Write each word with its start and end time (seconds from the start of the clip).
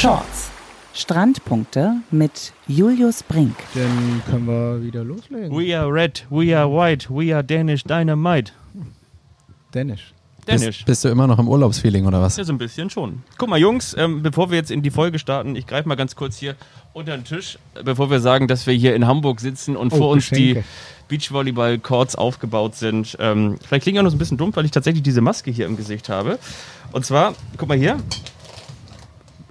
Shorts. 0.00 0.48
Strandpunkte 0.94 1.96
mit 2.10 2.54
Julius 2.66 3.22
Brink. 3.22 3.54
Dann 3.74 4.22
können 4.30 4.46
wir 4.46 4.82
wieder 4.82 5.04
loslegen. 5.04 5.50
We 5.54 5.78
are 5.78 5.92
red, 5.92 6.24
we 6.30 6.56
are 6.56 6.66
white, 6.70 7.10
we 7.10 7.34
are 7.34 7.44
Danish 7.44 7.84
Dynamite. 7.84 8.52
Dänisch. 9.74 10.14
Danish. 10.46 10.78
Bist, 10.78 10.86
bist 10.86 11.04
du 11.04 11.08
immer 11.10 11.26
noch 11.26 11.38
im 11.38 11.48
Urlaubsfeeling 11.48 12.06
oder 12.06 12.22
was? 12.22 12.38
Ja, 12.38 12.44
so 12.44 12.52
ein 12.54 12.56
bisschen 12.56 12.88
schon. 12.88 13.24
Guck 13.36 13.50
mal, 13.50 13.58
Jungs, 13.58 13.94
ähm, 13.98 14.22
bevor 14.22 14.50
wir 14.50 14.56
jetzt 14.56 14.70
in 14.70 14.80
die 14.80 14.90
Folge 14.90 15.18
starten, 15.18 15.54
ich 15.54 15.66
greife 15.66 15.86
mal 15.86 15.96
ganz 15.96 16.16
kurz 16.16 16.38
hier 16.38 16.54
unter 16.94 17.14
den 17.14 17.24
Tisch, 17.24 17.58
äh, 17.74 17.82
bevor 17.82 18.10
wir 18.10 18.20
sagen, 18.20 18.48
dass 18.48 18.66
wir 18.66 18.72
hier 18.72 18.94
in 18.94 19.06
Hamburg 19.06 19.40
sitzen 19.40 19.76
und 19.76 19.92
Oh, 19.92 19.96
vor 19.98 20.08
uns 20.08 20.30
Geschenke. 20.30 20.64
die 21.08 21.14
Beachvolleyball-Courts 21.14 22.14
aufgebaut 22.16 22.74
sind. 22.74 23.18
Ähm, 23.20 23.58
vielleicht 23.68 23.82
klingt 23.82 23.96
ja 23.96 24.02
noch 24.02 24.08
so 24.10 24.16
ein 24.16 24.18
bisschen 24.18 24.38
dumm, 24.38 24.56
weil 24.56 24.64
ich 24.64 24.70
tatsächlich 24.70 25.02
diese 25.02 25.20
Maske 25.20 25.50
hier 25.50 25.66
im 25.66 25.76
Gesicht 25.76 26.08
habe. 26.08 26.38
Und 26.92 27.04
zwar, 27.04 27.34
guck 27.58 27.68
mal 27.68 27.76
hier. 27.76 27.98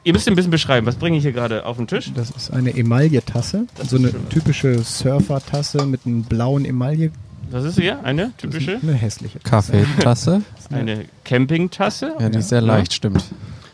Ihr 0.04 0.14
müsst 0.14 0.28
ein 0.28 0.36
bisschen 0.36 0.52
beschreiben, 0.52 0.86
was 0.88 0.96
bringe 0.96 1.18
ich 1.18 1.24
hier 1.24 1.32
gerade 1.34 1.66
auf 1.66 1.78
den 1.78 1.88
Tisch? 1.88 2.12
Das 2.16 2.30
ist 2.32 2.52
eine 2.52 2.76
Emaille-Tasse. 2.76 3.66
So 3.88 3.98
eine 3.98 4.12
typische 4.30 4.80
Surfer-Tasse 4.84 5.86
mit 5.86 6.02
einem 6.06 6.24
blauen 6.24 6.66
Emaille. 6.66 7.12
Was 7.52 7.64
ist 7.66 7.80
hier? 7.80 8.04
Eine 8.04 8.32
typische? 8.38 8.80
Eine 8.82 8.94
hässliche 8.94 9.40
Tasse. 9.40 9.72
Kaffeetasse? 9.74 10.42
Eine 10.72 11.06
Campingtasse. 11.26 12.14
Ja, 12.20 12.30
die 12.30 12.38
ist 12.40 12.50
sehr 12.50 12.62
leicht, 12.62 12.94
stimmt. 12.94 13.24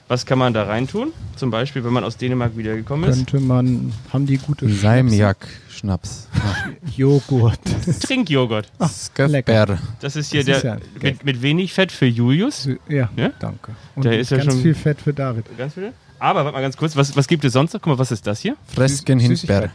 Was 0.07 0.25
kann 0.25 0.38
man 0.39 0.53
da 0.53 0.63
reintun? 0.63 1.11
Zum 1.35 1.52
Beispiel, 1.52 1.83
wenn 1.83 1.91
man 1.91 2.03
aus 2.05 2.16
Dänemark 2.16 2.55
wiedergekommen 2.55 3.09
ist. 3.09 3.27
Könnte 3.27 3.45
man, 3.45 3.91
haben 4.13 4.25
die 4.27 4.38
gute 4.38 4.69
Salmiak-Schnaps. 4.69 6.27
Joghurt. 6.95 7.59
Trinkjoghurt. 8.02 8.71
Skefber. 8.88 9.77
Das 9.99 10.16
ist 10.16 10.31
hier 10.31 10.44
Das 10.45 10.57
ist 10.57 10.63
der 10.63 10.75
ja 10.75 10.80
mit, 11.02 11.25
mit 11.25 11.41
wenig 11.41 11.73
Fett 11.73 11.91
für 11.91 12.05
Julius. 12.05 12.69
Ja, 12.88 13.09
Ja? 13.17 13.31
danke. 13.39 13.71
Und 13.95 14.05
Der 14.05 14.19
ist 14.19 14.31
ja 14.31 14.38
ganz 14.38 14.53
schon- 14.53 14.61
viel 14.61 14.75
Fett 14.75 15.02
für 15.02 15.13
David. 15.13 15.45
Ganz 15.57 15.73
viel. 15.73 15.91
Aber 16.19 16.43
warte 16.45 16.53
mal 16.55 16.61
ganz 16.61 16.77
kurz, 16.77 16.95
was, 16.95 17.16
was 17.16 17.27
gibt 17.27 17.44
es 17.45 17.53
sonst 17.53 17.73
noch? 17.73 17.81
Guck 17.81 17.94
mal, 17.94 17.99
was 17.99 18.11
ist 18.11 18.25
das 18.25 18.39
hier? 18.39 18.55
Fresken. 18.73 19.19
Süßigkeiten. 19.19 19.71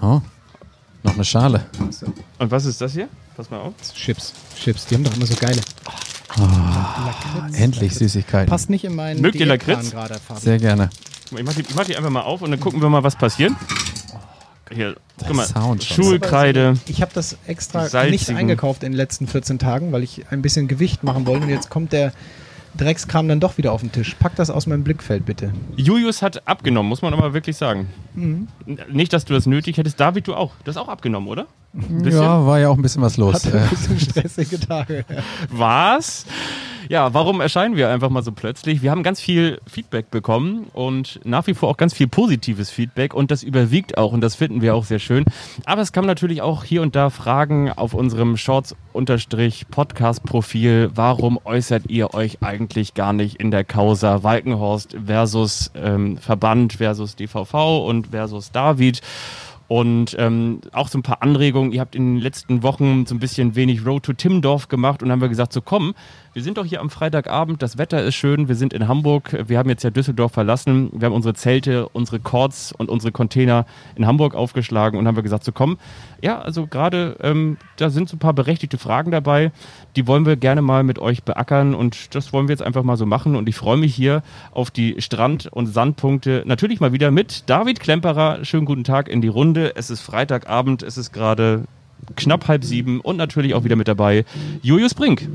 Oh, 0.00 0.20
noch 1.04 1.14
eine 1.14 1.24
Schale. 1.24 1.66
Und 2.38 2.50
was 2.50 2.64
ist 2.64 2.80
das 2.80 2.92
hier? 2.92 3.08
Pass 3.36 3.50
mal 3.50 3.58
auf. 3.60 3.74
Chips. 3.94 4.32
Chips, 4.60 4.86
die 4.86 4.94
haben 4.96 5.04
doch 5.04 5.14
immer 5.14 5.26
so 5.26 5.34
geile. 5.36 5.60
Lakritz. 6.38 7.58
Endlich 7.58 7.94
Süßigkeiten. 7.94 8.48
Passt 8.48 8.70
nicht 8.70 8.84
in 8.84 8.94
meinen 8.94 9.20
Mögt 9.20 9.36
ihr 9.36 9.46
Lakritz? 9.46 9.90
gerade, 9.90 10.14
Fabi. 10.18 10.40
Sehr 10.40 10.58
gerne. 10.58 10.90
Guck 11.28 11.32
mal, 11.32 11.40
Ich 11.40 11.46
mach, 11.46 11.54
die, 11.54 11.60
ich 11.62 11.74
mach 11.74 11.84
die 11.84 11.96
einfach 11.96 12.10
mal 12.10 12.22
auf 12.22 12.42
und 12.42 12.50
dann 12.50 12.60
gucken 12.60 12.80
wir 12.82 12.88
mal, 12.88 13.02
was 13.02 13.16
passiert. 13.16 13.52
Hier, 14.70 14.96
guck 15.18 15.34
mal. 15.34 15.46
Sound. 15.46 15.84
Schulkreide. 15.84 16.78
Ich 16.86 17.02
habe 17.02 17.12
das 17.14 17.36
extra 17.46 17.88
Salzigen. 17.88 18.10
nicht 18.12 18.30
eingekauft 18.30 18.82
in 18.82 18.92
den 18.92 18.96
letzten 18.96 19.26
14 19.26 19.58
Tagen, 19.58 19.92
weil 19.92 20.02
ich 20.02 20.24
ein 20.30 20.40
bisschen 20.42 20.68
Gewicht 20.68 21.04
machen 21.04 21.26
wollte. 21.26 21.44
Und 21.44 21.50
jetzt 21.50 21.68
kommt 21.68 21.92
der 21.92 22.12
Dreckskram 22.76 23.28
dann 23.28 23.40
doch 23.40 23.58
wieder 23.58 23.72
auf 23.72 23.80
den 23.80 23.92
Tisch. 23.92 24.14
Pack 24.18 24.34
das 24.36 24.50
aus 24.50 24.66
meinem 24.66 24.84
Blickfeld, 24.84 25.26
bitte. 25.26 25.52
Julius 25.76 26.22
hat 26.22 26.46
abgenommen, 26.48 26.88
muss 26.88 27.02
man 27.02 27.12
aber 27.12 27.34
wirklich 27.34 27.56
sagen. 27.56 27.88
Mhm. 28.14 28.48
Nicht, 28.90 29.12
dass 29.12 29.24
du 29.24 29.34
das 29.34 29.46
nötig 29.46 29.76
hättest. 29.76 30.00
David, 30.00 30.26
du 30.26 30.34
auch. 30.34 30.52
Du 30.64 30.68
hast 30.68 30.76
auch 30.76 30.88
abgenommen, 30.88 31.28
oder? 31.28 31.46
Ja, 32.04 32.46
war 32.46 32.58
ja 32.58 32.68
auch 32.68 32.76
ein 32.76 32.82
bisschen 32.82 33.02
was 33.02 33.16
los. 33.16 33.34
Hatte 33.34 33.60
ein 33.60 33.68
bisschen 33.68 34.00
stressige 34.10 34.60
Tage. 34.60 35.04
Was? 35.50 36.26
Ja, 36.92 37.12
warum 37.14 37.40
erscheinen 37.40 37.74
wir 37.74 37.88
einfach 37.88 38.10
mal 38.10 38.22
so 38.22 38.32
plötzlich? 38.32 38.82
Wir 38.82 38.90
haben 38.90 39.02
ganz 39.02 39.18
viel 39.18 39.62
Feedback 39.66 40.10
bekommen 40.10 40.66
und 40.74 41.20
nach 41.24 41.46
wie 41.46 41.54
vor 41.54 41.70
auch 41.70 41.78
ganz 41.78 41.94
viel 41.94 42.06
positives 42.06 42.68
Feedback 42.68 43.14
und 43.14 43.30
das 43.30 43.42
überwiegt 43.42 43.96
auch 43.96 44.12
und 44.12 44.20
das 44.20 44.34
finden 44.34 44.60
wir 44.60 44.74
auch 44.74 44.84
sehr 44.84 44.98
schön. 44.98 45.24
Aber 45.64 45.80
es 45.80 45.92
kamen 45.92 46.06
natürlich 46.06 46.42
auch 46.42 46.64
hier 46.64 46.82
und 46.82 46.94
da 46.94 47.08
Fragen 47.08 47.72
auf 47.72 47.94
unserem 47.94 48.36
Shorts-Podcast-Profil. 48.36 50.90
Warum 50.94 51.38
äußert 51.42 51.84
ihr 51.88 52.12
euch 52.12 52.42
eigentlich 52.42 52.92
gar 52.92 53.14
nicht 53.14 53.36
in 53.36 53.50
der 53.50 53.64
Causa 53.64 54.22
Walkenhorst 54.22 54.94
versus 55.06 55.70
ähm, 55.74 56.18
Verband 56.18 56.74
versus 56.74 57.16
DVV 57.16 57.86
und 57.86 58.08
versus 58.08 58.52
David? 58.52 59.00
Und 59.68 60.16
ähm, 60.18 60.60
auch 60.72 60.88
so 60.88 60.98
ein 60.98 61.02
paar 61.02 61.22
Anregungen. 61.22 61.72
Ihr 61.72 61.80
habt 61.80 61.94
in 61.94 62.16
den 62.16 62.20
letzten 62.20 62.62
Wochen 62.62 63.06
so 63.06 63.14
ein 63.14 63.18
bisschen 63.18 63.54
wenig 63.54 63.86
Road 63.86 64.02
to 64.02 64.12
Timmendorf 64.12 64.68
gemacht 64.68 65.02
und 65.02 65.10
haben 65.10 65.20
wir 65.20 65.28
gesagt, 65.28 65.52
so 65.52 65.60
komm, 65.60 65.94
wir 66.34 66.42
sind 66.42 66.56
doch 66.56 66.64
hier 66.64 66.80
am 66.80 66.88
Freitagabend, 66.88 67.60
das 67.60 67.76
Wetter 67.76 68.02
ist 68.02 68.14
schön, 68.14 68.48
wir 68.48 68.54
sind 68.54 68.72
in 68.72 68.88
Hamburg, 68.88 69.36
wir 69.48 69.58
haben 69.58 69.68
jetzt 69.68 69.82
ja 69.82 69.90
Düsseldorf 69.90 70.32
verlassen, 70.32 70.90
wir 70.94 71.06
haben 71.06 71.12
unsere 71.12 71.34
Zelte, 71.34 71.88
unsere 71.90 72.20
Cords 72.20 72.72
und 72.72 72.88
unsere 72.88 73.12
Container 73.12 73.66
in 73.96 74.06
Hamburg 74.06 74.34
aufgeschlagen 74.34 74.98
und 74.98 75.06
haben 75.06 75.16
wir 75.16 75.22
gesagt, 75.22 75.44
so 75.44 75.52
komm, 75.52 75.76
ja, 76.22 76.40
also 76.40 76.66
gerade 76.66 77.16
ähm, 77.20 77.58
da 77.76 77.90
sind 77.90 78.08
so 78.08 78.16
ein 78.16 78.18
paar 78.18 78.32
berechtigte 78.32 78.78
Fragen 78.78 79.10
dabei, 79.10 79.52
die 79.94 80.06
wollen 80.06 80.24
wir 80.24 80.36
gerne 80.36 80.62
mal 80.62 80.84
mit 80.84 80.98
euch 80.98 81.22
beackern 81.22 81.74
und 81.74 82.14
das 82.14 82.32
wollen 82.32 82.48
wir 82.48 82.54
jetzt 82.54 82.62
einfach 82.62 82.82
mal 82.82 82.96
so 82.96 83.04
machen 83.04 83.36
und 83.36 83.46
ich 83.46 83.56
freue 83.56 83.76
mich 83.76 83.94
hier 83.94 84.22
auf 84.52 84.70
die 84.70 85.02
Strand- 85.02 85.48
und 85.52 85.66
Sandpunkte 85.66 86.44
natürlich 86.46 86.80
mal 86.80 86.94
wieder 86.94 87.10
mit 87.10 87.44
David 87.50 87.78
Klemperer. 87.78 88.42
Schönen 88.44 88.64
guten 88.64 88.84
Tag 88.84 89.08
in 89.08 89.20
die 89.20 89.28
Runde. 89.28 89.51
Es 89.56 89.90
ist 89.90 90.00
Freitagabend, 90.00 90.82
es 90.82 90.96
ist 90.96 91.12
gerade 91.12 91.64
knapp 92.16 92.48
halb 92.48 92.64
sieben 92.64 93.00
und 93.00 93.16
natürlich 93.16 93.54
auch 93.54 93.64
wieder 93.64 93.76
mit 93.76 93.88
dabei 93.88 94.24
Julius 94.62 94.94
Brink. 94.94 95.28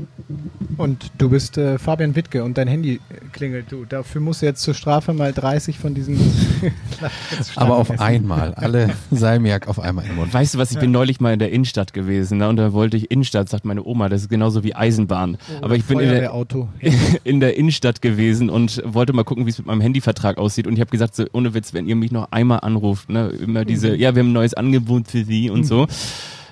Und 0.76 1.10
du 1.18 1.30
bist 1.30 1.58
äh, 1.58 1.78
Fabian 1.78 2.14
Wittke 2.14 2.44
und 2.44 2.56
dein 2.56 2.68
Handy 2.68 3.00
klingelt. 3.32 3.72
Du, 3.72 3.84
dafür 3.84 4.20
musst 4.20 4.42
du 4.42 4.46
jetzt 4.46 4.62
zur 4.62 4.74
Strafe 4.74 5.12
mal 5.12 5.32
30 5.32 5.78
von 5.78 5.94
diesen. 5.94 6.18
aber 7.56 7.76
auf 7.76 7.90
essen. 7.90 8.00
einmal. 8.00 8.54
Alle 8.54 8.90
Salmiak 9.10 9.66
auf 9.66 9.80
einmal 9.80 10.06
im 10.06 10.16
Mund. 10.16 10.32
Weißt 10.32 10.54
du 10.54 10.58
was, 10.58 10.70
ich 10.70 10.78
bin 10.78 10.92
neulich 10.92 11.20
mal 11.20 11.32
in 11.32 11.38
der 11.38 11.50
Innenstadt 11.50 11.92
gewesen 11.92 12.38
ne? 12.38 12.48
und 12.48 12.56
da 12.56 12.72
wollte 12.72 12.96
ich 12.96 13.10
Innenstadt, 13.10 13.48
sagt 13.48 13.64
meine 13.64 13.84
Oma, 13.84 14.08
das 14.08 14.22
ist 14.22 14.28
genauso 14.28 14.62
wie 14.62 14.74
Eisenbahn. 14.74 15.38
Aber 15.62 15.74
ich 15.74 15.84
bin 15.84 15.98
in 15.98 16.10
der, 16.10 16.32
Auto. 16.32 16.68
in 17.24 17.40
der 17.40 17.56
Innenstadt 17.56 18.00
gewesen 18.00 18.50
und 18.50 18.82
wollte 18.84 19.12
mal 19.12 19.24
gucken, 19.24 19.46
wie 19.46 19.50
es 19.50 19.58
mit 19.58 19.66
meinem 19.66 19.80
Handyvertrag 19.80 20.38
aussieht. 20.38 20.66
Und 20.66 20.74
ich 20.74 20.80
habe 20.80 20.90
gesagt, 20.90 21.16
so, 21.16 21.24
ohne 21.32 21.54
Witz, 21.54 21.74
wenn 21.74 21.86
ihr 21.86 21.96
mich 21.96 22.12
noch 22.12 22.30
einmal 22.30 22.60
anruft, 22.60 23.08
ne, 23.08 23.28
immer 23.28 23.64
diese, 23.64 23.96
ja, 23.96 24.14
wir 24.14 24.20
haben 24.20 24.30
ein 24.30 24.32
neues 24.32 24.54
Angebot 24.54 25.08
für 25.08 25.24
Sie 25.24 25.50
und 25.50 25.64
so. 25.64 25.88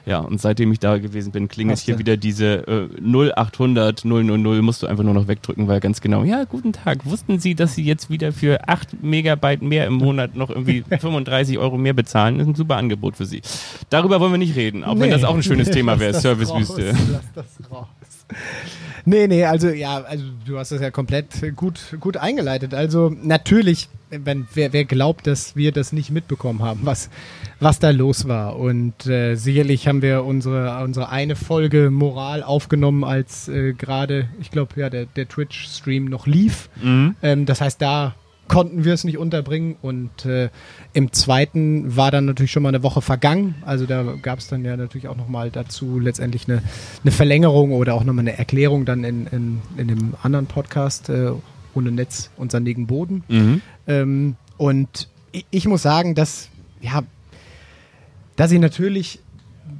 Ja, 0.08 0.20
und 0.20 0.40
seitdem 0.40 0.70
ich 0.70 0.78
da 0.78 0.98
gewesen 0.98 1.32
bin, 1.32 1.48
klingelt 1.48 1.80
hier 1.80 1.98
wieder 1.98 2.16
diese 2.16 2.66
äh, 2.68 2.88
0800 3.00 4.04
000, 4.04 4.62
musst 4.62 4.82
du 4.82 4.86
einfach 4.86 5.02
nur 5.02 5.14
noch 5.14 5.26
wegdrücken, 5.26 5.66
weil 5.66 5.80
ganz 5.80 6.00
genau, 6.00 6.22
ja, 6.22 6.44
guten 6.44 6.72
Tag, 6.72 7.04
wussten 7.06 7.40
Sie, 7.40 7.56
dass 7.56 7.74
Sie 7.74 7.82
jetzt 7.82 8.08
wieder 8.08 8.32
für 8.32 8.68
8 8.68 9.02
Megabyte 9.02 9.62
mehr 9.62 9.84
im 9.86 9.94
Monat 9.94 10.36
noch 10.36 10.50
irgendwie 10.50 10.84
35 11.00 11.58
Euro 11.58 11.76
mehr 11.76 11.92
bezahlen? 11.92 12.38
Das 12.38 12.46
ist 12.46 12.52
ein 12.52 12.56
super 12.56 12.76
Angebot 12.76 13.16
für 13.16 13.26
Sie. 13.26 13.42
Darüber 13.90 14.20
wollen 14.20 14.32
wir 14.32 14.38
nicht 14.38 14.54
reden, 14.54 14.84
auch 14.84 14.92
wenn 14.92 15.08
Nee. 15.08 15.10
das 15.10 15.24
auch 15.24 15.34
ein 15.34 15.42
schönes 15.42 15.70
Thema 15.70 15.98
wäre, 15.98 16.14
Servicewüste. 16.20 16.94
Lass 17.10 17.32
das 17.34 17.70
raus. 17.70 17.86
Nee, 19.04 19.28
nee, 19.28 19.44
also 19.44 19.68
ja, 19.68 20.02
also 20.02 20.24
du 20.44 20.58
hast 20.58 20.72
das 20.72 20.80
ja 20.80 20.90
komplett 20.90 21.54
gut, 21.54 21.96
gut 22.00 22.16
eingeleitet. 22.16 22.74
Also 22.74 23.14
natürlich, 23.22 23.88
wenn, 24.10 24.48
wer, 24.52 24.72
wer 24.72 24.84
glaubt, 24.84 25.28
dass 25.28 25.54
wir 25.54 25.70
das 25.70 25.92
nicht 25.92 26.10
mitbekommen 26.10 26.60
haben, 26.62 26.80
was, 26.82 27.08
was 27.60 27.78
da 27.78 27.90
los 27.90 28.26
war. 28.26 28.56
Und 28.56 29.06
äh, 29.06 29.36
sicherlich 29.36 29.86
haben 29.86 30.02
wir 30.02 30.24
unsere, 30.24 30.82
unsere 30.82 31.08
eine 31.08 31.36
Folge 31.36 31.90
Moral 31.90 32.42
aufgenommen, 32.42 33.04
als 33.04 33.46
äh, 33.48 33.74
gerade, 33.74 34.28
ich 34.40 34.50
glaube, 34.50 34.80
ja, 34.80 34.90
der, 34.90 35.06
der 35.06 35.28
Twitch-Stream 35.28 36.06
noch 36.06 36.26
lief. 36.26 36.68
Mhm. 36.82 37.14
Ähm, 37.22 37.46
das 37.46 37.60
heißt, 37.60 37.80
da 37.80 38.16
konnten 38.48 38.84
wir 38.84 38.94
es 38.94 39.04
nicht 39.04 39.18
unterbringen 39.18 39.76
und 39.82 40.24
äh, 40.24 40.50
im 40.92 41.12
zweiten 41.12 41.96
war 41.96 42.10
dann 42.10 42.26
natürlich 42.26 42.52
schon 42.52 42.62
mal 42.62 42.70
eine 42.70 42.82
Woche 42.82 43.02
vergangen. 43.02 43.56
Also 43.64 43.86
da 43.86 44.02
gab 44.22 44.38
es 44.38 44.48
dann 44.48 44.64
ja 44.64 44.76
natürlich 44.76 45.08
auch 45.08 45.16
nochmal 45.16 45.50
dazu 45.50 45.98
letztendlich 45.98 46.48
eine, 46.48 46.62
eine 47.02 47.12
Verlängerung 47.12 47.72
oder 47.72 47.94
auch 47.94 48.04
nochmal 48.04 48.22
eine 48.22 48.38
Erklärung 48.38 48.84
dann 48.84 49.04
in, 49.04 49.26
in, 49.26 49.60
in 49.76 49.88
dem 49.88 50.14
anderen 50.22 50.46
Podcast 50.46 51.08
äh, 51.08 51.32
ohne 51.74 51.92
Netz 51.92 52.30
und 52.36 52.52
sandigen 52.52 52.86
Boden. 52.86 53.24
Mhm. 53.28 53.62
Ähm, 53.86 54.36
und 54.56 55.08
ich, 55.32 55.46
ich 55.50 55.66
muss 55.66 55.82
sagen, 55.82 56.14
dass, 56.14 56.48
ja, 56.80 57.02
dass 58.36 58.52
ich 58.52 58.60
natürlich, 58.60 59.20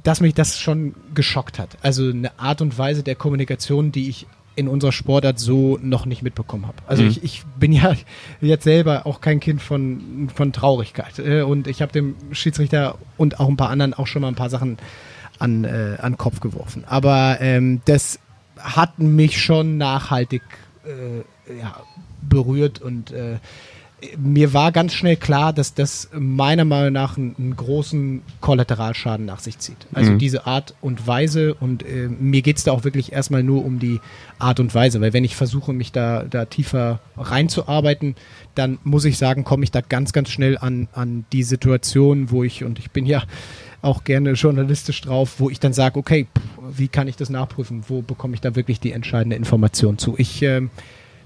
dass 0.03 0.21
mich 0.21 0.33
das 0.33 0.59
schon 0.59 0.93
geschockt 1.13 1.59
hat. 1.59 1.77
Also 1.81 2.09
eine 2.09 2.37
Art 2.39 2.61
und 2.61 2.77
Weise 2.77 3.03
der 3.03 3.15
Kommunikation, 3.15 3.91
die 3.91 4.09
ich 4.09 4.27
in 4.57 4.67
unserer 4.67 4.91
Sportart 4.91 5.39
so 5.39 5.79
noch 5.81 6.05
nicht 6.05 6.23
mitbekommen 6.23 6.65
habe. 6.67 6.77
Also 6.87 7.03
Mhm. 7.03 7.09
ich, 7.09 7.23
ich 7.23 7.43
bin 7.59 7.71
ja 7.71 7.93
jetzt 8.41 8.63
selber 8.65 9.05
auch 9.05 9.21
kein 9.21 9.39
Kind 9.39 9.61
von, 9.61 10.29
von 10.33 10.51
Traurigkeit. 10.51 11.19
Äh, 11.19 11.43
und 11.43 11.67
ich 11.67 11.81
habe 11.81 11.91
dem 11.93 12.15
Schiedsrichter 12.31 12.95
und 13.17 13.39
auch 13.39 13.47
ein 13.47 13.55
paar 13.55 13.69
anderen 13.69 13.93
auch 13.93 14.07
schon 14.07 14.23
mal 14.23 14.27
ein 14.29 14.35
paar 14.35 14.49
Sachen 14.49 14.77
an, 15.39 15.63
äh, 15.63 15.97
an 16.01 16.13
den 16.13 16.17
Kopf 16.17 16.39
geworfen. 16.39 16.83
Aber 16.87 17.37
ähm, 17.39 17.81
das 17.85 18.19
hat 18.57 18.97
mich 18.99 19.39
schon 19.41 19.77
nachhaltig 19.77 20.41
äh, 20.85 21.59
ja, 21.59 21.75
berührt 22.27 22.81
und 22.81 23.11
äh, 23.11 23.37
mir 24.15 24.53
war 24.53 24.71
ganz 24.71 24.93
schnell 24.93 25.15
klar, 25.15 25.53
dass 25.53 25.73
das 25.73 26.09
meiner 26.13 26.65
Meinung 26.65 26.93
nach 26.93 27.17
einen, 27.17 27.35
einen 27.39 27.55
großen 27.55 28.21
Kollateralschaden 28.41 29.25
nach 29.25 29.39
sich 29.39 29.57
zieht. 29.57 29.87
Also 29.91 30.11
Mhm. 30.11 30.19
diese 30.19 30.45
Art 30.45 30.75
und 30.81 31.07
Weise 31.07 31.55
und 31.55 31.83
äh, 31.83 32.07
mir 32.07 32.43
geht's 32.43 32.63
da 32.63 32.73
auch 32.73 32.83
wirklich 32.83 33.11
erstmal 33.11 33.41
nur 33.41 33.65
um 33.65 33.79
die 33.79 33.99
Art 34.37 34.59
und 34.59 34.75
Weise, 34.75 35.01
weil 35.01 35.13
wenn 35.13 35.23
ich 35.23 35.35
versuche, 35.35 35.73
mich 35.73 35.91
da, 35.91 36.23
da 36.29 36.45
tiefer 36.45 36.99
reinzuarbeiten, 37.17 38.15
dann 38.53 38.77
muss 38.83 39.03
ich 39.05 39.17
sagen, 39.17 39.43
komme 39.43 39.63
ich 39.63 39.71
da 39.71 39.81
ganz, 39.81 40.13
ganz 40.13 40.29
schnell 40.29 40.59
an, 40.59 40.87
an 40.93 41.25
die 41.33 41.43
Situation, 41.43 42.29
wo 42.29 42.43
ich, 42.43 42.63
und 42.63 42.77
ich 42.77 42.91
bin 42.91 43.07
ja 43.07 43.23
auch 43.81 44.03
gerne 44.03 44.33
journalistisch 44.33 45.01
drauf, 45.01 45.35
wo 45.39 45.49
ich 45.49 45.59
dann 45.59 45.73
sage, 45.73 45.99
okay, 45.99 46.27
pff, 46.37 46.77
wie 46.77 46.87
kann 46.87 47.07
ich 47.07 47.15
das 47.15 47.29
nachprüfen? 47.29 47.83
Wo 47.87 48.01
bekomme 48.03 48.35
ich 48.35 48.41
da 48.41 48.55
wirklich 48.55 48.79
die 48.79 48.91
entscheidende 48.91 49.35
Information 49.35 49.97
zu? 49.97 50.15
Ich 50.17 50.41
ähm, 50.43 50.69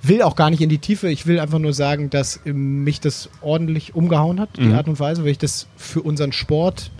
will 0.04 0.22
auch 0.22 0.36
gar 0.36 0.50
nicht 0.50 0.62
in 0.62 0.70
die 0.70 0.80
Tiefe. 0.80 1.10
Ich 1.10 1.28
will 1.28 1.40
einfach 1.40 1.60
nur 1.60 1.74
sagen, 1.74 2.10
dass 2.10 2.40
mich 2.46 3.00
das 3.00 3.30
ordentlich 3.42 3.96
umgehauen 3.96 4.40
hat, 4.40 4.58
die 4.58 4.64
Mhm. 4.64 4.74
Art 4.76 4.88
und 4.88 5.00
Weise, 5.00 5.24
weil 5.24 5.32
ich 5.32 5.38
das 5.38 5.68
für 5.78 6.02
unseren 6.02 6.32
Sport 6.32 6.92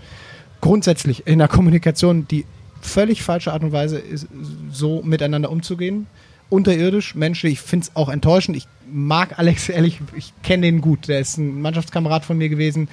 grundsätzlich 0.60 1.26
in 1.26 1.38
der 1.38 1.48
Kommunikation 1.48 2.26
die 2.28 2.44
völlig 2.80 3.22
falsche 3.22 3.52
Art 3.52 3.62
und 3.62 3.72
Weise 3.72 3.98
ist, 3.98 4.28
so 4.70 5.02
miteinander 5.02 5.50
umzugehen. 5.50 6.06
Unterirdisch, 6.50 7.14
menschlich, 7.14 7.54
ich 7.54 7.60
finde 7.60 7.86
es 7.86 7.96
auch 7.96 8.08
enttäuschend. 8.08 8.56
Ich 8.56 8.66
mag 8.92 9.38
Alex 9.38 9.68
ehrlich, 9.68 10.00
ich 10.16 10.32
kenne 10.42 10.66
den 10.66 10.80
gut. 10.80 11.08
Der 11.08 11.18
ist 11.20 11.38
ein 11.38 11.62
Mannschaftskamerad 11.62 12.24
von 12.24 12.36
mir 12.36 12.48
gewesen. 12.48 12.88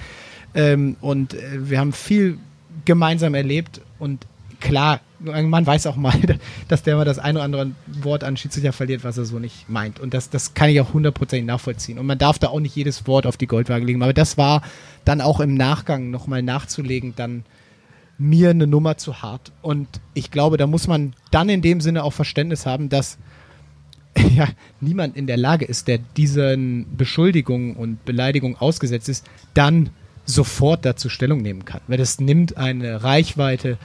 Ähm, 0.54 0.96
und 1.00 1.34
äh, 1.34 1.68
wir 1.68 1.78
haben 1.78 1.92
viel 1.92 2.38
gemeinsam 2.84 3.34
erlebt. 3.34 3.80
Und 3.98 4.26
klar, 4.60 5.00
man 5.20 5.66
weiß 5.66 5.86
auch 5.86 5.96
mal, 5.96 6.14
dass 6.68 6.82
der 6.82 6.96
mal 6.96 7.04
das 7.04 7.18
ein 7.18 7.36
oder 7.36 7.44
andere 7.44 7.70
Wort 7.86 8.24
an 8.24 8.36
Schiedsrichter 8.36 8.72
verliert, 8.72 9.04
was 9.04 9.18
er 9.18 9.24
so 9.24 9.38
nicht 9.38 9.68
meint. 9.68 10.00
Und 10.00 10.14
das, 10.14 10.30
das 10.30 10.54
kann 10.54 10.70
ich 10.70 10.80
auch 10.80 10.92
hundertprozentig 10.92 11.46
nachvollziehen. 11.46 11.98
Und 11.98 12.06
man 12.06 12.18
darf 12.18 12.38
da 12.38 12.48
auch 12.48 12.60
nicht 12.60 12.74
jedes 12.74 13.06
Wort 13.06 13.26
auf 13.26 13.36
die 13.36 13.46
Goldwaage 13.46 13.84
legen. 13.84 14.02
Aber 14.02 14.12
das 14.12 14.38
war 14.38 14.62
dann 15.04 15.20
auch 15.20 15.40
im 15.40 15.54
Nachgang 15.54 16.10
nochmal 16.10 16.42
nachzulegen, 16.42 17.14
dann 17.16 17.44
mir 18.18 18.50
eine 18.50 18.66
Nummer 18.66 18.98
zu 18.98 19.22
hart. 19.22 19.52
Und 19.62 19.88
ich 20.14 20.30
glaube, 20.30 20.56
da 20.56 20.66
muss 20.66 20.86
man 20.86 21.14
dann 21.30 21.48
in 21.48 21.62
dem 21.62 21.80
Sinne 21.80 22.04
auch 22.04 22.12
Verständnis 22.12 22.66
haben, 22.66 22.88
dass 22.88 23.18
ja, 24.34 24.48
niemand 24.80 25.16
in 25.16 25.26
der 25.26 25.36
Lage 25.36 25.64
ist, 25.64 25.88
der 25.88 25.98
diesen 25.98 26.86
Beschuldigungen 26.96 27.76
und 27.76 28.04
Beleidigungen 28.04 28.56
ausgesetzt 28.56 29.08
ist, 29.08 29.26
dann 29.54 29.90
sofort 30.26 30.84
dazu 30.84 31.08
Stellung 31.08 31.42
nehmen 31.42 31.64
kann. 31.64 31.80
Weil 31.86 31.98
das 31.98 32.20
nimmt 32.20 32.56
eine 32.56 33.02
Reichweite, 33.02 33.78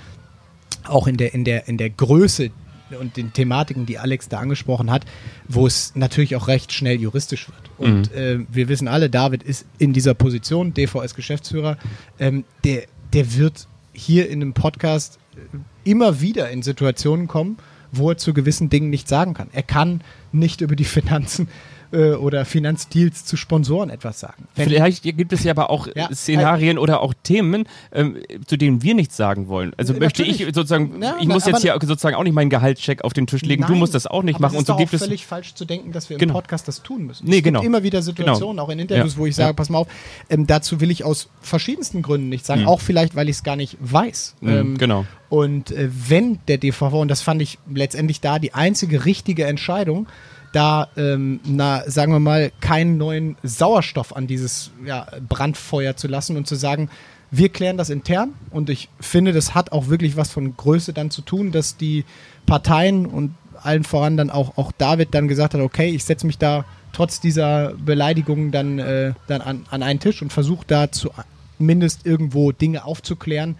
auch 0.87 1.07
in 1.07 1.17
der, 1.17 1.33
in 1.33 1.43
der, 1.43 1.67
in 1.67 1.77
der 1.77 1.89
Größe 1.89 2.51
und 2.99 3.17
den 3.17 3.33
Thematiken, 3.33 3.85
die 3.85 3.97
Alex 3.97 4.29
da 4.29 4.39
angesprochen 4.39 4.91
hat, 4.91 5.05
wo 5.47 5.65
es 5.65 5.93
natürlich 5.95 6.35
auch 6.35 6.47
recht 6.47 6.71
schnell 6.71 6.99
juristisch 6.99 7.47
wird. 7.47 7.65
Und 7.77 8.13
äh, 8.13 8.39
wir 8.49 8.67
wissen 8.67 8.87
alle, 8.87 9.09
David 9.09 9.43
ist 9.43 9.65
in 9.79 9.91
dieser 9.91 10.13
Position, 10.13 10.73
DVS-Geschäftsführer, 10.73 11.77
ähm, 12.19 12.45
der, 12.63 12.83
der 13.13 13.35
wird 13.35 13.67
hier 13.91 14.29
in 14.29 14.41
einem 14.41 14.53
Podcast 14.53 15.19
äh, 15.35 15.89
immer 15.89 16.21
wieder 16.21 16.49
in 16.51 16.61
Situationen 16.61 17.27
kommen, 17.27 17.57
wo 17.91 18.11
er 18.11 18.17
zu 18.17 18.33
gewissen 18.33 18.69
Dingen 18.69 18.89
nichts 18.89 19.09
sagen 19.09 19.33
kann. 19.33 19.49
Er 19.51 19.63
kann 19.63 20.01
nicht 20.31 20.61
über 20.61 20.75
die 20.75 20.85
Finanzen 20.85 21.47
äh, 21.91 22.11
oder 22.11 22.45
Finanzdeals 22.45 23.25
zu 23.25 23.37
Sponsoren 23.37 23.89
etwas 23.89 24.19
sagen. 24.19 24.47
Wenn- 24.55 24.67
Vielleicht 24.69 25.03
gibt 25.03 25.31
es 25.33 25.43
ja 25.43 25.51
aber 25.51 25.69
auch 25.69 25.87
Ja, 25.95 26.09
Szenarien 26.13 26.77
oder 26.77 27.01
auch 27.01 27.13
Themen, 27.23 27.65
ähm, 27.91 28.17
zu 28.47 28.57
denen 28.57 28.81
wir 28.83 28.95
nichts 28.95 29.15
sagen 29.17 29.47
wollen. 29.47 29.73
Also 29.77 29.93
Äh, 29.93 29.99
möchte 29.99 30.23
ich 30.23 30.39
sozusagen, 30.53 31.01
Ja, 31.01 31.15
ich 31.19 31.27
muss 31.27 31.45
jetzt 31.45 31.61
hier 31.61 31.73
sozusagen 31.81 32.15
auch 32.15 32.23
nicht 32.23 32.33
meinen 32.33 32.49
Gehaltscheck 32.49 33.03
auf 33.03 33.13
den 33.13 33.27
Tisch 33.27 33.41
legen. 33.43 33.63
du 33.63 33.69
Nein, 33.69 33.79
musst 33.79 33.93
das 33.95 34.07
auch 34.07 34.23
nicht 34.23 34.39
machen. 34.39 34.53
Es 34.53 34.57
Und 34.57 34.61
ist 34.63 34.67
so 34.67 34.73
doch 34.73 34.79
gibt 34.79 34.93
es. 34.93 35.01
völlig 35.03 35.25
falsch 35.25 35.53
zu 35.55 35.65
denken, 35.65 35.91
dass 35.91 36.09
wir 36.09 36.15
im 36.15 36.19
Genau. 36.19 36.33
Podcast 36.33 36.67
das 36.67 36.81
tun 36.83 37.05
müssen. 37.05 37.27
Nee, 37.27 37.37
es 37.37 37.43
genau. 37.43 37.59
gibt 37.61 37.67
immer 37.67 37.83
wieder 37.83 38.01
Situationen, 38.01 38.57
Genau. 38.57 38.63
auch 38.63 38.69
in 38.69 38.79
Interviews, 38.79 39.13
Ja. 39.13 39.19
wo 39.19 39.25
ich 39.25 39.35
sage, 39.35 39.53
pass 39.53 39.69
mal 39.69 39.79
auf, 39.79 39.87
ähm, 40.29 40.47
dazu 40.47 40.81
will 40.81 40.91
ich 40.91 41.03
aus 41.03 41.29
verschiedensten 41.41 42.01
Gründen 42.01 42.29
nichts 42.29 42.47
sagen, 42.47 42.61
Mhm. 42.61 42.67
auch 42.67 42.81
vielleicht, 42.81 43.15
weil 43.15 43.29
ich 43.29 43.37
es 43.37 43.43
gar 43.43 43.55
nicht 43.55 43.77
weiß. 43.79 44.35
Mhm, 44.41 44.49
Ähm, 44.49 44.77
genau. 44.77 45.05
Und 45.29 45.71
äh, 45.71 45.89
wenn 46.09 46.39
der 46.47 46.57
DVV, 46.57 46.93
und 47.01 47.07
das 47.09 47.21
fand 47.21 47.41
ich 47.41 47.57
letztendlich 47.73 48.21
da 48.21 48.39
die 48.39 48.53
einzige 48.53 49.05
richtige 49.05 49.45
Entscheidung, 49.45 50.07
da, 50.55 50.87
ähm, 50.95 51.41
na, 51.43 51.83
sagen 51.89 52.13
wir 52.13 52.19
mal, 52.19 52.51
keinen 52.61 52.97
neuen 52.97 53.35
Sauerstoff 53.43 54.15
an 54.15 54.25
dieses 54.25 54.71
ja, 54.85 55.05
Brandfeuer 55.27 55.97
zu 55.97 56.07
lassen 56.07 56.37
und 56.37 56.47
zu 56.47 56.55
sagen, 56.55 56.89
wir 57.29 57.49
klären 57.49 57.75
das 57.77 57.89
intern. 57.89 58.33
Und 58.51 58.69
ich 58.69 58.87
finde, 59.01 59.33
das 59.33 59.53
hat 59.53 59.73
auch 59.73 59.89
wirklich 59.89 60.15
was 60.15 60.31
von 60.31 60.55
Größe 60.55 60.93
dann 60.93 61.11
zu 61.11 61.21
tun, 61.21 61.51
dass 61.51 61.75
die 61.75 62.05
Parteien 62.45 63.05
und 63.05 63.35
allen 63.61 63.83
voran 63.83 64.15
dann 64.15 64.29
auch, 64.29 64.57
auch 64.57 64.71
David 64.71 65.13
dann 65.13 65.27
gesagt 65.27 65.53
hat, 65.55 65.61
okay, 65.61 65.89
ich 65.89 66.05
setze 66.05 66.25
mich 66.25 66.37
da 66.37 66.63
trotz 66.93 67.19
dieser 67.19 67.73
Beleidigungen 67.73 68.51
dann, 68.51 68.79
äh, 68.79 69.13
dann 69.27 69.41
an, 69.41 69.65
an 69.69 69.83
einen 69.83 69.99
Tisch 69.99 70.21
und 70.21 70.31
versuche 70.31 70.65
da 70.67 70.87
zumindest 70.89 72.05
irgendwo 72.05 72.53
Dinge 72.53 72.85
aufzuklären. 72.85 73.57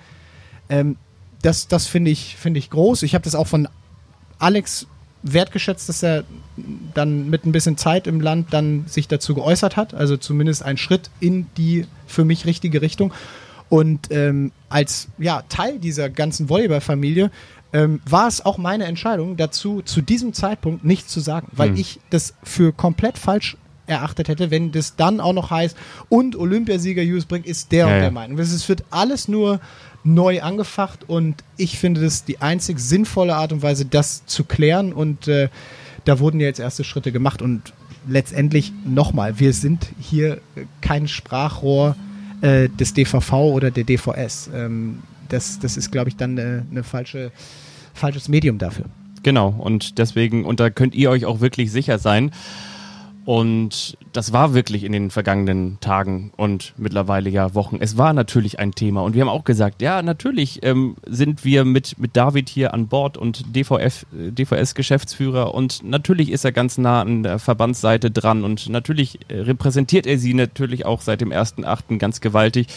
Ähm, 0.70 0.96
das 1.42 1.68
das 1.68 1.88
finde 1.88 2.12
ich, 2.12 2.38
finde 2.38 2.60
ich 2.60 2.70
groß. 2.70 3.04
Ich 3.04 3.14
habe 3.14 3.24
das 3.26 3.36
auch 3.36 3.48
von 3.48 3.68
Alex 4.40 4.88
wertgeschätzt, 5.26 5.90
dass 5.90 6.04
er 6.04 6.24
dann 6.94 7.30
mit 7.30 7.46
ein 7.46 7.52
bisschen 7.52 7.78
Zeit 7.78 8.08
im 8.08 8.22
Land 8.22 8.54
dann 8.54 8.86
sich 8.88 9.08
dazu 9.08 9.36
geäußert 9.36 9.76
hat. 9.76 9.94
Also 9.94 10.18
zumindest 10.18 10.64
ein 10.64 10.78
Schritt 10.78 11.10
in 11.20 11.48
die 11.58 11.86
für 12.08 12.24
mich 12.24 12.46
richtige 12.46 12.82
Richtung. 12.82 13.12
Und 13.68 14.12
ähm, 14.12 14.52
als 14.70 15.08
ja, 15.18 15.42
Teil 15.50 15.80
dieser 15.80 16.10
ganzen 16.10 16.50
Volleyball-Familie 16.50 17.32
ähm, 17.74 18.00
war 18.08 18.28
es 18.28 18.46
auch 18.46 18.58
meine 18.58 18.86
Entscheidung, 18.86 19.36
dazu 19.38 19.82
zu 19.82 20.02
diesem 20.02 20.34
Zeitpunkt 20.34 20.86
nichts 20.86 21.12
zu 21.12 21.20
sagen, 21.20 21.48
weil 21.52 21.70
Hm. 21.70 21.78
ich 21.78 22.00
das 22.12 22.36
für 22.44 22.72
komplett 22.72 23.18
falsch 23.18 23.58
erachtet 23.88 24.30
hätte, 24.30 24.50
wenn 24.52 24.72
das 24.72 24.96
dann 24.96 25.20
auch 25.20 25.34
noch 25.34 25.52
heißt, 25.52 25.76
und 26.10 26.36
Olympiasieger 26.36 27.02
Julius 27.02 27.26
Brink 27.26 27.46
ist 27.46 27.72
der 27.72 27.80
Ja, 27.80 27.86
und 27.86 27.92
ja. 27.94 28.00
der 28.02 28.12
Meinung. 28.12 28.38
Das 28.38 28.52
ist, 28.52 28.70
wird 28.70 28.84
alles 28.92 29.28
nur 29.28 29.60
neu 30.06 30.42
angefacht 30.42 31.10
und 31.10 31.44
ich 31.58 31.78
finde 31.80 32.02
das 32.02 32.24
die 32.24 32.40
einzig 32.42 32.80
sinnvolle 32.80 33.36
Art 33.36 33.52
und 33.52 33.64
Weise, 33.64 33.86
das 33.86 34.26
zu 34.26 34.44
klären 34.44 34.94
und 34.94 35.28
äh, 35.28 35.50
da 36.06 36.20
wurden 36.20 36.40
ja 36.40 36.46
jetzt 36.46 36.60
erste 36.60 36.84
Schritte 36.84 37.12
gemacht 37.12 37.42
und 37.42 37.74
letztendlich 38.08 38.72
nochmal, 38.86 39.40
wir 39.40 39.54
sind 39.54 39.88
hier 40.00 40.36
äh, 40.56 40.66
kein 40.82 41.08
Sprachrohr 41.08 41.96
äh, 42.42 42.70
des 42.70 42.94
DVV 42.94 43.34
oder 43.34 43.72
der 43.72 43.84
DVS. 43.84 44.50
Ähm, 44.54 45.00
das, 45.30 45.60
das 45.60 45.78
ist, 45.78 45.92
glaube 45.92 46.10
ich, 46.10 46.16
dann 46.16 46.38
eine, 46.38 46.66
eine 46.70 46.84
falsche, 46.84 47.32
falsches 47.94 48.30
Medium 48.30 48.60
dafür. 48.60 48.86
Genau, 49.24 49.50
und 49.50 49.98
deswegen, 49.98 50.46
und 50.46 50.60
da 50.60 50.70
könnt 50.70 50.94
ihr 50.94 51.10
euch 51.10 51.26
auch 51.26 51.40
wirklich 51.40 51.72
sicher 51.72 51.98
sein. 51.98 52.32
Und 53.26 53.98
das 54.14 54.34
war 54.34 54.54
wirklich 54.54 54.84
in 54.84 54.92
den 54.92 55.10
vergangenen 55.10 55.80
Tagen 55.82 56.32
und 56.38 56.76
mittlerweile 56.78 57.28
ja 57.28 57.56
Wochen. 57.56 57.78
Es 57.80 57.98
war 57.98 58.14
natürlich 58.14 58.60
ein 58.60 58.74
Thema. 58.74 59.02
Und 59.02 59.16
wir 59.16 59.22
haben 59.22 59.30
auch 59.30 59.44
gesagt, 59.44 59.82
ja, 59.82 60.04
natürlich 60.04 60.60
ähm, 60.62 60.96
sind 61.08 61.44
wir 61.44 61.66
mit, 61.66 61.98
mit 61.98 62.16
David 62.16 62.50
hier 62.50 62.76
an 62.76 62.88
Bord 62.88 63.18
und 63.18 63.56
DVF, 63.56 64.06
äh, 64.14 64.32
DVS-Geschäftsführer. 64.32 65.56
Und 65.56 65.84
natürlich 65.84 66.32
ist 66.32 66.46
er 66.46 66.52
ganz 66.52 66.78
nah 66.78 67.02
an 67.02 67.24
der 67.24 67.40
Verbandsseite 67.40 68.12
dran. 68.12 68.44
Und 68.44 68.70
natürlich 68.70 69.20
äh, 69.28 69.40
repräsentiert 69.40 70.06
er 70.06 70.20
sie 70.20 70.36
natürlich 70.36 70.86
auch 70.86 71.02
seit 71.02 71.20
dem 71.20 71.32
1.8. 71.32 71.98
ganz 71.98 72.22
gewaltig. 72.22 72.68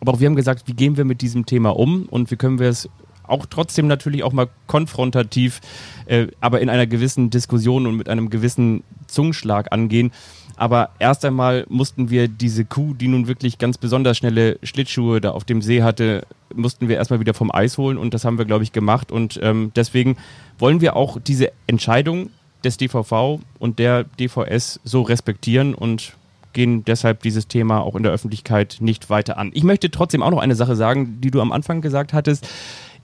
Aber 0.00 0.12
auch 0.12 0.20
wir 0.20 0.26
haben 0.26 0.36
gesagt, 0.36 0.64
wie 0.66 0.74
gehen 0.74 0.98
wir 0.98 1.06
mit 1.06 1.22
diesem 1.22 1.46
Thema 1.46 1.74
um 1.74 2.04
und 2.04 2.30
wie 2.30 2.36
können 2.36 2.58
wir 2.58 2.68
es 2.68 2.90
auch 3.28 3.46
trotzdem 3.46 3.86
natürlich 3.86 4.22
auch 4.22 4.32
mal 4.32 4.48
konfrontativ, 4.66 5.60
äh, 5.60 5.95
aber 6.40 6.60
in 6.60 6.68
einer 6.68 6.86
gewissen 6.86 7.30
Diskussion 7.30 7.86
und 7.86 7.96
mit 7.96 8.08
einem 8.08 8.30
gewissen 8.30 8.82
Zungenschlag 9.06 9.72
angehen. 9.72 10.12
Aber 10.56 10.90
erst 10.98 11.24
einmal 11.24 11.66
mussten 11.68 12.08
wir 12.08 12.28
diese 12.28 12.64
Kuh, 12.64 12.94
die 12.94 13.08
nun 13.08 13.28
wirklich 13.28 13.58
ganz 13.58 13.76
besonders 13.76 14.16
schnelle 14.16 14.58
Schlittschuhe 14.62 15.20
da 15.20 15.32
auf 15.32 15.44
dem 15.44 15.60
See 15.60 15.82
hatte, 15.82 16.26
mussten 16.54 16.88
wir 16.88 16.96
erstmal 16.96 17.20
wieder 17.20 17.34
vom 17.34 17.52
Eis 17.52 17.76
holen 17.76 17.98
und 17.98 18.14
das 18.14 18.24
haben 18.24 18.38
wir, 18.38 18.46
glaube 18.46 18.64
ich, 18.64 18.72
gemacht. 18.72 19.12
Und 19.12 19.38
ähm, 19.42 19.72
deswegen 19.76 20.16
wollen 20.58 20.80
wir 20.80 20.96
auch 20.96 21.18
diese 21.20 21.52
Entscheidung 21.66 22.30
des 22.64 22.78
DVV 22.78 23.40
und 23.58 23.78
der 23.78 24.04
DVS 24.04 24.80
so 24.82 25.02
respektieren 25.02 25.74
und 25.74 26.14
gehen 26.56 26.84
deshalb 26.86 27.22
dieses 27.22 27.48
Thema 27.48 27.82
auch 27.82 27.94
in 27.94 28.02
der 28.02 28.12
Öffentlichkeit 28.12 28.78
nicht 28.80 29.10
weiter 29.10 29.36
an. 29.36 29.50
Ich 29.52 29.62
möchte 29.62 29.90
trotzdem 29.90 30.22
auch 30.22 30.30
noch 30.30 30.40
eine 30.40 30.54
Sache 30.54 30.74
sagen, 30.74 31.20
die 31.20 31.30
du 31.30 31.42
am 31.42 31.52
Anfang 31.52 31.82
gesagt 31.82 32.14
hattest. 32.14 32.48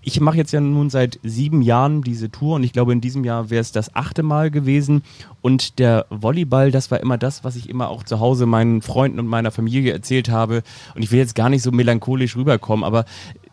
Ich 0.04 0.20
mache 0.20 0.36
jetzt 0.36 0.52
ja 0.52 0.60
nun 0.60 0.90
seit 0.90 1.20
sieben 1.22 1.62
Jahren 1.62 2.02
diese 2.02 2.28
Tour 2.28 2.56
und 2.56 2.64
ich 2.64 2.72
glaube, 2.72 2.92
in 2.92 3.00
diesem 3.00 3.24
Jahr 3.24 3.50
wäre 3.50 3.60
es 3.60 3.70
das 3.70 3.94
achte 3.94 4.24
Mal 4.24 4.50
gewesen. 4.50 5.02
Und 5.42 5.78
der 5.78 6.06
Volleyball, 6.10 6.72
das 6.72 6.90
war 6.90 6.98
immer 6.98 7.18
das, 7.18 7.44
was 7.44 7.54
ich 7.54 7.68
immer 7.68 7.88
auch 7.88 8.02
zu 8.02 8.18
Hause 8.18 8.46
meinen 8.46 8.82
Freunden 8.82 9.20
und 9.20 9.28
meiner 9.28 9.52
Familie 9.52 9.92
erzählt 9.92 10.28
habe. 10.28 10.64
Und 10.96 11.02
ich 11.02 11.12
will 11.12 11.20
jetzt 11.20 11.36
gar 11.36 11.48
nicht 11.48 11.62
so 11.62 11.70
melancholisch 11.70 12.36
rüberkommen, 12.36 12.84
aber 12.84 13.04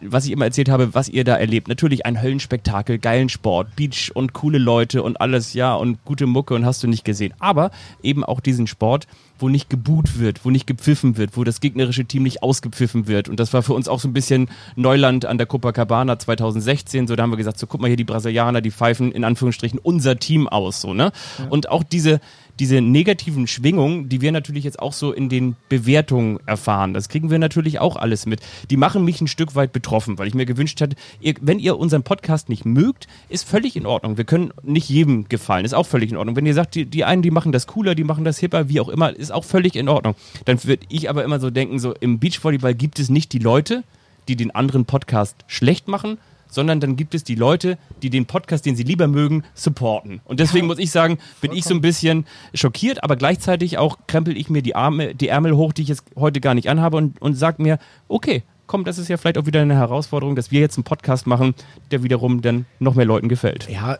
was 0.01 0.25
ich 0.25 0.31
immer 0.31 0.45
erzählt 0.45 0.69
habe, 0.69 0.95
was 0.95 1.07
ihr 1.07 1.23
da 1.23 1.35
erlebt. 1.35 1.67
Natürlich 1.67 2.05
ein 2.05 2.21
Höllenspektakel, 2.21 2.97
geilen 2.97 3.29
Sport, 3.29 3.75
Beach 3.75 4.11
und 4.15 4.33
coole 4.33 4.57
Leute 4.57 5.03
und 5.03 5.21
alles, 5.21 5.53
ja, 5.53 5.75
und 5.75 6.03
gute 6.03 6.25
Mucke 6.25 6.55
und 6.55 6.65
hast 6.65 6.81
du 6.81 6.87
nicht 6.87 7.05
gesehen. 7.05 7.33
Aber 7.37 7.69
eben 8.01 8.23
auch 8.23 8.39
diesen 8.39 8.65
Sport, 8.65 9.07
wo 9.39 9.49
nicht 9.49 9.69
gebuht 9.69 10.19
wird, 10.19 10.45
wo 10.45 10.49
nicht 10.49 10.67
gepfiffen 10.67 11.17
wird, 11.17 11.37
wo 11.37 11.43
das 11.43 11.61
gegnerische 11.61 12.05
Team 12.05 12.23
nicht 12.23 12.43
ausgepfiffen 12.43 13.07
wird. 13.07 13.29
Und 13.29 13.39
das 13.39 13.53
war 13.53 13.63
für 13.63 13.73
uns 13.73 13.87
auch 13.87 13.99
so 13.99 14.07
ein 14.07 14.13
bisschen 14.13 14.49
Neuland 14.75 15.25
an 15.25 15.37
der 15.37 15.47
Copacabana 15.47 16.19
2016. 16.19 17.07
So, 17.07 17.15
da 17.15 17.23
haben 17.23 17.31
wir 17.31 17.37
gesagt, 17.37 17.59
so 17.59 17.67
guck 17.67 17.81
mal 17.81 17.87
hier, 17.87 17.97
die 17.97 18.03
Brasilianer, 18.03 18.61
die 18.61 18.71
pfeifen 18.71 19.11
in 19.11 19.23
Anführungsstrichen 19.23 19.79
unser 19.79 20.17
Team 20.19 20.47
aus, 20.47 20.81
so, 20.81 20.93
ne? 20.93 21.11
Und 21.49 21.69
auch 21.69 21.83
diese, 21.83 22.19
diese 22.59 22.81
negativen 22.81 23.47
Schwingungen, 23.47 24.09
die 24.09 24.21
wir 24.21 24.31
natürlich 24.31 24.63
jetzt 24.63 24.79
auch 24.79 24.93
so 24.93 25.11
in 25.11 25.29
den 25.29 25.55
Bewertungen 25.69 26.39
erfahren, 26.45 26.93
das 26.93 27.09
kriegen 27.09 27.29
wir 27.29 27.39
natürlich 27.39 27.79
auch 27.79 27.95
alles 27.95 28.25
mit. 28.25 28.41
Die 28.69 28.77
machen 28.77 29.05
mich 29.05 29.21
ein 29.21 29.27
Stück 29.27 29.55
weit 29.55 29.71
betroffen, 29.71 30.17
weil 30.17 30.27
ich 30.27 30.33
mir 30.33 30.45
gewünscht 30.45 30.79
hätte, 30.81 30.95
ihr, 31.21 31.35
wenn 31.41 31.59
ihr 31.59 31.77
unseren 31.77 32.03
Podcast 32.03 32.49
nicht 32.49 32.65
mögt, 32.65 33.07
ist 33.29 33.47
völlig 33.47 33.75
in 33.75 33.85
Ordnung. 33.85 34.17
Wir 34.17 34.25
können 34.25 34.51
nicht 34.63 34.89
jedem 34.89 35.29
gefallen, 35.29 35.65
ist 35.65 35.73
auch 35.73 35.85
völlig 35.85 36.11
in 36.11 36.17
Ordnung. 36.17 36.35
Wenn 36.35 36.45
ihr 36.45 36.53
sagt, 36.53 36.75
die, 36.75 36.85
die 36.85 37.05
einen, 37.05 37.21
die 37.21 37.31
machen 37.31 37.51
das 37.51 37.67
cooler, 37.67 37.95
die 37.95 38.03
machen 38.03 38.25
das 38.25 38.39
hipper, 38.39 38.69
wie 38.69 38.79
auch 38.79 38.89
immer, 38.89 39.15
ist 39.15 39.31
auch 39.31 39.45
völlig 39.45 39.75
in 39.75 39.89
Ordnung. 39.89 40.15
Dann 40.45 40.63
würde 40.63 40.85
ich 40.89 41.09
aber 41.09 41.23
immer 41.23 41.39
so 41.39 41.49
denken, 41.49 41.79
so 41.79 41.93
im 41.93 42.19
Beachvolleyball 42.19 42.75
gibt 42.75 42.99
es 42.99 43.09
nicht 43.09 43.31
die 43.33 43.39
Leute, 43.39 43.83
die 44.27 44.35
den 44.35 44.51
anderen 44.51 44.85
Podcast 44.85 45.37
schlecht 45.47 45.87
machen, 45.87 46.17
sondern 46.49 46.79
dann 46.79 46.95
gibt 46.95 47.15
es 47.15 47.23
die 47.23 47.35
Leute, 47.35 47.77
die 48.01 48.09
den 48.09 48.25
Podcast, 48.25 48.65
den 48.65 48.75
sie 48.75 48.83
lieber 48.83 49.07
mögen, 49.07 49.43
supporten. 49.53 50.21
Und 50.25 50.39
deswegen 50.39 50.67
muss 50.67 50.79
ich 50.79 50.91
sagen, 50.91 51.19
bin 51.41 51.53
ich 51.53 51.63
so 51.63 51.73
ein 51.73 51.81
bisschen 51.81 52.25
schockiert, 52.53 53.03
aber 53.03 53.15
gleichzeitig 53.15 53.77
auch 53.77 53.97
krempel 54.07 54.35
ich 54.35 54.49
mir 54.49 54.61
die 54.61 54.75
Arme, 54.75 55.15
die 55.15 55.27
Ärmel 55.27 55.55
hoch, 55.55 55.73
die 55.73 55.83
ich 55.83 55.87
jetzt 55.87 56.03
heute 56.15 56.41
gar 56.41 56.55
nicht 56.55 56.69
anhabe 56.69 56.97
und, 56.97 57.21
und 57.21 57.35
sag 57.35 57.59
mir, 57.59 57.77
okay, 58.07 58.43
komm, 58.67 58.83
das 58.83 58.97
ist 58.97 59.07
ja 59.07 59.17
vielleicht 59.17 59.37
auch 59.37 59.45
wieder 59.45 59.61
eine 59.61 59.75
Herausforderung, 59.75 60.35
dass 60.35 60.51
wir 60.51 60.59
jetzt 60.59 60.77
einen 60.77 60.83
Podcast 60.83 61.27
machen, 61.27 61.55
der 61.91 62.03
wiederum 62.03 62.41
dann 62.41 62.65
noch 62.79 62.95
mehr 62.95 63.05
Leuten 63.05 63.29
gefällt. 63.29 63.67
Ja, 63.69 63.97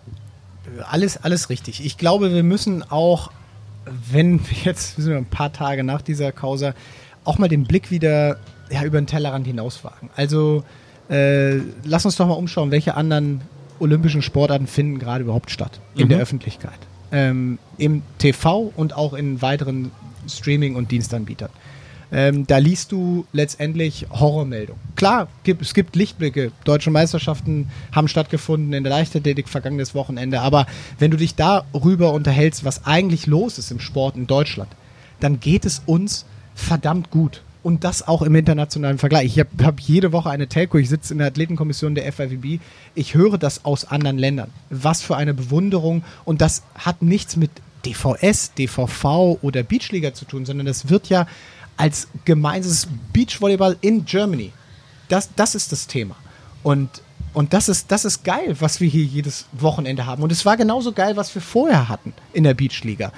alles, 0.87 1.17
alles 1.17 1.49
richtig. 1.49 1.83
Ich 1.85 1.97
glaube, 1.97 2.33
wir 2.33 2.43
müssen 2.43 2.83
auch, 2.89 3.31
wenn 4.11 4.39
wir 4.39 4.57
jetzt 4.63 4.97
wir 4.97 5.03
sind 5.03 5.15
ein 5.15 5.25
paar 5.25 5.51
Tage 5.53 5.83
nach 5.83 6.01
dieser 6.01 6.31
Causa, 6.31 6.73
auch 7.23 7.37
mal 7.37 7.47
den 7.47 7.65
Blick 7.65 7.91
wieder 7.91 8.37
ja, 8.69 8.83
über 8.83 9.01
den 9.01 9.07
Tellerrand 9.07 9.47
hinauswagen. 9.47 10.09
Also 10.15 10.63
äh, 11.09 11.57
lass 11.83 12.05
uns 12.05 12.15
doch 12.15 12.27
mal 12.27 12.33
umschauen, 12.33 12.71
welche 12.71 12.95
anderen 12.95 13.41
olympischen 13.79 14.21
Sportarten 14.21 14.67
finden 14.67 14.99
gerade 14.99 15.23
überhaupt 15.23 15.51
statt 15.51 15.79
in 15.95 16.05
Mhm. 16.05 16.09
der 16.09 16.19
Öffentlichkeit. 16.19 16.77
Ähm, 17.11 17.57
Im 17.77 18.03
TV 18.19 18.71
und 18.75 18.95
auch 18.95 19.13
in 19.13 19.41
weiteren 19.41 19.91
Streaming- 20.27 20.75
und 20.75 20.91
Dienstanbietern. 20.91 21.49
Ähm, 22.11 22.45
da 22.47 22.57
liest 22.57 22.91
du 22.91 23.25
letztendlich 23.33 24.07
Horrormeldungen. 24.11 24.81
Klar, 24.95 25.27
gibt, 25.43 25.61
es 25.61 25.73
gibt 25.75 25.95
Lichtblicke. 25.95 26.51
Deutsche 26.65 26.89
Meisterschaften 26.89 27.69
haben 27.91 28.07
stattgefunden 28.07 28.73
in 28.73 28.83
der 28.83 28.89
Leichtathletik 28.91 29.47
vergangenes 29.47 29.93
Wochenende. 29.93 30.41
Aber 30.41 30.65
wenn 30.97 31.11
du 31.11 31.17
dich 31.17 31.35
darüber 31.35 32.13
unterhältst, 32.13 32.65
was 32.65 32.85
eigentlich 32.85 33.27
los 33.27 33.59
ist 33.59 33.69
im 33.71 33.79
Sport 33.79 34.15
in 34.15 34.25
Deutschland, 34.27 34.69
dann 35.19 35.39
geht 35.39 35.65
es 35.65 35.83
uns 35.85 36.25
verdammt 36.55 37.11
gut. 37.11 37.41
Und 37.61 37.83
das 37.83 38.07
auch 38.07 38.21
im 38.21 38.35
internationalen 38.35 38.97
Vergleich. 38.97 39.25
Ich 39.25 39.39
habe 39.39 39.65
hab 39.65 39.79
jede 39.81 40.13
Woche 40.13 40.29
eine 40.29 40.47
Telco, 40.47 40.77
ich 40.77 40.87
sitze 40.87 41.13
in 41.13 41.19
der 41.19 41.27
Athletenkommission 41.27 41.93
der 41.93 42.11
FIVB. 42.11 42.61
Ich 42.95 43.15
höre 43.15 43.37
das 43.37 43.65
aus 43.65 43.85
anderen 43.85 44.17
Ländern. 44.17 44.51
Was 44.69 45.01
für 45.01 45.17
eine 45.17 45.33
Bewunderung. 45.33 46.03
Und 46.23 46.39
das 46.39 46.63
hat 46.75 47.01
nichts 47.01 47.35
mit 47.35 47.51
DVS, 47.85 48.53
DVV 48.53 49.39
oder 49.41 49.63
Beachliga 49.63 50.13
zu 50.13 50.25
tun, 50.25 50.45
sondern 50.45 50.67
das 50.67 50.89
wird 50.89 51.09
ja 51.09 51.27
als 51.77 52.07
gemeinsames 52.25 52.87
Beachvolleyball 53.13 53.77
in 53.81 54.05
Germany. 54.05 54.51
Das, 55.07 55.29
das 55.35 55.55
ist 55.55 55.71
das 55.71 55.87
Thema. 55.87 56.15
Und, 56.63 56.89
und 57.33 57.53
das, 57.53 57.69
ist, 57.69 57.91
das 57.91 58.05
ist 58.05 58.23
geil, 58.23 58.55
was 58.59 58.81
wir 58.81 58.89
hier 58.89 59.03
jedes 59.03 59.45
Wochenende 59.53 60.05
haben. 60.05 60.23
Und 60.23 60.31
es 60.31 60.45
war 60.45 60.57
genauso 60.57 60.91
geil, 60.91 61.15
was 61.15 61.33
wir 61.33 61.41
vorher 61.41 61.89
hatten 61.89 62.13
in 62.33 62.43
der 62.43 62.53
Beachliga. 62.53 63.11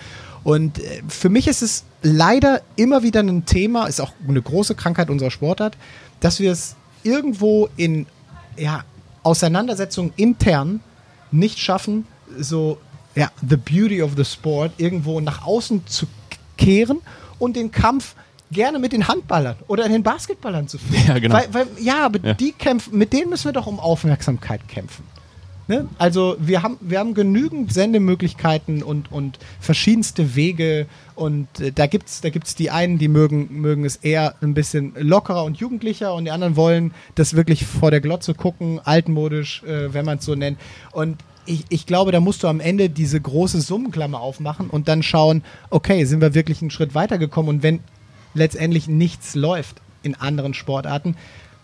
Und 0.44 0.80
äh, 0.80 1.02
für 1.08 1.30
mich 1.30 1.48
ist 1.48 1.62
es 1.62 1.84
leider 2.02 2.62
immer 2.76 3.04
wieder 3.04 3.22
ein 3.22 3.46
Thema, 3.46 3.86
ist 3.88 4.00
auch 4.02 4.14
eine 4.28 4.42
große 4.42 4.76
Krankheit 4.76 5.10
unserer 5.10 5.32
Sportart, 5.32 5.78
dass 6.20 6.40
wir 6.40 6.52
es 6.52 6.76
irgendwo 7.04 7.70
in 7.78 8.06
ja, 8.58 8.84
Auseinandersetzungen 9.24 10.14
intern 10.16 10.82
nicht 11.32 11.60
schaffen, 11.60 12.06
so 12.38 12.78
ja, 13.16 13.30
the 13.48 13.58
beauty 13.58 14.02
of 14.02 14.12
the 14.16 14.26
sport 14.26 14.72
irgendwo 14.78 15.20
nach 15.20 15.46
außen 15.46 15.86
zu 15.86 16.08
kehren 16.58 17.00
und 17.40 17.56
den 17.56 17.72
Kampf 17.72 18.16
gerne 18.52 18.80
mit 18.80 18.92
den 18.92 19.08
Handballern 19.08 19.56
oder 19.68 19.88
den 19.88 20.04
Basketballern 20.04 20.68
zu 20.68 20.78
führen. 20.78 21.08
Ja, 21.08 21.20
genau. 21.20 21.36
Weil, 21.36 21.54
weil, 21.54 21.68
ja, 21.80 22.06
aber 22.06 22.20
Ja. 22.26 22.34
die 22.34 22.52
kämpfen, 22.52 22.98
mit 22.98 23.14
denen 23.14 23.30
müssen 23.30 23.46
wir 23.46 23.54
doch 23.54 23.68
um 23.68 23.80
Aufmerksamkeit 23.80 24.68
kämpfen. 24.68 25.04
Ne? 25.72 25.88
Also 25.98 26.36
wir 26.38 26.64
haben, 26.64 26.78
wir 26.82 27.00
haben 27.00 27.14
genügend 27.14 27.72
Sendemöglichkeiten 27.72 28.84
und, 28.84 29.10
und 29.10 29.40
verschiedenste 29.62 30.36
Wege 30.36 30.86
und 31.16 31.48
äh, 31.62 31.72
da 31.72 31.88
gibt's 31.88 32.20
da 32.20 32.30
gibt's 32.30 32.56
die 32.56 32.72
einen, 32.72 32.98
die 32.98 33.08
mögen, 33.08 33.62
mögen 33.62 33.86
es 33.86 33.96
eher 33.96 34.36
ein 34.42 34.54
bisschen 34.54 34.92
lockerer 35.00 35.46
und 35.46 35.56
jugendlicher 35.56 36.14
und 36.14 36.26
die 36.26 36.32
anderen 36.32 36.58
wollen 36.58 36.94
das 37.16 37.38
wirklich 37.38 37.66
vor 37.66 37.90
der 37.90 38.02
Glotze 38.02 38.34
gucken, 38.34 38.82
altmodisch, 38.84 39.64
äh, 39.64 39.94
wenn 39.94 40.04
man 40.04 40.18
es 40.18 40.26
so 40.26 40.36
nennt. 40.36 40.60
Und 40.92 41.24
ich, 41.46 41.64
ich 41.70 41.86
glaube, 41.86 42.12
da 42.12 42.20
musst 42.20 42.44
du 42.44 42.50
am 42.50 42.60
Ende 42.60 42.90
diese 42.90 43.22
große 43.22 43.62
Summenklammer 43.62 44.20
aufmachen 44.20 44.70
und 44.70 44.90
dann 44.90 45.04
schauen, 45.04 45.42
okay, 45.70 46.04
sind 46.04 46.20
wir 46.20 46.34
wirklich 46.34 46.62
einen 46.62 46.72
Schritt 46.72 46.96
weitergekommen 46.96 47.48
und 47.48 47.64
wenn 47.64 47.80
letztendlich 48.34 48.90
nichts 48.90 49.36
läuft 49.36 49.78
in 50.04 50.16
anderen 50.16 50.54
Sportarten, 50.54 51.16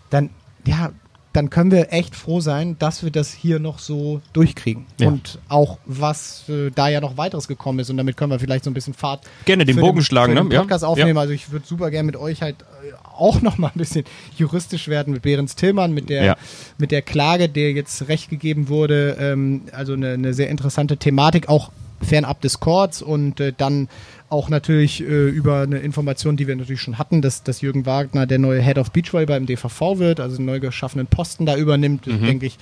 dann 0.08 0.30
ja, 0.66 0.92
dann 1.38 1.50
können 1.50 1.70
wir 1.70 1.92
echt 1.92 2.16
froh 2.16 2.40
sein, 2.40 2.74
dass 2.80 3.04
wir 3.04 3.12
das 3.12 3.32
hier 3.32 3.60
noch 3.60 3.78
so 3.78 4.20
durchkriegen. 4.32 4.86
Ja. 4.98 5.06
Und 5.06 5.38
auch 5.48 5.78
was 5.86 6.48
äh, 6.48 6.70
da 6.74 6.88
ja 6.88 7.00
noch 7.00 7.16
weiteres 7.16 7.46
gekommen 7.46 7.78
ist 7.78 7.90
und 7.90 7.96
damit 7.96 8.16
können 8.16 8.32
wir 8.32 8.40
vielleicht 8.40 8.64
so 8.64 8.70
ein 8.70 8.74
bisschen 8.74 8.92
Fahrt 8.92 9.24
Gerne 9.44 9.64
den 9.64 9.76
Bogen 9.76 10.02
schlagen, 10.02 10.34
ne? 10.34 10.42
den 10.42 10.50
Ja. 10.50 10.60
Podcast 10.62 10.84
aufnehmen. 10.84 11.16
Also 11.16 11.32
ich 11.32 11.52
würde 11.52 11.64
super 11.64 11.92
gerne 11.92 12.06
mit 12.06 12.16
euch 12.16 12.42
halt 12.42 12.56
äh, 12.62 12.92
auch 13.16 13.40
noch 13.40 13.56
mal 13.56 13.68
ein 13.68 13.78
bisschen 13.78 14.04
juristisch 14.36 14.88
werden 14.88 15.12
mit 15.12 15.22
Behrens 15.22 15.54
Tillmann, 15.54 15.92
mit 15.92 16.08
der 16.08 16.24
Ja. 16.24 16.36
mit 16.76 16.90
der 16.90 17.02
Klage, 17.02 17.48
der 17.48 17.70
jetzt 17.70 18.08
recht 18.08 18.30
gegeben 18.30 18.68
wurde. 18.68 19.16
Ähm, 19.20 19.62
also 19.70 19.92
eine, 19.92 20.14
eine 20.14 20.34
sehr 20.34 20.48
interessante 20.50 20.96
Thematik, 20.96 21.48
auch 21.48 21.70
fernab 22.02 22.40
des 22.40 22.60
Courts 22.60 23.02
und 23.02 23.40
äh, 23.40 23.52
dann 23.56 23.88
auch 24.30 24.48
natürlich 24.50 25.00
äh, 25.00 25.28
über 25.28 25.62
eine 25.62 25.78
Information, 25.78 26.36
die 26.36 26.46
wir 26.46 26.54
natürlich 26.56 26.82
schon 26.82 26.98
hatten, 26.98 27.22
dass, 27.22 27.42
dass 27.42 27.60
Jürgen 27.62 27.86
Wagner 27.86 28.26
der 28.26 28.38
neue 28.38 28.60
Head 28.62 28.78
of 28.78 28.90
Beachvolleyball 28.90 29.38
beim 29.40 29.46
DVV 29.46 29.98
wird, 29.98 30.20
also 30.20 30.36
einen 30.36 30.46
neu 30.46 30.60
geschaffenen 30.60 31.06
Posten 31.06 31.46
da 31.46 31.56
übernimmt, 31.56 32.06
Mhm. 32.06 32.26
denke 32.26 32.46
ich, 32.46 32.58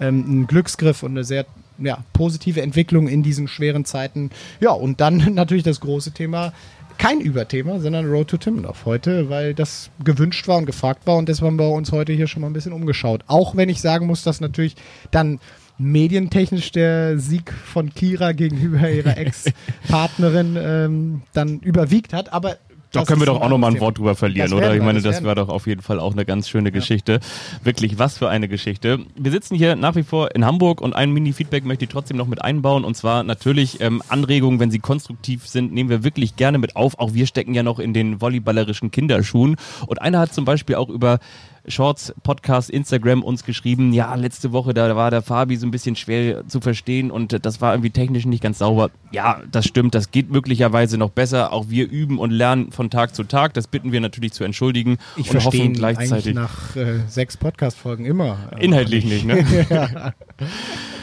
ähm, 0.00 0.24
ein 0.42 0.46
Glücksgriff 0.46 1.02
und 1.02 1.10
eine 1.12 1.24
sehr 1.24 1.44
ja, 1.78 1.98
positive 2.12 2.62
Entwicklung 2.62 3.06
in 3.08 3.22
diesen 3.22 3.48
schweren 3.48 3.84
Zeiten. 3.84 4.30
Ja, 4.60 4.70
und 4.72 5.00
dann 5.00 5.16
natürlich 5.34 5.64
das 5.64 5.80
große 5.80 6.12
Thema, 6.12 6.52
kein 6.98 7.20
Überthema, 7.20 7.80
sondern 7.80 8.06
Road 8.10 8.28
to 8.28 8.36
Timmendorf 8.36 8.84
heute, 8.84 9.30
weil 9.30 9.54
das 9.54 9.90
gewünscht 10.04 10.46
war 10.48 10.58
und 10.58 10.66
gefragt 10.66 11.06
war 11.06 11.16
und 11.16 11.28
deshalb 11.30 11.46
haben 11.50 11.58
wir 11.58 11.70
uns 11.70 11.92
heute 11.92 12.12
hier 12.12 12.26
schon 12.26 12.42
mal 12.42 12.48
ein 12.48 12.52
bisschen 12.52 12.74
umgeschaut. 12.74 13.24
Auch 13.26 13.56
wenn 13.56 13.70
ich 13.70 13.80
sagen 13.80 14.06
muss, 14.06 14.22
dass 14.22 14.40
natürlich 14.42 14.76
dann 15.10 15.38
medientechnisch 15.80 16.72
der 16.72 17.18
Sieg 17.18 17.52
von 17.52 17.92
Kira 17.94 18.32
gegenüber 18.32 18.90
ihrer 18.90 19.16
Ex-Partnerin 19.16 20.56
ähm, 20.60 21.22
dann 21.32 21.60
überwiegt 21.60 22.12
hat, 22.12 22.32
aber 22.32 22.58
Da 22.92 23.04
können 23.04 23.20
wir 23.20 23.26
doch 23.26 23.40
auch 23.40 23.48
noch 23.48 23.56
mal 23.56 23.72
ein 23.72 23.80
Wort 23.80 23.98
drüber 23.98 24.14
verlieren, 24.16 24.52
oder? 24.52 24.74
Ich 24.74 24.82
meine, 24.82 25.00
das 25.00 25.22
wäre 25.22 25.36
doch 25.36 25.48
auf 25.48 25.66
jeden 25.66 25.80
Fall 25.80 26.00
auch 26.00 26.12
eine 26.12 26.24
ganz 26.24 26.48
schöne 26.48 26.72
Geschichte. 26.72 27.20
Wirklich, 27.62 27.98
was 27.98 28.18
für 28.18 28.28
eine 28.28 28.48
Geschichte. 28.48 28.98
Wir 29.16 29.30
sitzen 29.30 29.54
hier 29.54 29.76
nach 29.76 29.94
wie 29.94 30.02
vor 30.02 30.34
in 30.34 30.44
Hamburg 30.44 30.80
und 30.80 30.94
ein 30.94 31.12
Mini-Feedback 31.12 31.64
möchte 31.64 31.84
ich 31.84 31.90
trotzdem 31.90 32.16
noch 32.16 32.26
mit 32.26 32.42
einbauen. 32.42 32.84
Und 32.84 32.96
zwar 32.96 33.22
natürlich 33.22 33.80
ähm, 33.80 34.02
Anregungen, 34.08 34.58
wenn 34.58 34.72
sie 34.72 34.80
konstruktiv 34.80 35.46
sind, 35.46 35.72
nehmen 35.72 35.88
wir 35.88 36.02
wirklich 36.02 36.36
gerne 36.36 36.58
mit 36.58 36.74
auf. 36.76 36.98
Auch 36.98 37.14
wir 37.14 37.26
stecken 37.26 37.54
ja 37.54 37.62
noch 37.62 37.78
in 37.78 37.94
den 37.94 38.20
volleyballerischen 38.20 38.90
Kinderschuhen. 38.90 39.56
Und 39.86 40.02
einer 40.02 40.18
hat 40.18 40.34
zum 40.34 40.44
Beispiel 40.44 40.74
auch 40.74 40.88
über 40.88 41.20
Shorts, 41.66 42.14
Podcast, 42.22 42.70
Instagram 42.70 43.22
uns 43.22 43.44
geschrieben, 43.44 43.92
ja, 43.92 44.14
letzte 44.14 44.52
Woche, 44.52 44.74
da 44.74 44.94
war 44.96 45.10
der 45.10 45.22
Fabi 45.22 45.56
so 45.56 45.66
ein 45.66 45.70
bisschen 45.70 45.96
schwer 45.96 46.46
zu 46.48 46.60
verstehen 46.60 47.10
und 47.10 47.44
das 47.44 47.60
war 47.60 47.74
irgendwie 47.74 47.90
technisch 47.90 48.24
nicht 48.24 48.42
ganz 48.42 48.58
sauber. 48.58 48.90
Ja, 49.12 49.40
das 49.50 49.66
stimmt, 49.66 49.94
das 49.94 50.10
geht 50.10 50.30
möglicherweise 50.30 50.98
noch 50.98 51.10
besser. 51.10 51.52
Auch 51.52 51.66
wir 51.68 51.90
üben 51.90 52.18
und 52.18 52.30
lernen 52.30 52.72
von 52.72 52.90
Tag 52.90 53.14
zu 53.14 53.24
Tag. 53.24 53.54
Das 53.54 53.66
bitten 53.66 53.92
wir 53.92 54.00
natürlich 54.00 54.32
zu 54.32 54.44
entschuldigen 54.44 54.98
Ich 55.16 55.26
und 55.26 55.40
verstehe 55.40 55.62
hoffen 55.62 55.72
gleichzeitig. 55.74 56.34
nach 56.34 56.76
äh, 56.76 57.00
sechs 57.08 57.36
Podcast-Folgen 57.36 58.04
immer. 58.04 58.50
Inhaltlich 58.58 59.04
nicht, 59.04 59.24
ne? 59.24 59.44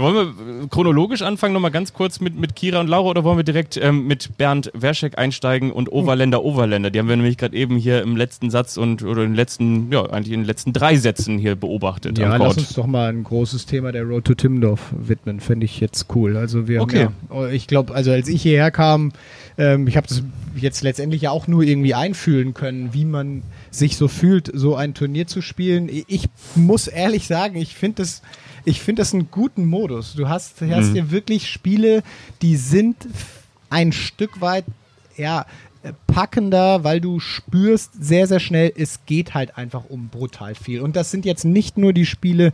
Wollen 0.00 0.14
wir 0.14 0.22
äh, 0.22 0.66
chronologisch 0.68 1.22
anfangen, 1.22 1.52
nochmal 1.52 1.70
ganz 1.70 1.92
kurz 1.92 2.20
mit, 2.20 2.38
mit 2.38 2.56
Kira 2.56 2.80
und 2.80 2.88
Laura 2.88 3.10
oder 3.10 3.24
wollen 3.24 3.36
wir 3.36 3.44
direkt 3.44 3.76
ähm, 3.76 4.06
mit 4.06 4.36
Bernd 4.38 4.70
Werschek 4.74 5.18
einsteigen 5.18 5.70
und 5.70 5.92
Overländer 5.92 6.42
Overländer? 6.42 6.90
Die 6.90 6.98
haben 6.98 7.08
wir 7.08 7.16
nämlich 7.16 7.36
gerade 7.36 7.56
eben 7.56 7.76
hier 7.76 8.02
im 8.02 8.16
letzten 8.16 8.50
Satz 8.50 8.76
und 8.76 9.02
oder 9.02 9.22
in 9.22 9.30
den 9.30 9.36
letzten, 9.36 9.92
ja, 9.92 10.04
eigentlich 10.04 10.32
in 10.32 10.40
den 10.40 10.46
letzten 10.46 10.72
drei 10.72 10.96
Sätzen 10.96 11.38
hier 11.38 11.54
beobachtet. 11.54 12.18
Ja, 12.18 12.36
lass 12.36 12.56
uns 12.56 12.72
doch 12.72 12.86
mal 12.86 13.10
ein 13.10 13.24
großes 13.24 13.66
Thema 13.66 13.92
der 13.92 14.04
Road 14.04 14.24
to 14.24 14.34
Timmendorf 14.34 14.92
widmen. 14.98 15.40
Fände 15.40 15.64
ich 15.66 15.80
jetzt 15.80 16.06
cool. 16.14 16.36
Also 16.36 16.66
wir 16.66 16.80
Okay. 16.80 17.04
haben 17.06 17.14
ja, 17.32 17.48
ich 17.48 17.66
glaube, 17.66 17.94
also 17.94 18.10
als 18.10 18.28
ich 18.28 18.42
hierher 18.42 18.70
kam, 18.70 19.12
ähm, 19.58 19.86
ich 19.86 19.96
habe 19.96 20.06
das 20.06 20.22
jetzt 20.56 20.82
letztendlich 20.82 21.22
ja 21.22 21.30
auch 21.30 21.46
nur 21.46 21.62
irgendwie 21.62 21.94
einfühlen 21.94 22.54
können, 22.54 22.90
wie 22.92 23.04
man 23.04 23.42
sich 23.70 23.96
so 23.96 24.08
fühlt, 24.08 24.50
so 24.52 24.74
ein 24.76 24.94
Turnier 24.94 25.26
zu 25.26 25.42
spielen. 25.42 25.88
Ich- 25.88 26.28
muss 26.56 26.86
ehrlich 26.88 27.26
sagen, 27.26 27.56
ich 27.56 27.74
finde 27.76 28.02
das, 28.02 28.22
ich 28.64 28.80
finde 28.80 29.02
das 29.02 29.14
einen 29.14 29.30
guten 29.30 29.64
Modus. 29.66 30.14
Du 30.14 30.28
hast, 30.28 30.60
hast 30.60 30.88
Mhm. 30.88 30.92
hier 30.92 31.10
wirklich 31.10 31.48
Spiele, 31.48 32.02
die 32.42 32.56
sind 32.56 32.96
ein 33.70 33.92
Stück 33.92 34.40
weit, 34.40 34.64
ja, 35.16 35.46
packender, 36.06 36.84
weil 36.84 37.00
du 37.00 37.20
spürst 37.20 37.92
sehr, 37.98 38.26
sehr 38.26 38.40
schnell, 38.40 38.72
es 38.76 39.00
geht 39.06 39.34
halt 39.34 39.56
einfach 39.56 39.84
um 39.88 40.08
brutal 40.08 40.54
viel. 40.54 40.80
Und 40.80 40.96
das 40.96 41.10
sind 41.10 41.24
jetzt 41.24 41.44
nicht 41.44 41.78
nur 41.78 41.92
die 41.92 42.04
Spiele, 42.06 42.52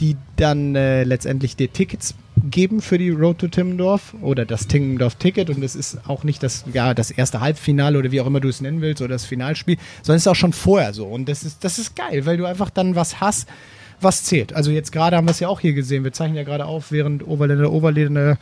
die 0.00 0.16
dann 0.36 0.74
äh, 0.74 1.04
letztendlich 1.04 1.56
dir 1.56 1.72
Tickets 1.72 2.14
geben 2.48 2.80
für 2.80 2.98
die 2.98 3.10
Road 3.10 3.38
to 3.38 3.48
Timmendorf 3.48 4.14
oder 4.22 4.44
das 4.44 4.66
Timmendorf-Ticket 4.66 5.50
und 5.50 5.62
es 5.62 5.74
ist 5.74 6.08
auch 6.08 6.24
nicht 6.24 6.42
das, 6.42 6.64
ja, 6.72 6.94
das 6.94 7.10
erste 7.10 7.40
Halbfinale 7.40 7.98
oder 7.98 8.12
wie 8.12 8.20
auch 8.20 8.26
immer 8.26 8.40
du 8.40 8.48
es 8.48 8.60
nennen 8.60 8.80
willst 8.80 9.02
oder 9.02 9.14
das 9.14 9.24
Finalspiel, 9.24 9.76
sondern 10.02 10.16
es 10.16 10.22
ist 10.22 10.28
auch 10.28 10.36
schon 10.36 10.52
vorher 10.52 10.92
so 10.92 11.06
und 11.06 11.28
das 11.28 11.42
ist, 11.42 11.64
das 11.64 11.78
ist 11.78 11.96
geil, 11.96 12.26
weil 12.26 12.36
du 12.36 12.46
einfach 12.46 12.70
dann 12.70 12.96
was 12.96 13.20
hast, 13.20 13.48
was 14.00 14.24
zählt. 14.24 14.54
Also 14.54 14.70
jetzt 14.70 14.92
gerade 14.92 15.16
haben 15.16 15.26
wir 15.26 15.32
es 15.32 15.40
ja 15.40 15.48
auch 15.48 15.60
hier 15.60 15.72
gesehen. 15.72 16.04
Wir 16.04 16.12
zeichnen 16.12 16.36
ja 16.36 16.44
gerade 16.44 16.66
auf, 16.66 16.92
während 16.92 17.26
Oberländer 17.26 17.70
Oberländer 17.70 18.38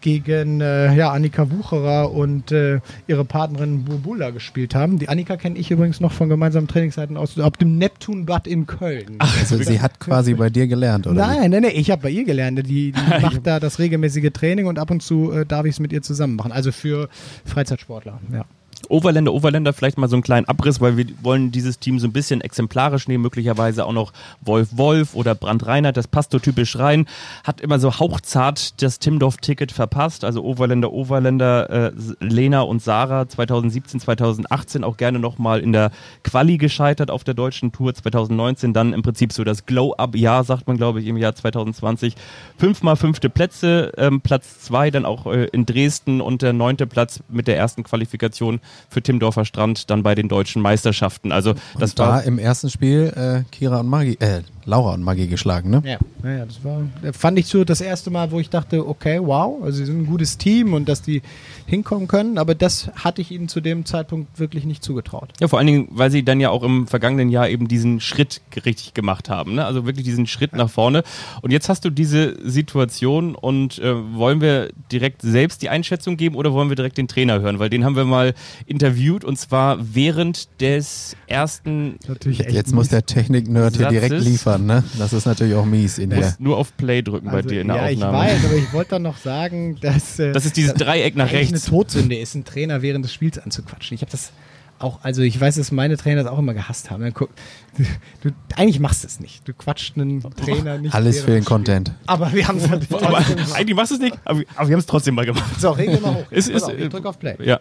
gegen 0.00 0.60
äh, 0.60 0.94
ja, 0.94 1.12
Annika 1.12 1.50
Wucherer 1.50 2.12
und 2.12 2.52
äh, 2.52 2.80
ihre 3.06 3.24
Partnerin 3.24 3.84
Bubula 3.84 4.30
gespielt 4.30 4.74
haben. 4.74 4.98
Die 4.98 5.08
Annika 5.08 5.36
kenne 5.36 5.58
ich 5.58 5.70
übrigens 5.70 6.00
noch 6.00 6.12
von 6.12 6.28
gemeinsamen 6.28 6.68
Trainingszeiten 6.68 7.16
aus 7.16 7.38
auf 7.38 7.56
dem 7.56 7.78
Neptunbad 7.78 8.46
in 8.46 8.66
Köln. 8.66 9.16
Ach, 9.18 9.38
also 9.38 9.56
sie 9.62 9.80
hat 9.80 10.00
quasi 10.00 10.34
bei 10.34 10.50
dir 10.50 10.66
gelernt, 10.66 11.06
oder? 11.06 11.26
Nein, 11.26 11.50
nein, 11.52 11.62
nein, 11.62 11.72
ich 11.74 11.90
habe 11.90 12.02
bei 12.02 12.10
ihr 12.10 12.24
gelernt. 12.24 12.58
Die, 12.66 12.92
die 12.92 12.92
macht 13.22 13.46
da 13.46 13.60
das 13.60 13.78
regelmäßige 13.78 14.32
Training 14.32 14.66
und 14.66 14.78
ab 14.78 14.90
und 14.90 15.02
zu 15.02 15.32
äh, 15.32 15.46
darf 15.46 15.64
ich 15.64 15.72
es 15.72 15.80
mit 15.80 15.92
ihr 15.92 16.02
zusammen 16.02 16.36
machen. 16.36 16.52
Also 16.52 16.72
für 16.72 17.08
Freizeitsportler, 17.44 18.20
ja. 18.32 18.44
Overländer, 18.90 19.32
Overländer, 19.32 19.72
vielleicht 19.72 19.98
mal 19.98 20.08
so 20.08 20.16
einen 20.16 20.22
kleinen 20.22 20.46
Abriss, 20.46 20.80
weil 20.80 20.96
wir 20.96 21.06
wollen 21.22 21.52
dieses 21.52 21.78
Team 21.78 21.98
so 21.98 22.06
ein 22.06 22.12
bisschen 22.12 22.40
exemplarisch 22.40 23.08
nehmen, 23.08 23.22
möglicherweise 23.22 23.84
auch 23.86 23.92
noch 23.92 24.12
Wolf 24.40 24.68
Wolf 24.72 25.14
oder 25.14 25.34
Brand 25.34 25.66
Reinhardt, 25.66 25.96
das 25.96 26.08
passt 26.08 26.32
so 26.32 26.38
typisch 26.38 26.78
rein, 26.78 27.06
hat 27.44 27.60
immer 27.60 27.78
so 27.78 27.98
hauchzart 27.98 28.82
das 28.82 28.98
Timdorf-Ticket 28.98 29.72
verpasst, 29.72 30.24
also 30.24 30.42
Overländer, 30.42 30.92
Overländer, 30.92 31.70
äh, 31.70 31.92
Lena 32.20 32.62
und 32.62 32.82
Sarah 32.82 33.28
2017, 33.28 34.00
2018 34.00 34.84
auch 34.84 34.96
gerne 34.96 35.18
nochmal 35.18 35.60
in 35.60 35.72
der 35.72 35.90
Quali 36.22 36.58
gescheitert 36.58 37.10
auf 37.10 37.24
der 37.24 37.34
deutschen 37.34 37.72
Tour, 37.72 37.94
2019 37.94 38.72
dann 38.72 38.92
im 38.92 39.02
Prinzip 39.02 39.32
so 39.32 39.44
das 39.44 39.66
Glow-Up-Jahr, 39.66 40.44
sagt 40.44 40.66
man 40.66 40.76
glaube 40.76 41.00
ich 41.00 41.06
im 41.06 41.16
Jahr 41.16 41.34
2020, 41.34 42.14
fünfmal 42.58 42.96
fünfte 42.96 43.30
Plätze, 43.30 43.92
ähm, 43.96 44.20
Platz 44.20 44.60
zwei 44.60 44.90
dann 44.90 45.04
auch 45.04 45.26
äh, 45.26 45.44
in 45.52 45.66
Dresden 45.66 46.20
und 46.20 46.42
der 46.42 46.52
neunte 46.52 46.86
Platz 46.86 47.20
mit 47.28 47.46
der 47.48 47.56
ersten 47.56 47.84
Qualifikation 47.84 48.60
für 48.88 49.02
Timdorfer 49.02 49.44
Strand 49.44 49.90
dann 49.90 50.02
bei 50.02 50.14
den 50.14 50.28
deutschen 50.28 50.62
Meisterschaften. 50.62 51.32
Also 51.32 51.54
das 51.78 51.90
und 51.90 51.98
da 51.98 52.08
war 52.08 52.24
im 52.24 52.38
ersten 52.38 52.70
Spiel 52.70 53.12
äh, 53.16 53.44
Kira 53.50 53.80
und 53.80 53.88
Maggie, 53.88 54.16
äh, 54.20 54.42
Laura 54.64 54.94
und 54.94 55.02
Maggie 55.02 55.28
geschlagen, 55.28 55.70
ne? 55.70 55.82
Ja, 55.84 55.98
ja, 56.28 56.44
das 56.44 56.64
war, 56.64 56.82
fand 57.12 57.38
ich 57.38 57.46
so 57.46 57.64
das 57.64 57.80
erste 57.80 58.10
Mal, 58.10 58.30
wo 58.30 58.38
ich 58.38 58.50
dachte, 58.50 58.86
okay, 58.86 59.18
wow, 59.20 59.62
also 59.62 59.78
sie 59.78 59.86
sind 59.86 60.02
ein 60.02 60.06
gutes 60.06 60.38
Team 60.38 60.72
und 60.72 60.88
dass 60.88 61.02
die 61.02 61.22
hinkommen 61.66 62.08
können, 62.08 62.38
aber 62.38 62.54
das 62.54 62.90
hatte 62.94 63.20
ich 63.20 63.30
ihnen 63.30 63.48
zu 63.48 63.60
dem 63.60 63.84
Zeitpunkt 63.84 64.38
wirklich 64.38 64.64
nicht 64.64 64.84
zugetraut. 64.84 65.32
Ja, 65.40 65.48
vor 65.48 65.58
allen 65.58 65.66
Dingen, 65.66 65.88
weil 65.90 66.10
sie 66.10 66.24
dann 66.24 66.40
ja 66.40 66.50
auch 66.50 66.62
im 66.62 66.86
vergangenen 66.86 67.28
Jahr 67.28 67.48
eben 67.48 67.66
diesen 67.66 68.00
Schritt 68.00 68.40
richtig 68.64 68.94
gemacht 68.94 69.28
haben, 69.28 69.54
ne? 69.54 69.64
also 69.64 69.84
wirklich 69.86 70.04
diesen 70.04 70.26
Schritt 70.26 70.52
nach 70.52 70.70
vorne. 70.70 71.02
Und 71.40 71.50
jetzt 71.50 71.68
hast 71.68 71.84
du 71.84 71.90
diese 71.90 72.36
Situation 72.48 73.34
und 73.34 73.78
äh, 73.78 73.94
wollen 74.14 74.40
wir 74.40 74.70
direkt 74.90 75.22
selbst 75.22 75.62
die 75.62 75.68
Einschätzung 75.68 76.16
geben 76.16 76.36
oder 76.36 76.52
wollen 76.52 76.68
wir 76.68 76.76
direkt 76.76 76.98
den 76.98 77.08
Trainer 77.08 77.40
hören? 77.40 77.58
Weil 77.58 77.70
den 77.70 77.84
haben 77.84 77.96
wir 77.96 78.04
mal 78.04 78.34
interviewt 78.66 79.24
und 79.24 79.38
zwar 79.38 79.78
während 79.94 80.48
des 80.60 81.16
ersten. 81.26 81.96
Natürlich 82.06 82.38
Jetzt 82.38 82.74
muss 82.74 82.88
der 82.88 83.06
Technik-Nerd 83.06 83.76
hier 83.76 83.88
direkt 83.88 84.10
Satzes. 84.10 84.26
Liefern, 84.58 84.66
ne? 84.66 84.84
Das 84.98 85.12
ist 85.12 85.26
natürlich 85.26 85.54
auch 85.54 85.64
mies 85.64 85.98
in 85.98 86.10
der. 86.10 86.34
Nur 86.38 86.56
auf 86.56 86.76
Play 86.76 87.02
drücken 87.02 87.26
bei 87.26 87.38
Also, 87.38 87.48
dir 87.48 87.60
in 87.62 87.68
der 87.68 87.76
ja, 87.76 87.82
Aufnahme. 87.92 88.18
ich 88.26 88.32
weiß, 88.34 88.44
aber 88.44 88.54
ich 88.54 88.72
wollte 88.72 88.90
dann 88.90 89.02
noch 89.02 89.16
sagen, 89.16 89.78
dass 89.80 90.18
äh, 90.18 90.32
Das 90.32 90.44
ist 90.44 90.56
dieses 90.56 90.74
Dreieck 90.74 91.16
nach 91.16 91.30
rechts. 91.32 91.52
eine 91.52 91.60
Todsünde 91.60 92.16
ist, 92.16 92.34
einen 92.34 92.44
Trainer 92.44 92.82
während 92.82 93.04
des 93.04 93.12
Spiels 93.12 93.38
anzuquatschen. 93.38 93.94
Ich 93.94 94.02
habe 94.02 94.10
das 94.10 94.32
auch, 94.78 94.98
also 95.02 95.22
ich 95.22 95.40
weiß, 95.40 95.56
dass 95.56 95.70
meine 95.70 95.96
Trainer 95.96 96.24
das 96.24 96.32
auch 96.32 96.38
immer 96.38 96.54
gehasst 96.54 96.90
haben. 96.90 97.02
Dann 97.02 97.14
guck, 97.14 97.30
du, 97.78 97.84
du, 98.22 98.34
eigentlich 98.56 98.80
machst 98.80 99.04
du 99.04 99.06
es 99.06 99.20
nicht. 99.20 99.46
Du 99.46 99.52
quatscht 99.54 99.96
einen 99.96 100.22
Trainer 100.34 100.78
nicht. 100.78 100.94
Alles 100.94 101.20
für 101.20 101.30
den. 101.30 101.44
Content. 101.44 101.92
Aber 102.06 102.32
wir 102.32 102.48
haben 102.48 102.58
es 102.58 102.64
eigentlich 103.54 103.76
machst 103.76 103.92
du 103.92 103.96
es 103.96 104.00
nicht, 104.00 104.18
aber, 104.24 104.42
aber 104.56 104.68
wir 104.68 104.74
haben 104.74 104.80
es 104.80 104.86
trotzdem 104.86 105.14
mal 105.14 105.24
gemacht. 105.24 105.60
So, 105.60 105.70
regel 105.70 106.00
mal 106.00 106.14
hoch. 106.14 106.24
Pass 106.30 106.48
ist, 106.48 106.64
auf, 106.64 106.76
ich 106.76 106.88
drück 106.88 107.06
auf 107.06 107.18
Play. 107.18 107.36
Ja. 107.44 107.60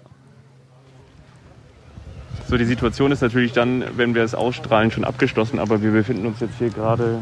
So, 2.51 2.57
die 2.57 2.65
Situation 2.65 3.13
ist 3.13 3.21
natürlich 3.21 3.53
dann, 3.53 3.81
wenn 3.95 4.13
wir 4.13 4.23
es 4.23 4.35
ausstrahlen, 4.35 4.91
schon 4.91 5.05
abgeschlossen, 5.05 5.57
aber 5.57 5.81
wir 5.81 5.91
befinden 5.91 6.25
uns 6.25 6.41
jetzt 6.41 6.57
hier 6.59 6.69
gerade 6.69 7.19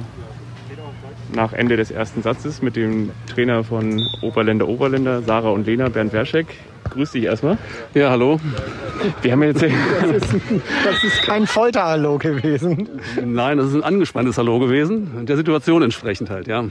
nach 1.36 1.54
Ende 1.54 1.78
des 1.78 1.92
ersten 1.92 2.24
Satzes 2.24 2.64
mit 2.64 2.76
dem 2.76 3.12
Trainer 3.28 3.64
von 3.64 4.02
Oberländer 4.24 4.68
Oberländer, 4.68 5.22
Sarah 5.22 5.50
und 5.50 5.68
Lena, 5.68 5.90
Bernd 5.90 6.14
Werschek. 6.14 6.48
Grüß 6.90 7.12
dich 7.12 7.26
erstmal. 7.26 7.60
Ja, 7.94 8.10
hallo. 8.10 8.40
Wir 9.22 9.34
haben 9.34 9.44
jetzt 9.44 9.62
Das 10.84 11.04
ist 11.04 11.22
kein 11.22 11.46
Folterhallo 11.46 12.18
gewesen. 12.18 12.90
Nein, 13.24 13.60
das 13.60 13.68
ist 13.68 13.76
ein 13.76 13.84
angespanntes 13.84 14.36
Hallo 14.40 14.58
gewesen. 14.58 15.28
Der 15.28 15.38
Situation 15.38 15.84
entsprechend 15.84 16.32
halt, 16.32 16.48
ja. 16.48 16.64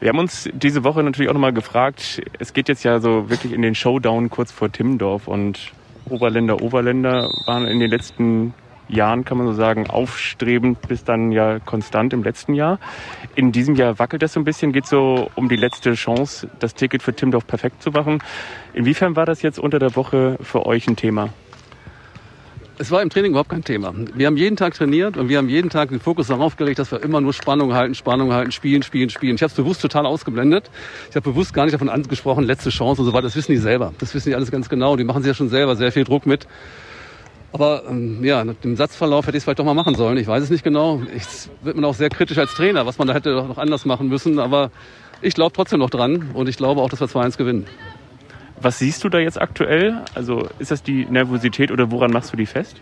Wir 0.00 0.08
haben 0.08 0.18
uns 0.18 0.48
diese 0.52 0.82
Woche 0.82 1.00
natürlich 1.04 1.30
auch 1.30 1.34
nochmal 1.34 1.52
gefragt, 1.52 2.22
es 2.40 2.54
geht 2.54 2.68
jetzt 2.68 2.82
ja 2.82 2.98
so 2.98 3.30
wirklich 3.30 3.52
in 3.52 3.62
den 3.62 3.76
Showdown 3.76 4.30
kurz 4.30 4.50
vor 4.50 4.72
Timmendorf 4.72 5.28
und 5.28 5.70
Oberländer, 6.08 6.60
Oberländer 6.60 7.30
waren 7.46 7.66
in 7.66 7.80
den 7.80 7.90
letzten 7.90 8.54
Jahren, 8.88 9.24
kann 9.24 9.38
man 9.38 9.46
so 9.46 9.52
sagen, 9.54 9.88
aufstrebend 9.88 10.86
bis 10.86 11.04
dann 11.04 11.32
ja 11.32 11.58
konstant 11.58 12.12
im 12.12 12.22
letzten 12.22 12.54
Jahr. 12.54 12.78
In 13.34 13.52
diesem 13.52 13.74
Jahr 13.74 13.98
wackelt 13.98 14.22
das 14.22 14.34
so 14.34 14.40
ein 14.40 14.44
bisschen, 14.44 14.72
geht 14.72 14.86
so 14.86 15.30
um 15.34 15.48
die 15.48 15.56
letzte 15.56 15.94
Chance, 15.94 16.48
das 16.58 16.74
Ticket 16.74 17.02
für 17.02 17.14
Timmendorf 17.14 17.46
perfekt 17.46 17.82
zu 17.82 17.90
machen. 17.90 18.22
Inwiefern 18.74 19.16
war 19.16 19.26
das 19.26 19.42
jetzt 19.42 19.58
unter 19.58 19.78
der 19.78 19.96
Woche 19.96 20.36
für 20.42 20.66
euch 20.66 20.86
ein 20.88 20.96
Thema? 20.96 21.30
Es 22.78 22.90
war 22.90 23.02
im 23.02 23.10
Training 23.10 23.32
überhaupt 23.32 23.50
kein 23.50 23.62
Thema. 23.62 23.92
Wir 24.14 24.26
haben 24.26 24.36
jeden 24.36 24.56
Tag 24.56 24.74
trainiert 24.74 25.16
und 25.16 25.28
wir 25.28 25.38
haben 25.38 25.48
jeden 25.48 25.68
Tag 25.68 25.90
den 25.90 26.00
Fokus 26.00 26.28
darauf 26.28 26.56
gelegt, 26.56 26.78
dass 26.78 26.90
wir 26.90 27.02
immer 27.02 27.20
nur 27.20 27.32
Spannung 27.32 27.74
halten, 27.74 27.94
Spannung 27.94 28.32
halten, 28.32 28.50
spielen, 28.50 28.82
spielen, 28.82 29.10
spielen. 29.10 29.36
Ich 29.36 29.42
habe 29.42 29.50
es 29.50 29.56
bewusst 29.56 29.82
total 29.82 30.06
ausgeblendet. 30.06 30.70
Ich 31.10 31.16
habe 31.16 31.30
bewusst 31.30 31.52
gar 31.52 31.64
nicht 31.64 31.74
davon 31.74 31.90
angesprochen, 31.90 32.44
letzte 32.44 32.70
Chance 32.70 33.02
und 33.02 33.06
so 33.06 33.12
weiter. 33.12 33.24
Das 33.24 33.36
wissen 33.36 33.52
die 33.52 33.58
selber. 33.58 33.92
Das 33.98 34.14
wissen 34.14 34.30
die 34.30 34.34
alles 34.34 34.50
ganz 34.50 34.68
genau. 34.68 34.96
Die 34.96 35.04
machen 35.04 35.22
sich 35.22 35.28
ja 35.28 35.34
schon 35.34 35.50
selber 35.50 35.76
sehr 35.76 35.92
viel 35.92 36.04
Druck 36.04 36.24
mit. 36.24 36.46
Aber 37.52 37.84
ähm, 37.88 38.24
ja, 38.24 38.42
nach 38.44 38.54
dem 38.54 38.76
Satzverlauf 38.76 39.26
hätte 39.26 39.36
ich 39.36 39.42
es 39.42 39.44
vielleicht 39.44 39.58
doch 39.58 39.64
mal 39.66 39.74
machen 39.74 39.94
sollen. 39.94 40.16
Ich 40.16 40.26
weiß 40.26 40.42
es 40.42 40.50
nicht 40.50 40.64
genau. 40.64 41.02
Ich 41.14 41.24
wird 41.62 41.76
man 41.76 41.84
auch 41.84 41.94
sehr 41.94 42.08
kritisch 42.08 42.38
als 42.38 42.54
Trainer, 42.54 42.86
was 42.86 42.96
man 42.96 43.06
da 43.06 43.14
hätte 43.14 43.34
noch 43.34 43.58
anders 43.58 43.84
machen 43.84 44.08
müssen. 44.08 44.38
Aber 44.38 44.70
ich 45.20 45.34
glaube 45.34 45.52
trotzdem 45.54 45.78
noch 45.78 45.90
dran 45.90 46.30
und 46.32 46.48
ich 46.48 46.56
glaube 46.56 46.80
auch, 46.80 46.88
dass 46.88 47.00
wir 47.00 47.06
2-1 47.06 47.36
gewinnen. 47.36 47.66
Was 48.62 48.78
siehst 48.78 49.02
du 49.02 49.08
da 49.08 49.18
jetzt 49.18 49.40
aktuell? 49.40 50.02
Also 50.14 50.48
ist 50.60 50.70
das 50.70 50.82
die 50.82 51.04
Nervosität 51.04 51.72
oder 51.72 51.90
woran 51.90 52.12
machst 52.12 52.32
du 52.32 52.36
die 52.36 52.46
fest? 52.46 52.76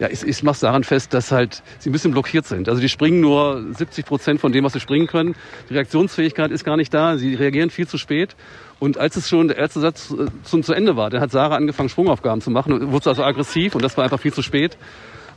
Ja, 0.00 0.08
ich, 0.10 0.22
ich 0.22 0.42
mache 0.42 0.60
daran 0.60 0.84
fest, 0.84 1.14
dass 1.14 1.32
halt 1.32 1.62
sie 1.78 1.90
ein 1.90 1.92
bisschen 1.92 2.12
blockiert 2.12 2.46
sind. 2.46 2.68
Also 2.68 2.80
die 2.80 2.88
springen 2.88 3.20
nur 3.20 3.64
70 3.74 4.06
Prozent 4.06 4.40
von 4.40 4.52
dem, 4.52 4.64
was 4.64 4.72
sie 4.72 4.80
springen 4.80 5.06
können. 5.06 5.34
Die 5.68 5.74
Reaktionsfähigkeit 5.74 6.50
ist 6.50 6.64
gar 6.64 6.76
nicht 6.76 6.92
da. 6.94 7.16
Sie 7.16 7.34
reagieren 7.34 7.70
viel 7.70 7.86
zu 7.88 7.98
spät. 7.98 8.36
Und 8.78 8.98
als 8.98 9.16
es 9.16 9.28
schon 9.28 9.48
der 9.48 9.56
erste 9.56 9.80
Satz 9.80 10.12
äh, 10.12 10.26
zum, 10.44 10.62
zu 10.62 10.72
Ende 10.72 10.96
war, 10.96 11.10
dann 11.10 11.20
hat 11.20 11.32
Sarah 11.32 11.56
angefangen, 11.56 11.88
Sprungaufgaben 11.88 12.40
zu 12.40 12.50
machen 12.50 12.72
und 12.72 12.92
wurde 12.92 13.10
also 13.10 13.24
aggressiv 13.24 13.74
und 13.74 13.82
das 13.82 13.96
war 13.96 14.04
einfach 14.04 14.20
viel 14.20 14.32
zu 14.32 14.42
spät. 14.42 14.76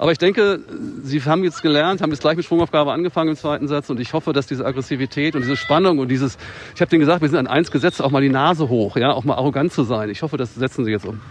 Aber 0.02 0.12
ich 0.12 0.18
denke, 0.18 0.62
sie 1.04 1.22
haben 1.22 1.44
jetzt 1.44 1.62
gelernt, 1.62 2.02
haben 2.02 2.10
jetzt 2.10 2.22
gleich 2.22 2.36
mit 2.36 2.44
Sprungaufgabe 2.44 2.92
angefangen 2.92 3.30
im 3.30 3.36
zweiten 3.36 3.68
Satz 3.68 3.88
und 3.92 4.00
ich 4.00 4.14
hoffe, 4.14 4.34
dass 4.34 4.48
diese 4.48 4.66
Aggressivität 4.66 5.36
und 5.36 5.44
diese 5.44 5.56
Spannung 5.56 6.00
und 6.00 6.08
dieses, 6.08 6.40
ich 6.74 6.82
habe 6.82 6.90
denen 6.90 7.02
gesagt, 7.02 7.22
wir 7.22 7.30
sind 7.30 7.38
an 7.38 7.46
eins 7.46 7.70
gesetzt, 7.70 8.02
auch 8.02 8.10
mal 8.10 8.24
die 8.24 8.30
Nase 8.30 8.68
hoch, 8.68 8.98
ja, 8.98 9.12
auch 9.12 9.26
mal 9.26 9.36
arrogant 9.36 9.72
zu 9.72 9.84
sein. 9.84 10.10
Ich 10.10 10.24
hoffe, 10.24 10.38
das 10.38 10.56
setzen 10.56 10.86
sie 10.86 10.92
jetzt 10.92 11.06
um. 11.06 11.22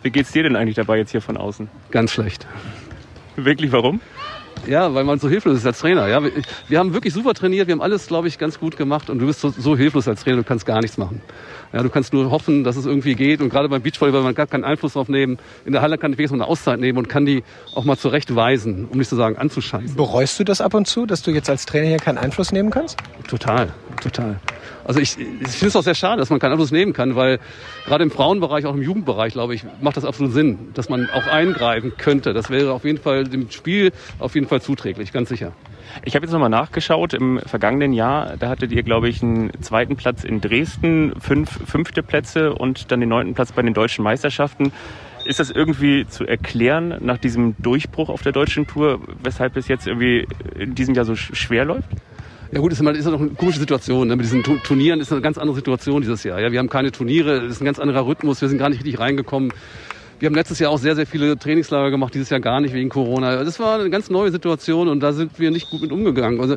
Wie 0.00 0.12
geht's 0.12 0.30
dir 0.30 0.44
denn 0.44 0.54
eigentlich 0.54 0.76
dabei 0.76 0.98
jetzt 0.98 1.10
hier 1.10 1.20
von 1.20 1.36
außen? 1.36 1.68
Ganz 1.90 2.12
schlecht. 2.12 2.46
Wirklich 3.34 3.72
warum? 3.72 4.00
Ja, 4.66 4.94
weil 4.94 5.04
man 5.04 5.18
so 5.18 5.28
hilflos 5.28 5.58
ist 5.58 5.66
als 5.66 5.80
Trainer. 5.80 6.08
Ja, 6.08 6.22
wir, 6.22 6.32
wir 6.68 6.78
haben 6.78 6.94
wirklich 6.94 7.12
super 7.12 7.34
trainiert, 7.34 7.66
wir 7.66 7.72
haben 7.72 7.82
alles, 7.82 8.06
glaube 8.06 8.28
ich, 8.28 8.38
ganz 8.38 8.58
gut 8.58 8.76
gemacht 8.76 9.10
und 9.10 9.18
du 9.18 9.26
bist 9.26 9.40
so, 9.40 9.50
so 9.50 9.76
hilflos 9.76 10.08
als 10.08 10.22
Trainer, 10.22 10.38
du 10.38 10.44
kannst 10.44 10.66
gar 10.66 10.80
nichts 10.80 10.98
machen. 10.98 11.20
Ja, 11.72 11.82
du 11.82 11.88
kannst 11.88 12.12
nur 12.12 12.30
hoffen, 12.30 12.64
dass 12.64 12.76
es 12.76 12.84
irgendwie 12.84 13.14
geht 13.14 13.40
und 13.40 13.48
gerade 13.48 13.68
beim 13.68 13.82
Beachvolleyball 13.82 14.22
man 14.22 14.34
gar 14.34 14.46
keinen 14.46 14.64
Einfluss 14.64 14.92
drauf 14.92 15.08
nehmen. 15.08 15.38
In 15.64 15.72
der 15.72 15.80
Halle 15.80 15.96
kann 15.96 16.12
ich 16.12 16.18
wenigstens 16.18 16.38
mal 16.38 16.44
eine 16.44 16.50
Auszeit 16.50 16.80
nehmen 16.80 16.98
und 16.98 17.08
kann 17.08 17.24
die 17.24 17.42
auch 17.74 17.84
mal 17.84 17.96
zurechtweisen, 17.96 18.86
um 18.90 18.98
nicht 18.98 19.08
zu 19.08 19.16
sagen 19.16 19.36
anzuscheißen. 19.36 19.96
Bereust 19.96 20.38
du 20.38 20.44
das 20.44 20.60
ab 20.60 20.74
und 20.74 20.86
zu, 20.86 21.06
dass 21.06 21.22
du 21.22 21.30
jetzt 21.30 21.48
als 21.48 21.66
Trainer 21.66 21.88
hier 21.88 21.96
keinen 21.96 22.18
Einfluss 22.18 22.52
nehmen 22.52 22.70
kannst? 22.70 22.98
Total, 23.26 23.72
total. 24.02 24.38
Also 24.84 25.00
ich, 25.00 25.16
ich 25.18 25.48
finde 25.48 25.68
es 25.68 25.76
auch 25.76 25.82
sehr 25.82 25.94
schade, 25.94 26.18
dass 26.20 26.30
man 26.30 26.38
keinen 26.40 26.52
Einfluss 26.52 26.72
nehmen 26.72 26.92
kann, 26.92 27.16
weil 27.16 27.38
gerade 27.86 28.02
im 28.04 28.10
Frauenbereich, 28.10 28.66
auch 28.66 28.74
im 28.74 28.82
Jugendbereich, 28.82 29.32
glaube 29.32 29.54
ich, 29.54 29.64
macht 29.80 29.96
das 29.96 30.04
absolut 30.04 30.32
Sinn, 30.32 30.70
dass 30.74 30.88
man 30.88 31.08
auch 31.10 31.26
eingreifen 31.26 31.92
könnte. 31.96 32.32
Das 32.32 32.50
wäre 32.50 32.72
auf 32.72 32.84
jeden 32.84 32.98
Fall 32.98 33.24
dem 33.24 33.50
Spiel 33.50 33.92
auf 34.18 34.34
jeden 34.34 34.48
Fall 34.48 34.60
zuträglich, 34.60 35.12
ganz 35.12 35.28
sicher. 35.28 35.52
Ich 36.04 36.14
habe 36.14 36.24
jetzt 36.24 36.32
nochmal 36.32 36.48
nachgeschaut. 36.48 37.12
Im 37.12 37.38
vergangenen 37.44 37.92
Jahr, 37.92 38.36
da 38.38 38.48
hattet 38.48 38.72
ihr, 38.72 38.82
glaube 38.82 39.08
ich, 39.08 39.22
einen 39.22 39.50
zweiten 39.62 39.96
Platz 39.96 40.24
in 40.24 40.40
Dresden, 40.40 41.12
fünf 41.20 41.50
fünfte 41.68 42.02
Plätze 42.02 42.54
und 42.54 42.90
dann 42.90 43.00
den 43.00 43.08
neunten 43.10 43.34
Platz 43.34 43.52
bei 43.52 43.62
den 43.62 43.74
deutschen 43.74 44.02
Meisterschaften. 44.02 44.72
Ist 45.24 45.38
das 45.38 45.50
irgendwie 45.50 46.06
zu 46.08 46.26
erklären 46.26 46.96
nach 47.00 47.18
diesem 47.18 47.54
Durchbruch 47.58 48.08
auf 48.08 48.22
der 48.22 48.32
deutschen 48.32 48.66
Tour, 48.66 49.00
weshalb 49.22 49.56
es 49.56 49.68
jetzt 49.68 49.86
irgendwie 49.86 50.26
in 50.58 50.74
diesem 50.74 50.94
Jahr 50.94 51.04
so 51.04 51.12
sch- 51.12 51.34
schwer 51.34 51.64
läuft? 51.64 51.88
Ja 52.54 52.60
gut, 52.60 52.70
ist 52.70 52.80
ist 52.82 53.06
ja 53.06 53.12
eine 53.14 53.28
komische 53.30 53.58
Situation. 53.60 54.08
Ne? 54.08 54.16
Mit 54.16 54.26
diesen 54.26 54.42
Tu- 54.42 54.58
Turnieren 54.58 55.00
ist 55.00 55.10
eine 55.10 55.22
ganz 55.22 55.38
andere 55.38 55.56
Situation 55.56 56.02
dieses 56.02 56.22
Jahr. 56.22 56.38
Ja, 56.38 56.52
wir 56.52 56.58
haben 56.58 56.68
keine 56.68 56.92
Turniere, 56.92 57.38
es 57.46 57.52
ist 57.52 57.62
ein 57.62 57.64
ganz 57.64 57.78
anderer 57.78 58.06
Rhythmus. 58.06 58.42
Wir 58.42 58.48
sind 58.50 58.58
gar 58.58 58.68
nicht 58.68 58.80
richtig 58.84 59.00
reingekommen. 59.00 59.54
Wir 60.20 60.26
haben 60.26 60.34
letztes 60.34 60.58
Jahr 60.58 60.70
auch 60.70 60.78
sehr, 60.78 60.94
sehr 60.94 61.06
viele 61.06 61.38
Trainingslager 61.38 61.90
gemacht, 61.90 62.12
dieses 62.14 62.28
Jahr 62.28 62.40
gar 62.40 62.60
nicht 62.60 62.74
wegen 62.74 62.90
Corona. 62.90 63.42
Das 63.42 63.58
war 63.58 63.80
eine 63.80 63.88
ganz 63.88 64.10
neue 64.10 64.30
Situation 64.30 64.88
und 64.88 65.00
da 65.00 65.12
sind 65.14 65.40
wir 65.40 65.50
nicht 65.50 65.70
gut 65.70 65.80
mit 65.80 65.90
umgegangen. 65.92 66.40
Also 66.42 66.56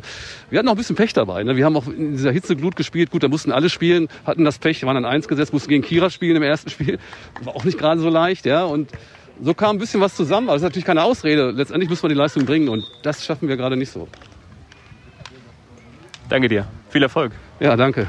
wir 0.50 0.58
hatten 0.58 0.68
auch 0.68 0.72
ein 0.74 0.76
bisschen 0.76 0.96
Pech 0.96 1.14
dabei. 1.14 1.42
Ne? 1.42 1.56
Wir 1.56 1.64
haben 1.64 1.76
auch 1.78 1.86
in 1.88 2.12
dieser 2.12 2.30
Hitzeglut 2.30 2.76
gespielt. 2.76 3.10
Gut, 3.10 3.22
da 3.22 3.28
mussten 3.28 3.50
alle 3.50 3.70
spielen, 3.70 4.08
hatten 4.26 4.44
das 4.44 4.58
Pech, 4.58 4.84
waren 4.84 4.98
an 4.98 5.06
eins 5.06 5.26
gesetzt, 5.28 5.54
mussten 5.54 5.70
gegen 5.70 5.82
Kira 5.82 6.10
spielen 6.10 6.36
im 6.36 6.42
ersten 6.42 6.68
Spiel. 6.76 6.98
War 7.42 7.56
auch 7.56 7.64
nicht 7.64 7.78
gerade 7.78 8.00
so 8.02 8.10
leicht, 8.10 8.44
ja. 8.44 8.64
Und 8.64 8.90
so 9.42 9.54
kam 9.54 9.76
ein 9.76 9.78
bisschen 9.78 10.02
was 10.02 10.14
zusammen, 10.14 10.48
aber 10.48 10.56
das 10.56 10.62
ist 10.62 10.66
natürlich 10.68 10.84
keine 10.86 11.02
Ausrede. 11.02 11.52
Letztendlich 11.52 11.88
müssen 11.88 12.02
wir 12.04 12.10
die 12.10 12.14
Leistung 12.14 12.44
bringen 12.44 12.68
und 12.68 12.84
das 13.02 13.24
schaffen 13.24 13.48
wir 13.48 13.56
gerade 13.56 13.76
nicht 13.78 13.90
so. 13.90 14.06
Danke 16.28 16.48
dir. 16.48 16.66
Viel 16.90 17.02
Erfolg. 17.02 17.32
Ja, 17.60 17.76
danke. 17.76 18.06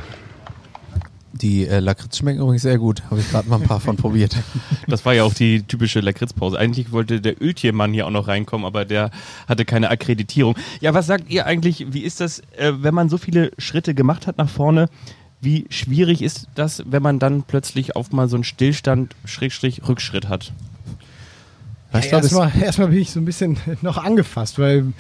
Die 1.34 1.68
äh, 1.68 1.80
Lakritz 1.80 2.18
schmecken 2.18 2.40
übrigens 2.42 2.64
sehr 2.64 2.80
gut. 2.80 3.04
Habe 3.12 3.20
ich 3.20 3.30
gerade 3.30 3.48
mal 3.48 3.62
ein 3.62 3.68
paar 3.68 3.80
von 3.80 3.96
probiert. 3.96 4.36
Das 4.90 5.04
war 5.06 5.14
ja 5.14 5.24
auch 5.24 5.34
die 5.34 5.64
typische 5.64 6.00
Lakritzpause. 6.00 6.58
Eigentlich 6.58 6.94
wollte 6.94 7.20
der 7.20 7.42
Öltiermann 7.42 7.92
hier 7.92 8.08
auch 8.08 8.12
noch 8.12 8.30
reinkommen, 8.30 8.66
aber 8.66 8.86
der 8.86 9.12
hatte 9.46 9.66
keine 9.66 9.90
Akkreditierung. 9.90 10.56
Ja, 10.80 10.94
was 10.94 11.08
sagt 11.08 11.30
ihr 11.30 11.46
eigentlich, 11.46 11.88
wie 11.92 12.04
ist 12.04 12.22
das, 12.22 12.40
äh, 12.56 12.72
wenn 12.78 12.94
man 12.94 13.10
so 13.10 13.18
viele 13.18 13.52
Schritte 13.58 13.94
gemacht 13.94 14.28
hat 14.28 14.38
nach 14.38 14.48
vorne? 14.48 14.88
Wie 15.42 15.66
schwierig 15.70 16.22
ist 16.22 16.48
das, 16.56 16.84
wenn 16.88 17.04
man 17.04 17.20
dann 17.20 17.44
plötzlich 17.44 17.98
auf 17.98 18.14
mal 18.14 18.30
so 18.30 18.38
einen 18.38 18.46
Stillstand, 18.46 19.14
Schrägstrich, 19.26 19.86
Rückschritt 19.88 20.30
hat? 20.30 20.54
Ja, 21.94 22.00
erstmal, 22.00 22.52
erstmal 22.60 22.88
bin 22.88 23.00
ich 23.00 23.12
so 23.12 23.20
ein 23.20 23.26
bisschen 23.26 23.58
noch 23.82 23.98
angefasst, 23.98 24.60
weil 24.60 24.94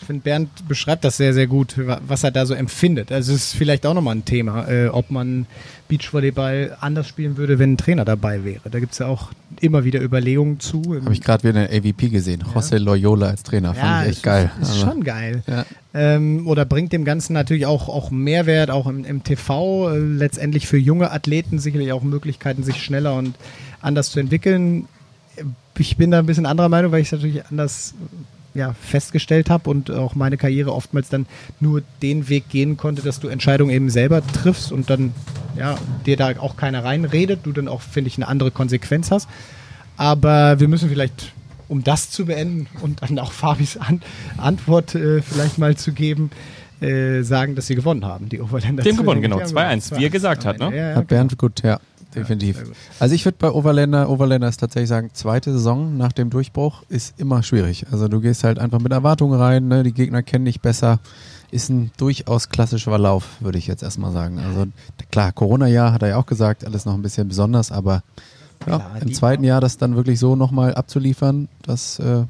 ich 0.00 0.06
finde, 0.06 0.22
Bernd 0.22 0.48
beschreibt 0.68 1.04
das 1.04 1.16
sehr, 1.16 1.32
sehr 1.34 1.46
gut, 1.46 1.74
wa- 1.78 2.00
was 2.06 2.24
er 2.24 2.30
da 2.30 2.44
so 2.46 2.54
empfindet. 2.54 3.10
Also 3.12 3.32
es 3.32 3.44
ist 3.46 3.54
vielleicht 3.54 3.86
auch 3.86 3.94
nochmal 3.94 4.16
ein 4.16 4.24
Thema, 4.24 4.68
äh, 4.68 4.88
ob 4.88 5.10
man 5.10 5.46
Beachvolleyball 5.88 6.76
anders 6.80 7.08
spielen 7.08 7.36
würde, 7.36 7.58
wenn 7.58 7.72
ein 7.72 7.76
Trainer 7.76 8.04
dabei 8.04 8.44
wäre. 8.44 8.60
Da 8.70 8.78
gibt 8.78 8.92
es 8.92 8.98
ja 8.98 9.06
auch 9.06 9.30
immer 9.60 9.84
wieder 9.84 10.00
Überlegungen 10.00 10.60
zu. 10.60 10.82
Habe 11.02 11.12
ich 11.12 11.20
gerade 11.20 11.42
wieder 11.48 11.64
in 11.64 11.68
der 11.70 11.78
AVP 11.92 12.08
gesehen. 12.10 12.44
José 12.54 12.78
Loyola 12.78 13.28
als 13.28 13.42
Trainer. 13.42 13.74
Fand 13.74 14.02
ich 14.04 14.08
echt 14.10 14.16
ist, 14.18 14.22
geil. 14.22 14.50
Ist 14.60 14.70
Also, 14.70 14.86
schon 14.86 15.04
geil. 15.04 15.42
Ja. 15.46 15.64
Ähm, 15.92 16.46
oder 16.46 16.64
bringt 16.64 16.92
dem 16.92 17.04
Ganzen 17.04 17.32
natürlich 17.32 17.66
auch, 17.66 17.88
auch 17.88 18.10
Mehrwert, 18.12 18.70
auch 18.70 18.86
im, 18.86 19.04
im 19.04 19.24
TV, 19.24 19.90
äh, 19.90 19.98
letztendlich 19.98 20.66
für 20.68 20.78
junge 20.78 21.10
Athleten 21.10 21.58
sicherlich 21.58 21.92
auch 21.92 22.02
Möglichkeiten, 22.02 22.62
sich 22.62 22.82
schneller 22.82 23.14
und 23.16 23.34
anders 23.80 24.10
zu 24.10 24.20
entwickeln. 24.20 24.86
Ich 25.78 25.96
bin 25.96 26.10
da 26.10 26.18
ein 26.20 26.26
bisschen 26.26 26.46
anderer 26.46 26.68
Meinung, 26.68 26.92
weil 26.92 27.00
ich 27.00 27.08
es 27.08 27.12
natürlich 27.12 27.44
anders 27.46 27.94
ja, 28.54 28.74
festgestellt 28.74 29.50
habe 29.50 29.70
und 29.70 29.90
auch 29.90 30.14
meine 30.14 30.36
Karriere 30.36 30.72
oftmals 30.72 31.08
dann 31.08 31.26
nur 31.60 31.82
den 32.02 32.28
Weg 32.28 32.48
gehen 32.48 32.76
konnte, 32.76 33.02
dass 33.02 33.20
du 33.20 33.28
Entscheidungen 33.28 33.72
eben 33.72 33.90
selber 33.90 34.26
triffst 34.26 34.72
und 34.72 34.90
dann 34.90 35.12
ja, 35.56 35.76
dir 36.06 36.16
da 36.16 36.36
auch 36.38 36.56
keiner 36.56 36.84
reinredet, 36.84 37.40
du 37.44 37.52
dann 37.52 37.68
auch, 37.68 37.80
finde 37.80 38.08
ich, 38.08 38.16
eine 38.16 38.28
andere 38.28 38.50
Konsequenz 38.50 39.10
hast. 39.10 39.28
Aber 39.96 40.58
wir 40.58 40.68
müssen 40.68 40.88
vielleicht, 40.88 41.32
um 41.68 41.84
das 41.84 42.10
zu 42.10 42.26
beenden 42.26 42.66
und 42.80 43.02
dann 43.02 43.18
auch 43.18 43.32
Fabis 43.32 43.76
An 43.76 44.02
Antwort 44.38 44.94
äh, 44.94 45.22
vielleicht 45.22 45.58
mal 45.58 45.76
zu 45.76 45.92
geben, 45.92 46.30
äh, 46.80 47.22
sagen, 47.22 47.54
dass 47.54 47.66
sie 47.66 47.74
gewonnen 47.74 48.04
haben, 48.06 48.28
die 48.30 48.40
Oberländer. 48.40 48.82
Die 48.82 48.88
haben 48.88 48.96
gewonnen, 48.96 49.20
genau. 49.20 49.36
Die 49.36 49.42
haben 49.42 49.50
2-1, 49.50 49.84
gewonnen. 49.84 50.00
wie 50.00 50.04
er 50.06 50.10
gesagt 50.10 50.46
hat, 50.46 50.58
ne? 50.58 50.74
Ja, 50.74 50.90
ja, 50.90 50.96
Hat 50.96 51.08
Bernd 51.08 51.36
gut, 51.36 51.62
ja, 51.62 51.78
definitiv. 52.14 52.64
gut. 52.64 52.74
also 52.98 53.14
ich 53.14 53.24
würde 53.24 53.38
bei 53.38 53.50
Overländer, 53.50 54.08
Overländer 54.08 54.48
ist 54.48 54.58
tatsächlich 54.58 54.88
sagen, 54.88 55.10
zweite 55.12 55.52
Saison 55.52 55.96
nach 55.96 56.12
dem 56.12 56.30
Durchbruch 56.30 56.82
ist 56.88 57.18
immer 57.18 57.42
schwierig. 57.42 57.86
Also 57.90 58.08
du 58.08 58.20
gehst 58.20 58.44
halt 58.44 58.58
einfach 58.58 58.80
mit 58.80 58.92
Erwartungen 58.92 59.38
rein, 59.38 59.68
ne? 59.68 59.82
die 59.82 59.92
Gegner 59.92 60.22
kennen 60.22 60.44
dich 60.44 60.60
besser. 60.60 60.98
Ist 61.50 61.68
ein 61.68 61.90
durchaus 61.96 62.48
klassischer 62.48 62.92
Verlauf, 62.92 63.26
würde 63.40 63.58
ich 63.58 63.66
jetzt 63.66 63.82
erstmal 63.82 64.12
sagen. 64.12 64.38
Also 64.38 64.66
klar, 65.10 65.32
Corona-Jahr 65.32 65.92
hat 65.92 66.02
er 66.02 66.10
ja 66.10 66.16
auch 66.16 66.26
gesagt, 66.26 66.64
alles 66.64 66.84
noch 66.84 66.94
ein 66.94 67.02
bisschen 67.02 67.28
besonders, 67.28 67.72
aber 67.72 68.02
ja, 68.66 68.78
Klar, 68.78 69.02
im 69.02 69.14
zweiten 69.14 69.42
Jahr 69.42 69.60
das 69.60 69.78
dann 69.78 69.96
wirklich 69.96 70.18
so 70.18 70.36
nochmal 70.36 70.74
abzuliefern, 70.74 71.48
das 71.62 71.98
äh, 71.98 72.24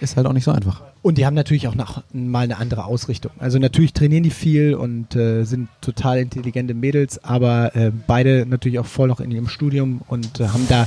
ist 0.00 0.16
halt 0.16 0.26
auch 0.26 0.32
nicht 0.32 0.44
so 0.44 0.52
einfach. 0.52 0.82
Und 1.02 1.18
die 1.18 1.26
haben 1.26 1.34
natürlich 1.34 1.68
auch 1.68 1.74
noch 1.74 2.02
mal 2.12 2.40
eine 2.44 2.58
andere 2.58 2.84
Ausrichtung. 2.84 3.32
Also 3.38 3.58
natürlich 3.58 3.92
trainieren 3.92 4.22
die 4.22 4.30
viel 4.30 4.74
und 4.74 5.14
äh, 5.16 5.44
sind 5.44 5.68
total 5.80 6.18
intelligente 6.18 6.74
Mädels, 6.74 7.22
aber 7.24 7.74
äh, 7.76 7.90
beide 8.06 8.46
natürlich 8.46 8.78
auch 8.78 8.86
voll 8.86 9.08
noch 9.08 9.20
in 9.20 9.30
ihrem 9.30 9.48
Studium 9.48 10.00
und 10.08 10.40
äh, 10.40 10.48
haben 10.48 10.66
da 10.68 10.86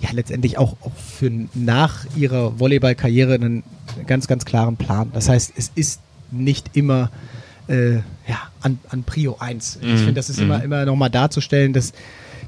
ja 0.00 0.10
letztendlich 0.12 0.58
auch, 0.58 0.76
auch 0.82 0.92
für 0.94 1.30
nach 1.54 2.04
ihrer 2.16 2.58
Volleyballkarriere 2.60 3.34
einen 3.34 3.62
ganz, 4.06 4.26
ganz 4.26 4.44
klaren 4.44 4.76
Plan. 4.76 5.10
Das 5.12 5.28
heißt, 5.28 5.52
es 5.56 5.70
ist 5.74 6.00
nicht 6.30 6.70
immer 6.76 7.10
äh, 7.68 7.94
ja, 7.96 8.38
an, 8.60 8.78
an 8.90 9.02
Prio 9.04 9.36
1. 9.40 9.78
Ich 9.82 9.88
Mhm. 9.88 9.96
finde, 9.96 10.14
das 10.14 10.30
ist 10.30 10.38
immer, 10.38 10.58
Mhm. 10.58 10.64
immer 10.64 10.84
nochmal 10.84 11.10
darzustellen, 11.10 11.72
dass, 11.72 11.92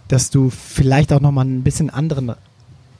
dass 0.09 0.31
du 0.31 0.49
vielleicht 0.51 1.13
auch 1.13 1.21
nochmal 1.21 1.45
ein 1.47 1.63
bisschen 1.65 1.91
anderen 1.91 2.33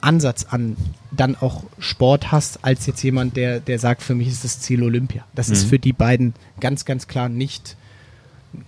Ansatz 0.01 0.45
an 0.49 0.75
dann 1.11 1.35
auch 1.35 1.63
Sport 1.79 2.31
hast, 2.31 2.63
als 2.63 2.85
jetzt 2.85 3.03
jemand, 3.03 3.35
der, 3.35 3.59
der 3.59 3.79
sagt, 3.79 4.01
für 4.01 4.15
mich 4.15 4.27
ist 4.27 4.43
das 4.43 4.59
Ziel 4.59 4.83
Olympia. 4.83 5.25
Das 5.35 5.49
ist 5.49 5.65
Mhm. 5.65 5.69
für 5.69 5.79
die 5.79 5.93
beiden 5.93 6.33
ganz, 6.59 6.85
ganz 6.85 7.07
klar 7.07 7.29
nicht, 7.29 7.75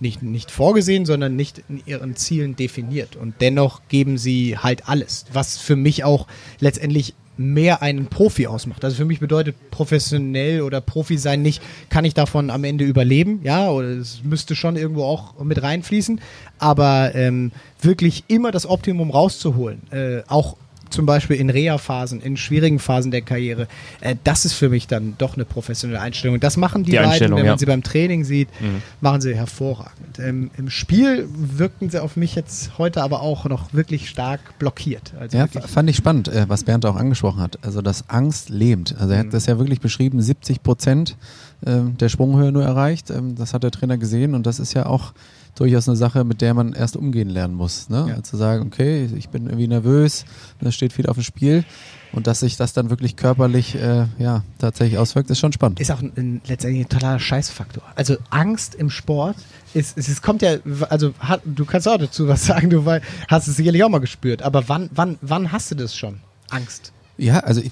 nicht, 0.00 0.22
nicht 0.22 0.50
vorgesehen, 0.50 1.06
sondern 1.06 1.34
nicht 1.34 1.62
in 1.68 1.82
ihren 1.86 2.16
Zielen 2.16 2.56
definiert. 2.56 3.16
Und 3.16 3.34
dennoch 3.40 3.80
geben 3.88 4.18
sie 4.18 4.58
halt 4.58 4.88
alles, 4.88 5.24
was 5.32 5.56
für 5.58 5.76
mich 5.76 6.04
auch 6.04 6.26
letztendlich 6.60 7.14
mehr 7.38 7.80
einen 7.80 8.06
Profi 8.06 8.46
ausmacht. 8.46 8.84
Also 8.84 8.98
für 8.98 9.04
mich 9.06 9.18
bedeutet 9.18 9.56
professionell 9.70 10.60
oder 10.60 10.82
Profi 10.82 11.16
sein 11.16 11.40
nicht, 11.40 11.62
kann 11.88 12.04
ich 12.04 12.12
davon 12.12 12.50
am 12.50 12.62
Ende 12.62 12.84
überleben, 12.84 13.40
ja, 13.42 13.70
oder 13.70 13.88
es 13.88 14.20
müsste 14.22 14.54
schon 14.54 14.76
irgendwo 14.76 15.04
auch 15.04 15.42
mit 15.42 15.62
reinfließen, 15.62 16.20
aber 16.58 17.14
ähm, 17.14 17.50
wirklich 17.80 18.24
immer 18.28 18.50
das 18.50 18.66
Optimum 18.66 19.10
rauszuholen, 19.10 19.80
äh, 19.90 20.22
auch 20.28 20.56
zum 20.92 21.06
Beispiel 21.06 21.36
in 21.36 21.50
Reha-Phasen, 21.50 22.20
in 22.20 22.36
schwierigen 22.36 22.78
Phasen 22.78 23.10
der 23.10 23.22
Karriere, 23.22 23.66
äh, 24.00 24.14
das 24.24 24.44
ist 24.44 24.52
für 24.54 24.68
mich 24.68 24.86
dann 24.86 25.14
doch 25.18 25.34
eine 25.34 25.44
professionelle 25.44 26.00
Einstellung. 26.00 26.34
Und 26.34 26.44
das 26.44 26.56
machen 26.56 26.84
die, 26.84 26.92
Die 26.92 26.96
beiden, 26.98 27.30
wenn 27.30 27.38
man 27.38 27.46
ja. 27.46 27.58
sie 27.58 27.66
beim 27.66 27.82
Training 27.82 28.24
sieht, 28.24 28.48
Mhm. 28.60 28.82
machen 29.00 29.20
sie 29.20 29.34
hervorragend. 29.34 30.18
Ähm, 30.18 30.50
Im 30.56 30.70
Spiel 30.70 31.28
wirkten 31.34 31.90
sie 31.90 32.00
auf 32.02 32.16
mich 32.16 32.34
jetzt 32.34 32.78
heute 32.78 33.02
aber 33.02 33.22
auch 33.22 33.44
noch 33.46 33.72
wirklich 33.72 34.08
stark 34.08 34.58
blockiert. 34.58 35.12
Also 35.18 35.36
Ja, 35.38 35.46
fand 35.46 35.88
ich 35.90 35.96
spannend, 35.96 36.28
äh, 36.28 36.44
was 36.48 36.64
Bernd 36.64 36.84
auch 36.86 36.96
angesprochen 36.96 37.40
hat. 37.40 37.58
Also, 37.62 37.82
dass 37.82 38.08
Angst 38.10 38.50
lähmt. 38.50 38.94
Also, 38.98 39.12
er 39.14 39.20
hat 39.20 39.32
das 39.32 39.46
ja 39.46 39.58
wirklich 39.58 39.80
beschrieben, 39.80 40.20
70 40.20 40.62
Prozent 40.62 41.16
der 41.64 42.08
Sprunghöhe 42.08 42.52
nur 42.52 42.64
erreicht. 42.64 43.10
Ähm, 43.10 43.34
das 43.36 43.54
hat 43.54 43.62
der 43.62 43.70
Trainer 43.70 43.98
gesehen 43.98 44.34
und 44.34 44.46
das 44.46 44.58
ist 44.58 44.74
ja 44.74 44.86
auch 44.86 45.12
durchaus 45.54 45.88
eine 45.88 45.96
Sache, 45.96 46.24
mit 46.24 46.40
der 46.40 46.54
man 46.54 46.72
erst 46.72 46.96
umgehen 46.96 47.28
lernen 47.28 47.54
muss. 47.54 47.88
Ne? 47.88 48.06
Ja. 48.08 48.14
Also 48.14 48.22
zu 48.22 48.36
sagen, 48.36 48.66
okay, 48.66 49.08
ich 49.16 49.28
bin 49.28 49.46
irgendwie 49.46 49.68
nervös, 49.68 50.24
da 50.60 50.72
steht 50.72 50.92
viel 50.92 51.06
auf 51.06 51.16
dem 51.16 51.22
Spiel 51.22 51.64
und 52.12 52.26
dass 52.26 52.40
sich 52.40 52.56
das 52.56 52.72
dann 52.72 52.90
wirklich 52.90 53.16
körperlich 53.16 53.74
äh, 53.74 54.06
ja, 54.18 54.44
tatsächlich 54.58 54.98
auswirkt, 54.98 55.30
ist 55.30 55.38
schon 55.38 55.52
spannend. 55.52 55.80
ist 55.80 55.90
auch 55.90 56.00
ein, 56.00 56.12
ein, 56.16 56.40
letztendlich 56.46 56.86
ein 56.86 56.88
totaler 56.88 57.18
Scheißfaktor. 57.18 57.82
Also 57.94 58.16
Angst 58.30 58.74
im 58.74 58.90
Sport 58.90 59.36
ist, 59.74 59.98
es, 59.98 60.22
kommt 60.22 60.42
ja, 60.42 60.56
also 60.88 61.12
hat, 61.18 61.42
du 61.44 61.64
kannst 61.64 61.86
auch 61.86 61.98
dazu 61.98 62.28
was 62.28 62.46
sagen, 62.46 62.70
du 62.70 62.84
hast 63.28 63.48
es 63.48 63.56
sicherlich 63.56 63.84
auch 63.84 63.90
mal 63.90 63.98
gespürt, 63.98 64.42
aber 64.42 64.68
wann, 64.68 64.88
wann, 64.94 65.18
wann 65.20 65.52
hast 65.52 65.70
du 65.70 65.74
das 65.74 65.94
schon? 65.94 66.20
Angst. 66.50 66.92
Ja, 67.18 67.40
also 67.40 67.60
ich, 67.60 67.70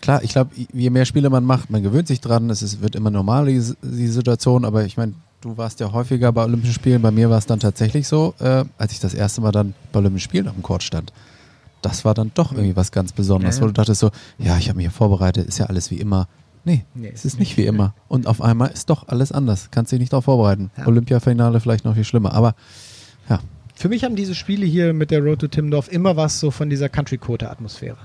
klar, 0.00 0.22
ich 0.22 0.30
glaube, 0.32 0.50
je 0.72 0.90
mehr 0.90 1.04
Spiele 1.04 1.30
man 1.30 1.44
macht, 1.44 1.70
man 1.70 1.82
gewöhnt 1.82 2.08
sich 2.08 2.20
dran, 2.20 2.50
es 2.50 2.62
ist, 2.62 2.80
wird 2.82 2.96
immer 2.96 3.10
normaler, 3.10 3.46
die, 3.46 3.62
die 3.82 4.08
Situation, 4.08 4.64
aber 4.64 4.84
ich 4.84 4.96
meine, 4.96 5.14
du 5.40 5.56
warst 5.56 5.80
ja 5.80 5.92
häufiger 5.92 6.32
bei 6.32 6.44
Olympischen 6.44 6.74
Spielen, 6.74 7.02
bei 7.02 7.10
mir 7.10 7.30
war 7.30 7.38
es 7.38 7.46
dann 7.46 7.60
tatsächlich 7.60 8.06
so, 8.08 8.34
äh, 8.40 8.64
als 8.78 8.92
ich 8.92 9.00
das 9.00 9.14
erste 9.14 9.40
Mal 9.40 9.52
dann 9.52 9.74
bei 9.92 9.98
Olympischen 10.00 10.24
Spielen 10.28 10.48
auf 10.48 10.54
dem 10.54 10.62
Court 10.62 10.82
stand. 10.82 11.12
Das 11.82 12.04
war 12.04 12.12
dann 12.12 12.30
doch 12.34 12.52
irgendwie 12.52 12.76
was 12.76 12.92
ganz 12.92 13.12
Besonderes, 13.12 13.56
Ja, 13.56 13.60
ja. 13.60 13.62
wo 13.64 13.66
du 13.68 13.72
dachtest 13.72 14.00
so, 14.00 14.10
ja, 14.38 14.58
ich 14.58 14.68
habe 14.68 14.76
mich 14.76 14.84
ja 14.84 14.90
vorbereitet, 14.90 15.46
ist 15.48 15.58
ja 15.58 15.66
alles 15.66 15.90
wie 15.90 15.96
immer. 15.96 16.28
Nee, 16.64 16.84
Nee, 16.94 17.10
es 17.14 17.24
ist 17.24 17.38
nicht 17.38 17.56
wie 17.56 17.64
immer. 17.64 17.94
Und 18.06 18.26
auf 18.26 18.42
einmal 18.42 18.68
ist 18.70 18.90
doch 18.90 19.08
alles 19.08 19.32
anders. 19.32 19.68
Kannst 19.70 19.92
dich 19.92 19.98
nicht 19.98 20.12
darauf 20.12 20.26
vorbereiten. 20.26 20.70
Ja. 20.76 20.86
Olympiafinale 20.86 21.58
vielleicht 21.58 21.86
noch 21.86 21.94
viel 21.94 22.04
schlimmer, 22.04 22.34
aber 22.34 22.54
ja, 23.30 23.40
Für 23.74 23.88
mich 23.88 24.04
haben 24.04 24.14
diese 24.14 24.34
Spiele 24.34 24.66
hier 24.66 24.92
mit 24.92 25.10
der 25.10 25.20
Road 25.24 25.38
to 25.38 25.48
Timmendorf 25.48 25.90
immer 25.90 26.16
was 26.18 26.38
so 26.38 26.50
von 26.50 26.68
dieser 26.68 26.90
Country-Quota-Atmosphäre. 26.90 27.96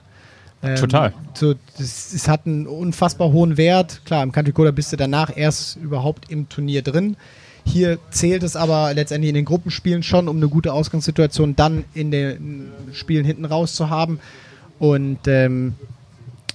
Ähm, 0.65 0.75
Total. 0.75 1.13
So, 1.34 1.56
das, 1.78 2.13
es 2.13 2.28
hat 2.28 2.45
einen 2.45 2.67
unfassbar 2.67 3.32
hohen 3.32 3.58
Wert. 3.58 4.01
Klar, 4.06 4.23
im 4.23 4.32
Country 4.32 4.54
Quota 4.54 4.71
bist 4.71 4.91
du 4.91 4.97
danach 4.97 5.36
erst 5.36 5.78
überhaupt 5.78 6.32
im 6.32 6.49
Turnier 6.49 6.82
drin. 6.82 7.17
Hier 7.65 7.97
zählt 8.12 8.43
es 8.43 8.56
aber 8.56 8.93
letztendlich 8.93 9.30
in 9.30 9.36
den 9.36 9.45
Gruppenspielen 9.45 10.04
schon, 10.04 10.28
um 10.28 10.38
eine 10.38 10.47
gute 10.47 10.71
Ausgangssituation 10.71 11.56
dann 11.56 11.84
in 11.93 12.12
den 12.12 12.71
Spielen 12.93 13.25
hinten 13.25 13.45
raus 13.45 13.75
zu 13.75 13.89
haben. 13.89 14.19
Und 14.78 15.19
ähm, 15.28 15.73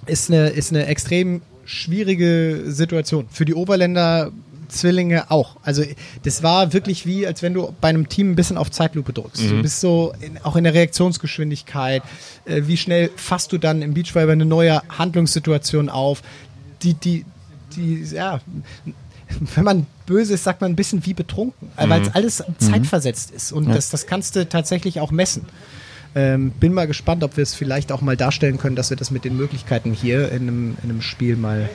ist, 0.06 0.30
eine, 0.30 0.48
ist 0.50 0.72
eine 0.72 0.86
extrem 0.86 1.42
schwierige 1.64 2.64
Situation. 2.66 3.26
Für 3.30 3.44
die 3.44 3.54
Oberländer 3.54 4.30
Zwillinge 4.70 5.30
auch. 5.30 5.56
Also 5.62 5.84
das 6.22 6.42
war 6.42 6.72
wirklich 6.72 7.06
wie, 7.06 7.26
als 7.26 7.42
wenn 7.42 7.54
du 7.54 7.74
bei 7.80 7.88
einem 7.88 8.08
Team 8.08 8.32
ein 8.32 8.36
bisschen 8.36 8.56
auf 8.56 8.70
Zeitlupe 8.70 9.12
drückst. 9.12 9.42
Du 9.50 9.62
bist 9.62 9.80
so 9.80 10.12
in, 10.20 10.38
auch 10.42 10.56
in 10.56 10.64
der 10.64 10.74
Reaktionsgeschwindigkeit. 10.74 12.02
Äh, 12.44 12.62
wie 12.66 12.76
schnell 12.76 13.10
fasst 13.16 13.52
du 13.52 13.58
dann 13.58 13.82
im 13.82 13.94
Beachvolleyball 13.94 14.32
eine 14.32 14.44
neue 14.46 14.82
Handlungssituation 14.88 15.88
auf? 15.88 16.22
Die, 16.82 16.94
die, 16.94 17.24
die, 17.76 18.02
ja, 18.04 18.40
wenn 19.54 19.64
man 19.64 19.86
böse 20.06 20.34
ist, 20.34 20.44
sagt 20.44 20.60
man 20.60 20.72
ein 20.72 20.76
bisschen 20.76 21.04
wie 21.06 21.14
betrunken, 21.14 21.68
äh, 21.76 21.88
weil 21.88 22.02
es 22.02 22.14
alles 22.14 22.42
zeitversetzt 22.58 23.30
ist 23.30 23.52
und 23.52 23.68
das, 23.68 23.90
das 23.90 24.06
kannst 24.06 24.36
du 24.36 24.48
tatsächlich 24.48 25.00
auch 25.00 25.10
messen. 25.10 25.46
Ähm, 26.14 26.50
bin 26.50 26.72
mal 26.72 26.86
gespannt, 26.86 27.22
ob 27.22 27.36
wir 27.36 27.42
es 27.42 27.54
vielleicht 27.54 27.92
auch 27.92 28.00
mal 28.00 28.16
darstellen 28.16 28.58
können, 28.58 28.76
dass 28.76 28.90
wir 28.90 28.96
das 28.96 29.10
mit 29.10 29.24
den 29.24 29.36
Möglichkeiten 29.36 29.92
hier 29.92 30.30
in 30.32 30.42
einem, 30.42 30.76
in 30.82 30.90
einem 30.90 31.02
Spiel 31.02 31.36
mal, 31.36 31.68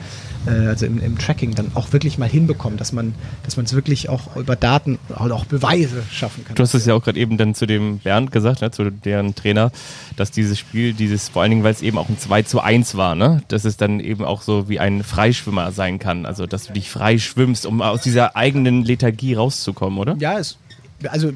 äh, 0.46 0.50
also 0.50 0.86
im, 0.86 1.00
im 1.02 1.18
Tracking 1.18 1.54
dann 1.54 1.72
auch 1.74 1.92
wirklich 1.92 2.18
mal 2.18 2.28
hinbekommen, 2.28 2.78
dass 2.78 2.92
man 2.92 3.14
dass 3.42 3.56
man 3.56 3.64
es 3.66 3.72
wirklich 3.72 4.08
auch 4.08 4.36
über 4.36 4.56
Daten 4.56 4.98
oder 5.08 5.34
auch 5.34 5.44
Beweise 5.44 6.02
schaffen 6.10 6.44
kann. 6.44 6.56
Du 6.56 6.62
hast 6.62 6.74
es 6.74 6.84
ja 6.86 6.94
auch 6.94 7.02
gerade 7.02 7.18
eben 7.18 7.36
dann 7.36 7.54
zu 7.54 7.66
dem 7.66 7.98
Bernd 7.98 8.32
gesagt, 8.32 8.60
ne, 8.60 8.70
zu 8.70 8.90
deren 8.90 9.34
Trainer, 9.34 9.70
dass 10.16 10.30
dieses 10.30 10.58
Spiel, 10.58 10.92
dieses, 10.92 11.28
vor 11.28 11.42
allen 11.42 11.50
Dingen, 11.50 11.64
weil 11.64 11.72
es 11.72 11.82
eben 11.82 11.96
auch 11.98 12.08
ein 12.08 12.18
2 12.18 12.42
zu 12.42 12.60
1 12.60 12.96
war, 12.96 13.14
ne, 13.14 13.42
dass 13.48 13.64
es 13.64 13.76
dann 13.76 14.00
eben 14.00 14.24
auch 14.24 14.42
so 14.42 14.68
wie 14.68 14.80
ein 14.80 15.02
Freischwimmer 15.02 15.72
sein 15.72 15.98
kann. 15.98 16.26
Also, 16.26 16.46
dass 16.46 16.66
du 16.66 16.72
dich 16.72 16.90
frei 16.90 17.18
schwimmst, 17.18 17.66
um 17.66 17.80
aus 17.80 18.02
dieser 18.02 18.36
eigenen 18.36 18.84
Lethargie 18.84 19.34
rauszukommen, 19.34 19.98
oder? 19.98 20.16
Ja, 20.18 20.38
es, 20.38 20.58
also 21.08 21.32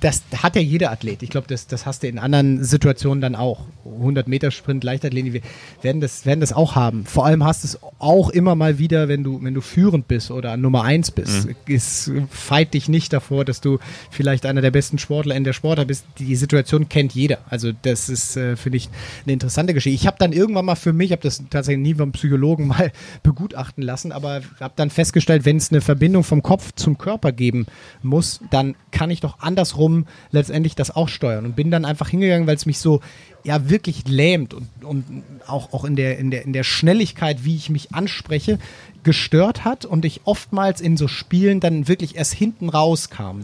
das 0.00 0.22
hat 0.42 0.56
ja 0.56 0.62
jeder 0.62 0.90
Athlet. 0.90 1.22
Ich 1.22 1.30
glaube, 1.30 1.46
das, 1.48 1.66
das 1.66 1.84
hast 1.86 2.02
du 2.02 2.08
in 2.08 2.18
anderen 2.18 2.64
Situationen 2.64 3.20
dann 3.20 3.34
auch. 3.34 3.66
100 3.84 4.28
Meter 4.28 4.50
Sprint, 4.50 4.82
Leichtathletik, 4.84 5.32
wir 5.32 5.40
werden 5.82 6.00
das, 6.00 6.24
werden 6.24 6.40
das 6.40 6.52
auch 6.52 6.74
haben. 6.74 7.04
Vor 7.04 7.26
allem 7.26 7.44
hast 7.44 7.64
du 7.64 7.68
es 7.68 7.78
auch 7.98 8.30
immer 8.30 8.54
mal 8.54 8.78
wieder, 8.78 9.08
wenn 9.08 9.24
du, 9.24 9.42
wenn 9.42 9.54
du 9.54 9.60
führend 9.60 10.08
bist 10.08 10.30
oder 10.30 10.56
Nummer 10.56 10.84
eins 10.84 11.10
bist. 11.10 11.46
Mhm. 11.46 11.56
Es 11.66 12.10
feit 12.30 12.74
dich 12.74 12.88
nicht 12.88 13.12
davor, 13.12 13.44
dass 13.44 13.60
du 13.60 13.78
vielleicht 14.10 14.46
einer 14.46 14.62
der 14.62 14.70
besten 14.70 14.98
Sportler 14.98 15.34
in 15.36 15.44
der 15.44 15.52
Sportler 15.52 15.84
bist. 15.84 16.04
Die 16.18 16.36
Situation 16.36 16.88
kennt 16.88 17.14
jeder. 17.14 17.38
Also 17.48 17.72
das 17.82 18.08
ist, 18.08 18.36
äh, 18.36 18.56
finde 18.56 18.78
ich, 18.78 18.88
eine 19.24 19.34
interessante 19.34 19.74
Geschichte. 19.74 19.94
Ich 19.94 20.06
habe 20.06 20.16
dann 20.18 20.32
irgendwann 20.32 20.64
mal 20.64 20.76
für 20.76 20.92
mich, 20.92 21.12
habe 21.12 21.22
das 21.22 21.42
tatsächlich 21.50 21.82
nie 21.82 21.94
vom 21.94 22.12
Psychologen 22.12 22.66
mal 22.68 22.92
begutachten 23.22 23.82
lassen, 23.82 24.12
aber 24.12 24.40
habe 24.60 24.74
dann 24.76 24.90
festgestellt, 24.90 25.44
wenn 25.44 25.58
es 25.58 25.70
eine 25.70 25.80
Verbindung 25.80 26.24
vom 26.24 26.42
Kopf 26.42 26.72
zum 26.74 26.96
Körper 26.96 27.32
geben 27.32 27.66
muss, 28.02 28.40
dann 28.50 28.74
kann 28.92 29.10
ich 29.10 29.20
doch 29.20 29.40
andersrum 29.40 29.69
andersrum 29.70 30.06
letztendlich 30.30 30.74
das 30.74 30.94
auch 30.94 31.08
steuern. 31.08 31.44
Und 31.44 31.56
bin 31.56 31.70
dann 31.70 31.84
einfach 31.84 32.08
hingegangen, 32.08 32.46
weil 32.46 32.56
es 32.56 32.66
mich 32.66 32.78
so 32.78 33.00
ja 33.44 33.70
wirklich 33.70 34.06
lähmt 34.06 34.52
und, 34.52 34.68
und 34.82 35.04
auch, 35.46 35.72
auch 35.72 35.84
in, 35.84 35.96
der, 35.96 36.18
in, 36.18 36.30
der, 36.30 36.44
in 36.44 36.52
der 36.52 36.64
Schnelligkeit, 36.64 37.44
wie 37.44 37.56
ich 37.56 37.70
mich 37.70 37.94
anspreche, 37.94 38.58
gestört 39.02 39.64
hat 39.64 39.84
und 39.84 40.04
ich 40.04 40.22
oftmals 40.24 40.80
in 40.80 40.96
so 40.96 41.08
Spielen 41.08 41.60
dann 41.60 41.88
wirklich 41.88 42.16
erst 42.16 42.34
hinten 42.34 42.68
rauskam, 42.68 43.40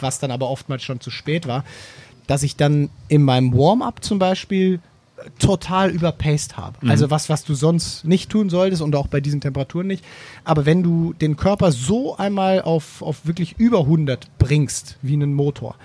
was 0.00 0.18
dann 0.18 0.30
aber 0.30 0.50
oftmals 0.50 0.82
schon 0.82 1.00
zu 1.00 1.10
spät 1.10 1.46
war, 1.46 1.64
dass 2.26 2.42
ich 2.42 2.56
dann 2.56 2.90
in 3.08 3.22
meinem 3.22 3.52
Warm-up 3.56 4.04
zum 4.04 4.18
Beispiel 4.18 4.80
total 5.38 5.90
überpaced 5.90 6.56
habe. 6.56 6.76
Mhm. 6.80 6.90
Also 6.90 7.10
was, 7.10 7.28
was 7.28 7.44
du 7.44 7.54
sonst 7.54 8.04
nicht 8.04 8.30
tun 8.30 8.50
solltest 8.50 8.82
und 8.82 8.94
auch 8.96 9.06
bei 9.06 9.20
diesen 9.20 9.40
Temperaturen 9.40 9.86
nicht. 9.86 10.04
Aber 10.44 10.66
wenn 10.66 10.82
du 10.82 11.12
den 11.12 11.36
Körper 11.36 11.72
so 11.72 12.16
einmal 12.16 12.62
auf, 12.62 13.02
auf 13.02 13.26
wirklich 13.26 13.58
über 13.58 13.80
100 13.80 14.38
bringst, 14.38 14.98
wie 15.02 15.14
einen 15.14 15.34
Motor, 15.34 15.76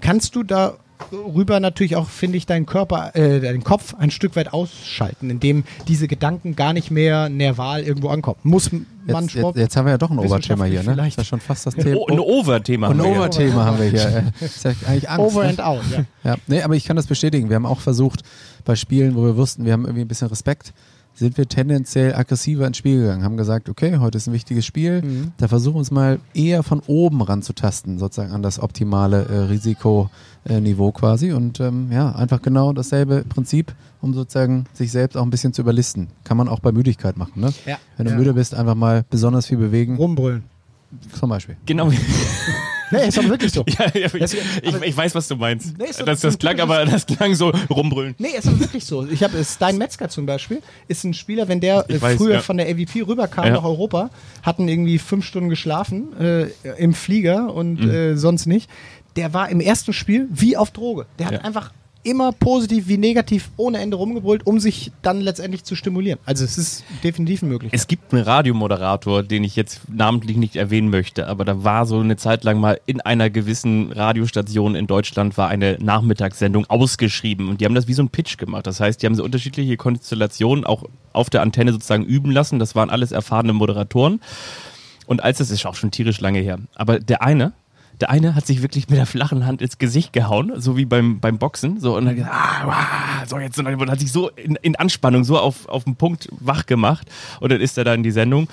kannst 0.00 0.36
du 0.36 0.42
da 0.42 0.76
rüber 1.12 1.60
natürlich 1.60 1.96
auch, 1.96 2.08
finde 2.08 2.38
ich, 2.38 2.46
deinen 2.46 2.66
Körper, 2.66 3.14
äh, 3.14 3.40
deinen 3.40 3.64
Kopf 3.64 3.94
ein 3.98 4.10
Stück 4.10 4.36
weit 4.36 4.52
ausschalten, 4.52 5.30
indem 5.30 5.64
diese 5.88 6.08
Gedanken 6.08 6.56
gar 6.56 6.72
nicht 6.72 6.90
mehr 6.90 7.28
nerval 7.28 7.82
irgendwo 7.82 8.08
ankommen. 8.08 8.38
Muss 8.42 8.72
man 8.72 8.86
jetzt, 9.06 9.32
Sport 9.32 9.56
jetzt, 9.56 9.62
jetzt, 9.62 9.76
haben 9.76 9.86
wir 9.86 9.92
ja 9.92 9.98
doch 9.98 10.10
ein 10.10 10.18
Oberthema 10.18 10.64
hier, 10.64 10.82
ne? 10.82 10.92
Vielleicht. 10.94 11.18
Das 11.18 11.24
ist 11.24 11.30
ja 11.30 11.36
schon 11.36 11.40
fast 11.40 11.66
das 11.66 11.74
Thema. 11.74 11.96
Oh, 11.96 12.06
ein 12.06 12.18
Overthema. 12.18 12.88
Ein 12.88 13.00
Overthema 13.00 13.64
haben 13.64 13.78
wir 13.78 13.90
hier. 13.90 14.32
ist 14.40 14.64
ja 14.64 14.72
eigentlich 14.86 15.08
Angst. 15.08 15.20
Over 15.20 15.42
and 15.44 15.60
out, 15.60 15.82
ja. 15.90 16.04
ja. 16.24 16.36
Nee, 16.46 16.62
aber 16.62 16.74
ich 16.74 16.84
kann 16.84 16.96
das 16.96 17.06
bestätigen. 17.06 17.48
Wir 17.48 17.56
haben 17.56 17.66
auch 17.66 17.80
versucht, 17.80 18.22
bei 18.66 18.76
Spielen, 18.76 19.16
wo 19.16 19.24
wir 19.24 19.36
wussten, 19.36 19.64
wir 19.64 19.72
haben 19.72 19.84
irgendwie 19.84 20.02
ein 20.02 20.08
bisschen 20.08 20.28
Respekt, 20.28 20.74
sind 21.14 21.38
wir 21.38 21.48
tendenziell 21.48 22.14
aggressiver 22.14 22.66
ins 22.66 22.76
Spiel 22.76 23.00
gegangen, 23.00 23.24
haben 23.24 23.38
gesagt, 23.38 23.70
okay, 23.70 23.96
heute 23.98 24.18
ist 24.18 24.26
ein 24.26 24.34
wichtiges 24.34 24.66
Spiel, 24.66 25.00
mhm. 25.00 25.32
da 25.38 25.48
versuchen 25.48 25.76
wir 25.76 25.78
uns 25.78 25.90
mal 25.90 26.20
eher 26.34 26.62
von 26.62 26.82
oben 26.86 27.22
ranzutasten, 27.22 27.98
sozusagen 27.98 28.32
an 28.32 28.42
das 28.42 28.60
optimale 28.60 29.24
äh, 29.24 29.38
Risikoniveau 29.44 30.92
quasi 30.92 31.32
und 31.32 31.58
ähm, 31.60 31.90
ja, 31.90 32.14
einfach 32.14 32.42
genau 32.42 32.74
dasselbe 32.74 33.24
Prinzip, 33.26 33.74
um 34.02 34.12
sozusagen 34.12 34.66
sich 34.74 34.92
selbst 34.92 35.16
auch 35.16 35.22
ein 35.22 35.30
bisschen 35.30 35.54
zu 35.54 35.62
überlisten. 35.62 36.08
Kann 36.24 36.36
man 36.36 36.48
auch 36.48 36.60
bei 36.60 36.72
Müdigkeit 36.72 37.16
machen, 37.16 37.40
ne? 37.40 37.52
Ja. 37.64 37.78
Wenn 37.96 38.06
du 38.06 38.12
ja. 38.12 38.18
müde 38.18 38.34
bist, 38.34 38.54
einfach 38.54 38.74
mal 38.74 39.04
besonders 39.08 39.46
viel 39.46 39.58
bewegen. 39.58 39.96
Rumbrüllen. 39.96 40.44
Zum 41.18 41.30
Beispiel. 41.30 41.56
Genau. 41.64 41.90
Nee, 42.90 43.08
ist 43.08 43.18
aber 43.18 43.28
wirklich 43.28 43.52
so. 43.52 43.64
ja, 43.78 43.86
ja, 43.94 44.06
ich, 44.14 44.34
ich, 44.62 44.82
ich, 44.82 44.96
weiß, 44.96 45.14
was 45.14 45.28
du 45.28 45.36
meinst. 45.36 45.76
Nee, 45.78 45.86
das, 46.04 46.20
das 46.20 46.38
klang 46.38 46.60
aber 46.60 46.84
das 46.84 47.06
klang 47.06 47.34
so 47.34 47.52
rumbrüllen. 47.70 48.14
Nee, 48.18 48.28
ist 48.36 48.46
aber 48.46 48.60
wirklich 48.60 48.84
so. 48.84 49.06
Ich 49.06 49.22
habe 49.22 49.42
Stein 49.44 49.78
Metzger 49.78 50.08
zum 50.08 50.26
Beispiel, 50.26 50.62
ist 50.88 51.04
ein 51.04 51.14
Spieler, 51.14 51.48
wenn 51.48 51.60
der 51.60 51.88
äh, 51.88 52.00
weiß, 52.00 52.16
früher 52.16 52.34
ja. 52.34 52.40
von 52.40 52.56
der 52.56 52.68
AVP 52.68 53.02
rüberkam 53.02 53.52
nach 53.52 53.64
Europa, 53.64 54.10
hatten 54.42 54.68
irgendwie 54.68 54.98
fünf 54.98 55.24
Stunden 55.24 55.48
geschlafen 55.48 56.18
äh, 56.20 56.46
im 56.78 56.94
Flieger 56.94 57.52
und 57.52 57.80
mhm. 57.80 57.90
äh, 57.90 58.16
sonst 58.16 58.46
nicht. 58.46 58.70
Der 59.16 59.32
war 59.32 59.48
im 59.48 59.60
ersten 59.60 59.92
Spiel 59.92 60.28
wie 60.30 60.56
auf 60.56 60.70
Droge. 60.70 61.06
Der 61.18 61.26
hat 61.26 61.44
einfach 61.44 61.72
immer 62.06 62.30
positiv 62.32 62.86
wie 62.86 62.98
negativ 62.98 63.50
ohne 63.56 63.78
Ende 63.78 63.96
rumgebrüllt, 63.96 64.46
um 64.46 64.60
sich 64.60 64.92
dann 65.02 65.20
letztendlich 65.20 65.64
zu 65.64 65.74
stimulieren. 65.74 66.20
Also 66.24 66.44
es 66.44 66.56
ist 66.56 66.84
definitiv 67.02 67.42
möglich. 67.42 67.72
Es 67.74 67.88
gibt 67.88 68.12
einen 68.12 68.22
Radiomoderator, 68.22 69.24
den 69.24 69.42
ich 69.42 69.56
jetzt 69.56 69.80
namentlich 69.92 70.36
nicht 70.36 70.54
erwähnen 70.54 70.88
möchte, 70.88 71.26
aber 71.26 71.44
da 71.44 71.64
war 71.64 71.84
so 71.84 71.98
eine 71.98 72.16
Zeit 72.16 72.44
lang 72.44 72.60
mal 72.60 72.80
in 72.86 73.00
einer 73.00 73.28
gewissen 73.28 73.90
Radiostation 73.90 74.76
in 74.76 74.86
Deutschland 74.86 75.36
war 75.36 75.48
eine 75.48 75.78
Nachmittagssendung 75.80 76.66
ausgeschrieben 76.66 77.48
und 77.48 77.60
die 77.60 77.64
haben 77.64 77.74
das 77.74 77.88
wie 77.88 77.94
so 77.94 78.02
ein 78.02 78.08
Pitch 78.08 78.38
gemacht. 78.38 78.66
Das 78.66 78.78
heißt, 78.78 79.02
die 79.02 79.06
haben 79.06 79.16
so 79.16 79.24
unterschiedliche 79.24 79.76
Konstellationen 79.76 80.64
auch 80.64 80.84
auf 81.12 81.28
der 81.28 81.42
Antenne 81.42 81.72
sozusagen 81.72 82.04
üben 82.04 82.30
lassen. 82.30 82.60
Das 82.60 82.76
waren 82.76 82.90
alles 82.90 83.10
erfahrene 83.10 83.52
Moderatoren. 83.52 84.20
Und 85.06 85.22
als 85.22 85.38
das 85.38 85.50
ist 85.50 85.64
auch 85.66 85.74
schon 85.74 85.90
tierisch 85.90 86.20
lange 86.20 86.40
her. 86.40 86.58
Aber 86.74 86.98
der 86.98 87.22
eine, 87.22 87.52
der 88.00 88.10
eine 88.10 88.34
hat 88.34 88.46
sich 88.46 88.62
wirklich 88.62 88.88
mit 88.88 88.98
der 88.98 89.06
flachen 89.06 89.46
Hand 89.46 89.62
ins 89.62 89.78
Gesicht 89.78 90.12
gehauen, 90.12 90.52
so 90.56 90.76
wie 90.76 90.84
beim, 90.84 91.20
beim 91.20 91.38
Boxen. 91.38 91.80
So, 91.80 91.96
und 91.96 92.04
dann 92.04 92.16
gesagt, 92.16 92.34
ah, 92.34 92.68
ah, 92.68 93.26
so 93.26 93.38
jetzt, 93.38 93.58
und 93.58 93.64
dann 93.64 93.90
hat 93.90 94.00
sich 94.00 94.12
so 94.12 94.28
in, 94.30 94.56
in 94.56 94.76
Anspannung, 94.76 95.24
so 95.24 95.38
auf, 95.38 95.68
auf 95.68 95.84
den 95.84 95.96
Punkt 95.96 96.28
wach 96.40 96.66
gemacht. 96.66 97.08
Und 97.40 97.52
dann 97.52 97.60
ist 97.60 97.78
er 97.78 97.84
da 97.84 97.94
in 97.94 98.02
die 98.02 98.10
Sendung. 98.10 98.48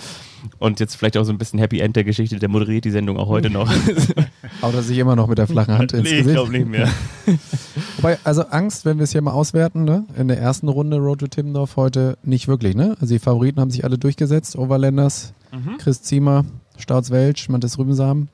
Und 0.59 0.79
jetzt 0.79 0.95
vielleicht 0.95 1.17
auch 1.17 1.23
so 1.23 1.31
ein 1.31 1.37
bisschen 1.37 1.59
Happy 1.59 1.79
End 1.79 1.95
der 1.95 2.03
Geschichte, 2.03 2.37
der 2.37 2.49
moderiert 2.49 2.85
die 2.85 2.91
Sendung 2.91 3.17
auch 3.17 3.27
heute 3.27 3.49
noch. 3.49 3.69
Haut 4.61 4.73
er 4.73 4.83
sich 4.83 4.97
immer 4.97 5.15
noch 5.15 5.27
mit 5.27 5.37
der 5.37 5.47
flachen 5.47 5.77
Hand 5.77 5.93
ins 5.93 6.03
nee, 6.03 6.17
Gesicht? 6.17 6.27
ich 6.27 6.33
glaube 6.33 6.51
nicht 6.51 6.67
mehr. 6.67 6.89
Wobei, 7.97 8.17
also 8.23 8.43
Angst, 8.43 8.85
wenn 8.85 8.97
wir 8.97 9.03
es 9.03 9.11
hier 9.11 9.21
mal 9.21 9.31
auswerten, 9.31 9.83
ne? 9.85 10.05
in 10.17 10.27
der 10.27 10.39
ersten 10.39 10.67
Runde 10.67 10.97
Road 10.97 11.19
to 11.19 11.27
Timmendorf 11.27 11.77
heute 11.77 12.17
nicht 12.23 12.47
wirklich. 12.47 12.75
Ne? 12.75 12.97
Also 12.99 13.13
die 13.13 13.19
Favoriten 13.19 13.61
haben 13.61 13.71
sich 13.71 13.85
alle 13.85 13.97
durchgesetzt. 13.97 14.57
Overlanders, 14.57 15.33
mhm. 15.51 15.77
Chris 15.77 16.01
Ziemer, 16.01 16.45
Stauts 16.77 17.11
Welch, 17.11 17.47
Mantis 17.47 17.77
Rübensamen. 17.77 18.27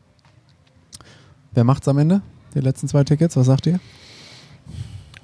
Wer 1.53 1.63
macht's 1.63 1.87
am 1.87 1.97
Ende? 1.97 2.21
Die 2.55 2.59
letzten 2.59 2.87
zwei 2.87 3.03
Tickets, 3.03 3.35
was 3.35 3.45
sagt 3.45 3.67
ihr? 3.67 3.79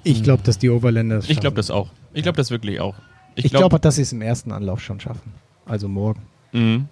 Ich 0.04 0.22
glaube, 0.22 0.42
dass 0.44 0.58
die 0.58 0.70
Overländer 0.70 1.20
Ich 1.26 1.40
glaube 1.40 1.56
das 1.56 1.70
auch. 1.70 1.90
Ich 2.12 2.22
glaube 2.22 2.36
das 2.36 2.50
wirklich 2.50 2.80
auch. 2.80 2.94
Ich, 3.34 3.46
ich 3.46 3.50
glaube, 3.50 3.70
glaub, 3.70 3.82
dass 3.82 3.96
sie 3.96 4.02
es 4.02 4.12
im 4.12 4.22
ersten 4.22 4.52
Anlauf 4.52 4.80
schon 4.80 5.00
schaffen. 5.00 5.32
Also 5.66 5.88
morgen. 5.88 6.22
Mhm. 6.52 6.88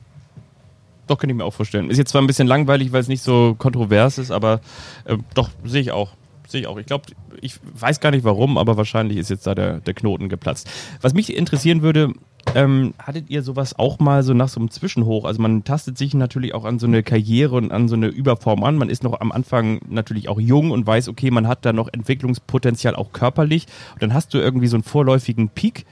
Doch, 1.06 1.18
kann 1.18 1.30
ich 1.30 1.36
mir 1.36 1.44
auch 1.44 1.54
vorstellen. 1.54 1.90
Ist 1.90 1.98
jetzt 1.98 2.10
zwar 2.10 2.22
ein 2.22 2.26
bisschen 2.26 2.48
langweilig, 2.48 2.92
weil 2.92 3.00
es 3.00 3.08
nicht 3.08 3.22
so 3.22 3.54
kontrovers 3.58 4.18
ist, 4.18 4.30
aber 4.30 4.60
äh, 5.04 5.16
doch, 5.34 5.50
sehe 5.64 5.80
ich 5.80 5.92
auch. 5.92 6.12
Sehe 6.48 6.62
ich 6.62 6.66
auch. 6.66 6.76
Ich 6.76 6.86
glaube, 6.86 7.04
ich 7.40 7.58
weiß 7.74 8.00
gar 8.00 8.10
nicht 8.10 8.24
warum, 8.24 8.58
aber 8.58 8.76
wahrscheinlich 8.76 9.18
ist 9.18 9.30
jetzt 9.30 9.46
da 9.46 9.54
der, 9.54 9.80
der 9.80 9.94
Knoten 9.94 10.28
geplatzt. 10.28 10.68
Was 11.00 11.14
mich 11.14 11.34
interessieren 11.34 11.82
würde, 11.82 12.12
ähm, 12.54 12.94
hattet 12.98 13.30
ihr 13.30 13.42
sowas 13.42 13.78
auch 13.78 13.98
mal 13.98 14.22
so 14.22 14.34
nach 14.34 14.48
so 14.48 14.60
einem 14.60 14.70
Zwischenhoch? 14.70 15.24
Also 15.24 15.40
man 15.40 15.64
tastet 15.64 15.98
sich 15.98 16.14
natürlich 16.14 16.54
auch 16.54 16.64
an 16.64 16.78
so 16.78 16.86
eine 16.86 17.02
Karriere 17.02 17.54
und 17.56 17.72
an 17.72 17.88
so 17.88 17.96
eine 17.96 18.08
Überform 18.08 18.64
an. 18.64 18.76
Man 18.76 18.90
ist 18.90 19.02
noch 19.02 19.20
am 19.20 19.32
Anfang 19.32 19.80
natürlich 19.88 20.28
auch 20.28 20.40
jung 20.40 20.70
und 20.70 20.86
weiß, 20.86 21.08
okay, 21.08 21.30
man 21.30 21.48
hat 21.48 21.64
da 21.64 21.72
noch 21.72 21.88
Entwicklungspotenzial 21.92 22.96
auch 22.96 23.12
körperlich. 23.12 23.66
Und 23.94 24.02
dann 24.02 24.14
hast 24.14 24.34
du 24.34 24.38
irgendwie 24.38 24.66
so 24.66 24.76
einen 24.76 24.82
vorläufigen 24.82 25.48
Peak 25.48 25.86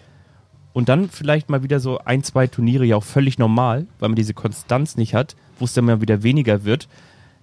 und 0.73 0.89
dann 0.89 1.09
vielleicht 1.09 1.51
mal 1.51 1.63
wieder 1.63 1.81
so 1.81 1.99
ein, 1.99 2.23
zwei 2.23 2.47
Turniere 2.47 2.85
ja 2.85 2.97
auch 2.97 3.05
völlig 3.05 3.39
normal, 3.39 3.87
weil 3.99 4.09
man 4.09 4.17
diese 4.17 4.35
Konstanz 4.35 4.97
nicht 4.97 5.15
hat, 5.15 5.37
wo 5.59 5.65
es 5.65 5.75
dann 5.75 5.85
mal 5.85 6.01
wieder 6.01 6.23
weniger 6.23 6.65
wird. 6.65 6.89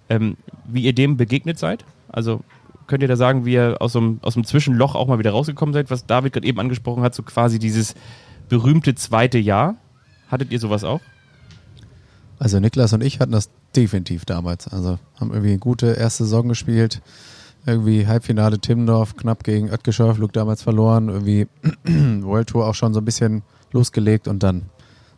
Ähm, 0.08 0.36
wie 0.66 0.82
ihr 0.82 0.92
dem 0.92 1.16
begegnet 1.16 1.58
seid? 1.58 1.84
Also 2.08 2.40
könnt 2.88 3.02
ihr 3.02 3.08
da 3.08 3.16
sagen, 3.16 3.44
wie 3.44 3.52
ihr 3.52 3.76
aus 3.80 3.92
so 3.92 4.16
aus 4.22 4.36
einem 4.36 4.44
Zwischenloch 4.44 4.96
auch 4.96 5.06
mal 5.06 5.20
wieder 5.20 5.30
rausgekommen 5.30 5.72
seid, 5.72 5.90
was 5.90 6.06
David 6.06 6.32
gerade 6.32 6.46
eben 6.46 6.58
angesprochen 6.58 7.04
hat, 7.04 7.14
so 7.14 7.22
quasi 7.22 7.60
dieses 7.60 7.94
berühmte 8.50 8.94
zweite 8.94 9.38
Jahr. 9.38 9.76
Hattet 10.28 10.52
ihr 10.52 10.60
sowas 10.60 10.84
auch? 10.84 11.00
Also 12.38 12.60
Niklas 12.60 12.92
und 12.92 13.02
ich 13.02 13.20
hatten 13.20 13.32
das 13.32 13.48
definitiv 13.74 14.26
damals. 14.26 14.68
Also 14.68 14.98
haben 15.18 15.30
irgendwie 15.30 15.50
eine 15.50 15.58
gute 15.58 15.92
erste 15.92 16.24
Saison 16.24 16.48
gespielt. 16.48 17.00
Irgendwie 17.66 18.06
Halbfinale 18.06 18.58
Timmendorf, 18.58 19.16
knapp 19.16 19.44
gegen 19.44 19.70
Oetgeschow, 19.70 20.18
Luke 20.18 20.32
damals 20.32 20.62
verloren. 20.62 21.08
Irgendwie 21.08 21.46
World 22.24 22.48
Tour 22.48 22.66
auch 22.66 22.74
schon 22.74 22.92
so 22.92 23.00
ein 23.00 23.04
bisschen 23.04 23.42
losgelegt 23.72 24.28
und 24.28 24.42
dann 24.42 24.62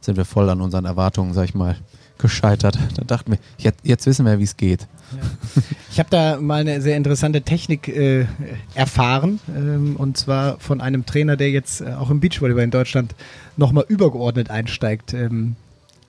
sind 0.01 0.17
wir 0.17 0.25
voll 0.25 0.51
an 0.51 0.61
unseren 0.61 0.85
Erwartungen, 0.85 1.33
sag 1.33 1.45
ich 1.45 1.55
mal, 1.55 1.77
gescheitert. 2.23 2.79
Da 2.97 3.05
dachten 3.05 3.33
wir, 3.33 3.39
jetzt, 3.59 3.81
jetzt 3.83 4.07
wissen 4.07 4.25
wir, 4.25 4.39
wie 4.39 4.45
es 4.45 4.57
geht. 4.57 4.87
Ja. 5.13 5.63
Ich 5.91 5.99
habe 5.99 6.09
da 6.09 6.41
mal 6.41 6.63
eine 6.63 6.81
sehr 6.81 6.97
interessante 6.97 7.43
Technik 7.43 7.89
äh, 7.89 8.27
erfahren 8.75 9.41
ähm, 9.55 9.97
und 9.97 10.17
zwar 10.17 10.59
von 10.59 10.81
einem 10.81 11.05
Trainer, 11.05 11.37
der 11.37 11.51
jetzt 11.51 11.83
äh, 11.83 11.93
auch 11.93 12.09
im 12.09 12.21
Beachvolleyball 12.21 12.65
in 12.65 12.71
Deutschland 12.71 13.15
nochmal 13.59 13.85
übergeordnet 13.89 14.49
einsteigt. 14.51 15.13
Ähm, 15.13 15.57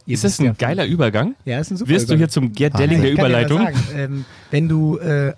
ist 0.06 0.24
das 0.24 0.40
ein 0.40 0.56
geiler 0.58 0.86
Übergang? 0.86 1.36
Ja, 1.46 1.60
ist 1.60 1.72
ein 1.72 1.78
super 1.78 1.92
Wirst 1.92 2.06
Übergang. 2.06 2.18
du 2.18 2.22
hier 2.22 2.30
zum 2.30 2.54
Gerd 2.54 2.80
Delling 2.80 3.02
der 3.02 3.12
Überleitung? 3.12 3.62
Ja 3.62 3.72
ähm, 3.96 4.26
wenn 4.52 4.70
du 4.70 4.98
äh, 5.00 5.34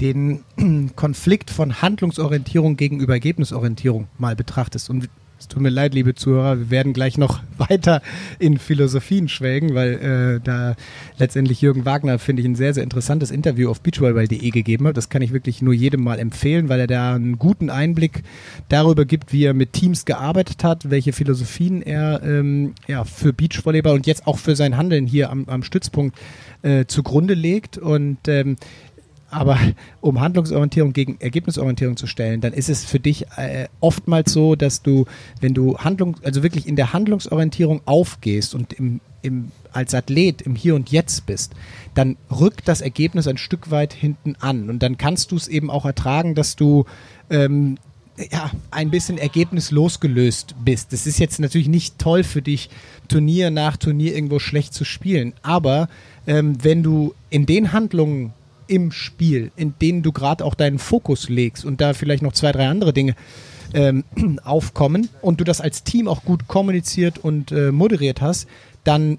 den 0.00 0.42
Konflikt 0.96 1.50
von 1.50 1.80
Handlungsorientierung 1.80 2.76
gegenüber 2.76 3.14
Ergebnisorientierung 3.14 4.08
mal 4.18 4.34
betrachtest. 4.34 4.90
Und 4.90 5.08
tut 5.48 5.62
mir 5.62 5.70
leid, 5.70 5.94
liebe 5.94 6.14
Zuhörer, 6.14 6.58
wir 6.58 6.70
werden 6.70 6.92
gleich 6.92 7.18
noch 7.18 7.40
weiter 7.58 8.02
in 8.38 8.58
Philosophien 8.58 9.28
schwelgen, 9.28 9.74
weil 9.74 9.94
äh, 9.94 10.40
da 10.42 10.76
letztendlich 11.18 11.60
Jürgen 11.60 11.84
Wagner, 11.84 12.18
finde 12.18 12.42
ich, 12.42 12.48
ein 12.48 12.54
sehr, 12.54 12.74
sehr 12.74 12.84
interessantes 12.84 13.30
Interview 13.30 13.70
auf 13.70 13.80
beachvolleyball.de 13.80 14.50
gegeben 14.50 14.86
hat. 14.86 14.96
Das 14.96 15.08
kann 15.08 15.22
ich 15.22 15.32
wirklich 15.32 15.62
nur 15.62 15.74
jedem 15.74 16.02
mal 16.02 16.18
empfehlen, 16.18 16.68
weil 16.68 16.80
er 16.80 16.86
da 16.86 17.14
einen 17.14 17.38
guten 17.38 17.70
Einblick 17.70 18.22
darüber 18.68 19.04
gibt, 19.04 19.32
wie 19.32 19.44
er 19.44 19.54
mit 19.54 19.72
Teams 19.72 20.04
gearbeitet 20.04 20.62
hat, 20.64 20.90
welche 20.90 21.12
Philosophien 21.12 21.82
er 21.82 22.22
ähm, 22.22 22.74
ja, 22.86 23.04
für 23.04 23.32
Beachvolleyball 23.32 23.94
und 23.94 24.06
jetzt 24.06 24.26
auch 24.26 24.38
für 24.38 24.56
sein 24.56 24.76
Handeln 24.76 25.06
hier 25.06 25.30
am, 25.30 25.44
am 25.48 25.62
Stützpunkt 25.62 26.16
äh, 26.62 26.86
zugrunde 26.86 27.34
legt. 27.34 27.78
Und 27.78 28.28
ähm, 28.28 28.56
aber 29.30 29.58
um 30.00 30.20
Handlungsorientierung 30.20 30.92
gegen 30.92 31.20
Ergebnisorientierung 31.20 31.96
zu 31.96 32.06
stellen, 32.06 32.40
dann 32.40 32.52
ist 32.52 32.68
es 32.68 32.84
für 32.84 33.00
dich 33.00 33.26
äh, 33.36 33.68
oftmals 33.80 34.32
so, 34.32 34.56
dass 34.56 34.82
du, 34.82 35.06
wenn 35.40 35.54
du 35.54 35.78
Handlung, 35.78 36.16
also 36.22 36.42
wirklich 36.42 36.66
in 36.66 36.76
der 36.76 36.92
Handlungsorientierung 36.92 37.82
aufgehst 37.84 38.54
und 38.54 38.72
im, 38.72 39.00
im, 39.22 39.50
als 39.72 39.94
Athlet 39.94 40.42
im 40.42 40.54
Hier 40.54 40.74
und 40.74 40.90
Jetzt 40.90 41.26
bist, 41.26 41.52
dann 41.94 42.16
rückt 42.30 42.68
das 42.68 42.80
Ergebnis 42.80 43.26
ein 43.28 43.38
Stück 43.38 43.70
weit 43.70 43.92
hinten 43.92 44.36
an. 44.40 44.70
Und 44.70 44.82
dann 44.82 44.98
kannst 44.98 45.32
du 45.32 45.36
es 45.36 45.48
eben 45.48 45.70
auch 45.70 45.84
ertragen, 45.84 46.34
dass 46.34 46.56
du 46.56 46.84
ähm, 47.30 47.78
ja, 48.30 48.50
ein 48.70 48.90
bisschen 48.90 49.18
ergebnislos 49.18 50.00
gelöst 50.00 50.54
bist. 50.64 50.92
Das 50.92 51.06
ist 51.06 51.18
jetzt 51.18 51.38
natürlich 51.38 51.68
nicht 51.68 51.98
toll 51.98 52.24
für 52.24 52.42
dich, 52.42 52.70
Turnier 53.08 53.50
nach 53.50 53.76
Turnier 53.76 54.14
irgendwo 54.14 54.38
schlecht 54.38 54.74
zu 54.74 54.84
spielen. 54.84 55.32
Aber 55.42 55.88
ähm, 56.26 56.62
wenn 56.62 56.82
du 56.82 57.14
in 57.30 57.46
den 57.46 57.72
Handlungen 57.72 58.32
im 58.68 58.92
Spiel, 58.92 59.50
in 59.56 59.74
denen 59.80 60.02
du 60.02 60.12
gerade 60.12 60.44
auch 60.44 60.54
deinen 60.54 60.78
Fokus 60.78 61.28
legst 61.28 61.64
und 61.64 61.80
da 61.80 61.94
vielleicht 61.94 62.22
noch 62.22 62.32
zwei, 62.32 62.52
drei 62.52 62.68
andere 62.68 62.92
Dinge 62.92 63.14
ähm, 63.74 64.04
aufkommen 64.44 65.08
und 65.20 65.40
du 65.40 65.44
das 65.44 65.60
als 65.60 65.84
Team 65.84 66.08
auch 66.08 66.24
gut 66.24 66.46
kommuniziert 66.48 67.18
und 67.18 67.52
äh, 67.52 67.72
moderiert 67.72 68.20
hast, 68.20 68.46
dann 68.84 69.18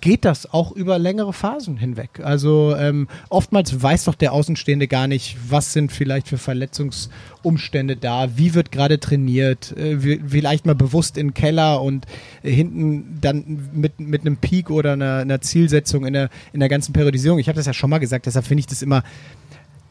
geht 0.00 0.24
das 0.24 0.52
auch 0.52 0.72
über 0.72 0.98
längere 0.98 1.32
Phasen 1.32 1.76
hinweg. 1.76 2.20
Also 2.22 2.74
ähm, 2.76 3.08
oftmals 3.28 3.82
weiß 3.82 4.04
doch 4.04 4.14
der 4.14 4.32
Außenstehende 4.32 4.88
gar 4.88 5.06
nicht, 5.06 5.36
was 5.48 5.72
sind 5.72 5.92
vielleicht 5.92 6.28
für 6.28 6.38
Verletzungsumstände 6.38 7.96
da, 7.96 8.36
wie 8.36 8.54
wird 8.54 8.72
gerade 8.72 9.00
trainiert, 9.00 9.76
äh, 9.76 9.98
vielleicht 10.26 10.66
mal 10.66 10.74
bewusst 10.74 11.16
in 11.16 11.28
den 11.28 11.34
Keller 11.34 11.82
und 11.82 12.06
hinten 12.42 13.18
dann 13.20 13.70
mit, 13.72 14.00
mit 14.00 14.22
einem 14.22 14.36
Peak 14.36 14.70
oder 14.70 14.94
einer, 14.94 15.18
einer 15.18 15.40
Zielsetzung 15.40 16.06
in 16.06 16.12
der, 16.12 16.30
in 16.52 16.60
der 16.60 16.68
ganzen 16.68 16.92
Periodisierung. 16.92 17.38
Ich 17.38 17.48
habe 17.48 17.56
das 17.56 17.66
ja 17.66 17.74
schon 17.74 17.90
mal 17.90 17.98
gesagt, 17.98 18.26
deshalb 18.26 18.46
finde 18.46 18.60
ich 18.60 18.66
das 18.66 18.82
immer, 18.82 19.02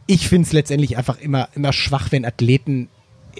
ich 0.07 0.27
finde 0.27 0.47
es 0.47 0.53
letztendlich 0.53 0.97
einfach 0.97 1.19
immer, 1.19 1.49
immer 1.55 1.73
schwach, 1.73 2.11
wenn 2.11 2.25
Athleten 2.25 2.89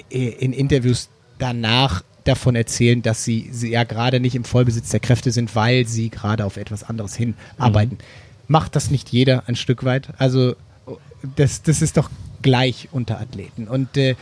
in 0.09 0.53
Interviews 0.53 1.09
danach 1.39 2.03
davon 2.29 2.55
erzählen, 2.55 3.01
dass 3.01 3.23
sie, 3.23 3.49
sie 3.51 3.71
ja 3.71 3.83
gerade 3.83 4.19
nicht 4.19 4.35
im 4.35 4.43
Vollbesitz 4.43 4.89
der 4.89 4.99
Kräfte 4.99 5.31
sind, 5.31 5.55
weil 5.55 5.85
sie 5.87 6.09
gerade 6.09 6.45
auf 6.45 6.57
etwas 6.57 6.83
anderes 6.83 7.15
hinarbeiten. 7.15 7.97
Mhm. 7.97 8.03
Macht 8.47 8.75
das 8.75 8.91
nicht 8.91 9.09
jeder 9.09 9.43
ein 9.47 9.55
Stück 9.55 9.83
weit? 9.83 10.09
Also 10.17 10.55
das, 11.35 11.61
das 11.61 11.81
ist 11.81 11.97
doch 11.97 12.09
gleich 12.41 12.89
unter 12.91 13.19
Athleten. 13.19 13.67
Und 13.67 13.97
äh, 13.97 14.15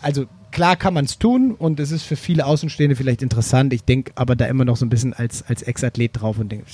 also 0.00 0.26
klar 0.50 0.76
kann 0.76 0.94
man 0.94 1.04
es 1.04 1.18
tun 1.18 1.52
und 1.52 1.80
es 1.80 1.90
ist 1.90 2.04
für 2.04 2.16
viele 2.16 2.46
Außenstehende 2.46 2.96
vielleicht 2.96 3.22
interessant. 3.22 3.72
Ich 3.72 3.84
denke 3.84 4.12
aber 4.14 4.36
da 4.36 4.46
immer 4.46 4.64
noch 4.64 4.76
so 4.76 4.86
ein 4.86 4.90
bisschen 4.90 5.12
als, 5.12 5.42
als 5.42 5.62
Ex-Athlet 5.62 6.20
drauf 6.20 6.38
und 6.38 6.50
denke, 6.50 6.66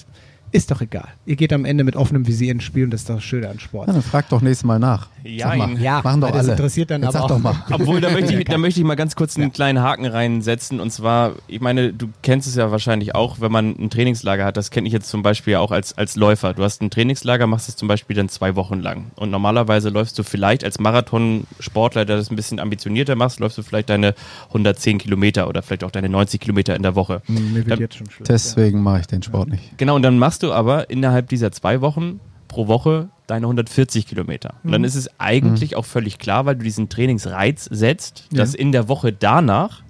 ist 0.53 0.71
doch 0.71 0.81
egal. 0.81 1.09
Ihr 1.27 1.37
geht 1.37 1.53
am 1.53 1.65
Ende 1.65 1.85
mit 1.85 1.97
offenem 1.97 2.27
Visier 2.27 2.53
ins 2.53 2.65
Spiel 2.65 2.85
und 2.85 2.91
das 2.91 3.03
ist 3.03 3.11
doch 3.11 3.21
schön 3.21 3.45
an 3.45 3.59
Sport. 3.61 3.89
Ja, 3.89 3.93
dann 3.95 4.03
frag 4.03 4.29
doch 4.29 4.41
nächstes 4.41 4.65
Mal 4.65 4.79
nach. 4.79 5.09
Ja, 5.25 5.55
mal. 5.55 5.79
ja 5.81 6.01
machen 6.03 6.21
doch 6.21 6.31
das 6.31 6.45
alle. 6.45 6.53
interessiert 6.53 6.91
dann 6.91 7.03
Jetzt 7.03 7.15
aber 7.17 7.19
sag 7.19 7.25
auch 7.25 7.29
doch 7.29 7.39
mal. 7.39 7.65
Obwohl, 7.71 8.01
da 8.01 8.11
möchte, 8.11 8.35
ich, 8.35 8.45
da 8.45 8.59
möchte 8.59 8.81
ich 8.81 8.87
mal 8.87 8.95
ganz 8.95 9.17
kurz 9.17 9.37
einen 9.37 9.53
kleinen 9.53 9.81
Haken 9.83 10.07
reinsetzen. 10.07 10.81
Und 10.81 10.91
zwar, 10.91 11.33
ich 11.49 11.61
meine, 11.61 11.93
du 11.93 12.09
kennst 12.23 12.49
es 12.49 12.55
ja 12.55 12.71
wahrscheinlich 12.71 13.15
auch, 13.15 13.41
wenn 13.41 13.53
man 13.53 13.75
ein 13.79 13.91
Trainingslager 13.91 14.45
hat. 14.45 14.57
Das 14.57 14.71
kenne 14.71 14.87
ich 14.87 14.93
jetzt 14.93 15.09
zum 15.09 15.23
Beispiel 15.23 15.57
auch 15.57 15.71
als, 15.71 15.97
als 15.97 16.17
Läufer. 16.17 16.55
Du 16.55 16.63
hast 16.63 16.81
ein 16.83 16.91
Trainingslager, 16.91 17.47
machst 17.47 17.69
es 17.69 17.77
zum 17.77 17.89
Beispiel 17.89 18.17
dann 18.17 18.29
zwei 18.29 18.57
Wochen 18.57 18.81
lang. 18.81 19.11
Und 19.17 19.31
normalerweise 19.31 19.89
läufst 19.91 20.19
du 20.19 20.23
vielleicht 20.23 20.65
als 20.65 20.79
Marathonsportler, 20.79 22.05
der 22.05 22.17
das 22.17 22.31
ein 22.31 22.37
bisschen 22.37 22.61
ambitionierter 22.61 23.17
machst, 23.17 23.41
läufst 23.41 23.59
du 23.59 23.63
vielleicht 23.63 23.91
deine 23.91 24.15
110 24.49 24.99
Kilometer 24.99 25.49
oder 25.49 25.63
vielleicht 25.63 25.85
auch 25.85 25.91
deine 25.91 26.09
90 26.09 26.41
Kilometer 26.41 26.75
in 26.77 26.83
der 26.83 26.95
Woche. 26.95 27.23
Mir 27.29 27.55
wird 27.55 27.71
Dann- 27.71 27.81
jetzt 27.81 27.97
schon 27.97 28.11
schlecht. 28.11 28.29
Deswegen 28.29 28.83
mache 28.83 29.01
ich 29.01 29.07
den 29.07 29.23
Sport 29.23 29.49
nicht. 29.51 29.77
Genau, 29.79 29.97
und 29.97 30.03
dann 30.03 30.19
machst 30.19 30.38
du 30.43 30.53
aber 30.53 30.91
innerhalb 30.91 31.29
dieser 31.29 31.53
zwei 31.53 31.81
Wochen 31.81 32.21
pro 32.49 32.67
Woche 32.67 33.11
deine 33.27 33.47
140 33.47 34.07
Kilometer. 34.07 34.55
Und 34.65 34.73
dann 34.73 34.85
ist 34.85 34.95
es 34.95 35.11
eigentlich 35.19 35.77
auch 35.77 35.85
völlig 35.85 36.19
klar, 36.19 36.47
weil 36.47 36.57
du 36.57 36.65
diesen 36.65 36.89
Trainingsreiz 36.89 37.65
setzt, 37.65 38.25
dass 38.33 38.55
in 38.55 38.73
der 38.73 38.89
Woche 38.89 39.13
danach 39.13 39.83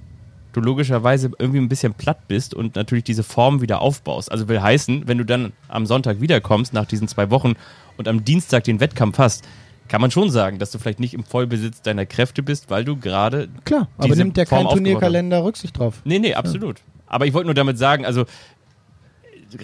du 0.52 0.60
logischerweise 0.60 1.30
irgendwie 1.38 1.60
ein 1.60 1.68
bisschen 1.68 1.94
platt 1.94 2.26
bist 2.26 2.54
und 2.54 2.74
natürlich 2.74 3.04
diese 3.04 3.22
Form 3.22 3.60
wieder 3.60 3.80
aufbaust. 3.80 4.32
Also 4.32 4.48
will 4.48 4.60
heißen, 4.60 5.06
wenn 5.06 5.18
du 5.18 5.24
dann 5.24 5.52
am 5.68 5.86
Sonntag 5.86 6.20
wiederkommst 6.20 6.72
nach 6.72 6.86
diesen 6.86 7.06
zwei 7.06 7.30
Wochen 7.30 7.54
und 7.96 8.08
am 8.08 8.24
Dienstag 8.24 8.64
den 8.64 8.80
Wettkampf 8.80 9.18
hast, 9.18 9.44
kann 9.88 10.00
man 10.00 10.10
schon 10.10 10.30
sagen, 10.30 10.58
dass 10.58 10.70
du 10.70 10.78
vielleicht 10.78 11.00
nicht 11.00 11.14
im 11.14 11.24
Vollbesitz 11.24 11.80
deiner 11.82 12.06
Kräfte 12.06 12.42
bist, 12.42 12.70
weil 12.70 12.84
du 12.84 12.96
gerade 12.96 13.48
Klar, 13.64 13.88
aber 13.96 14.14
nimmt 14.16 14.36
der 14.36 14.46
Form 14.46 14.66
kein. 14.66 14.74
Turnierkalender 14.74 15.42
Rücksicht 15.44 15.78
drauf? 15.78 16.02
Nee, 16.04 16.18
nee, 16.18 16.34
absolut. 16.34 16.82
Aber 17.06 17.26
ich 17.26 17.32
wollte 17.32 17.46
nur 17.46 17.54
damit 17.54 17.78
sagen, 17.78 18.04
also 18.04 18.26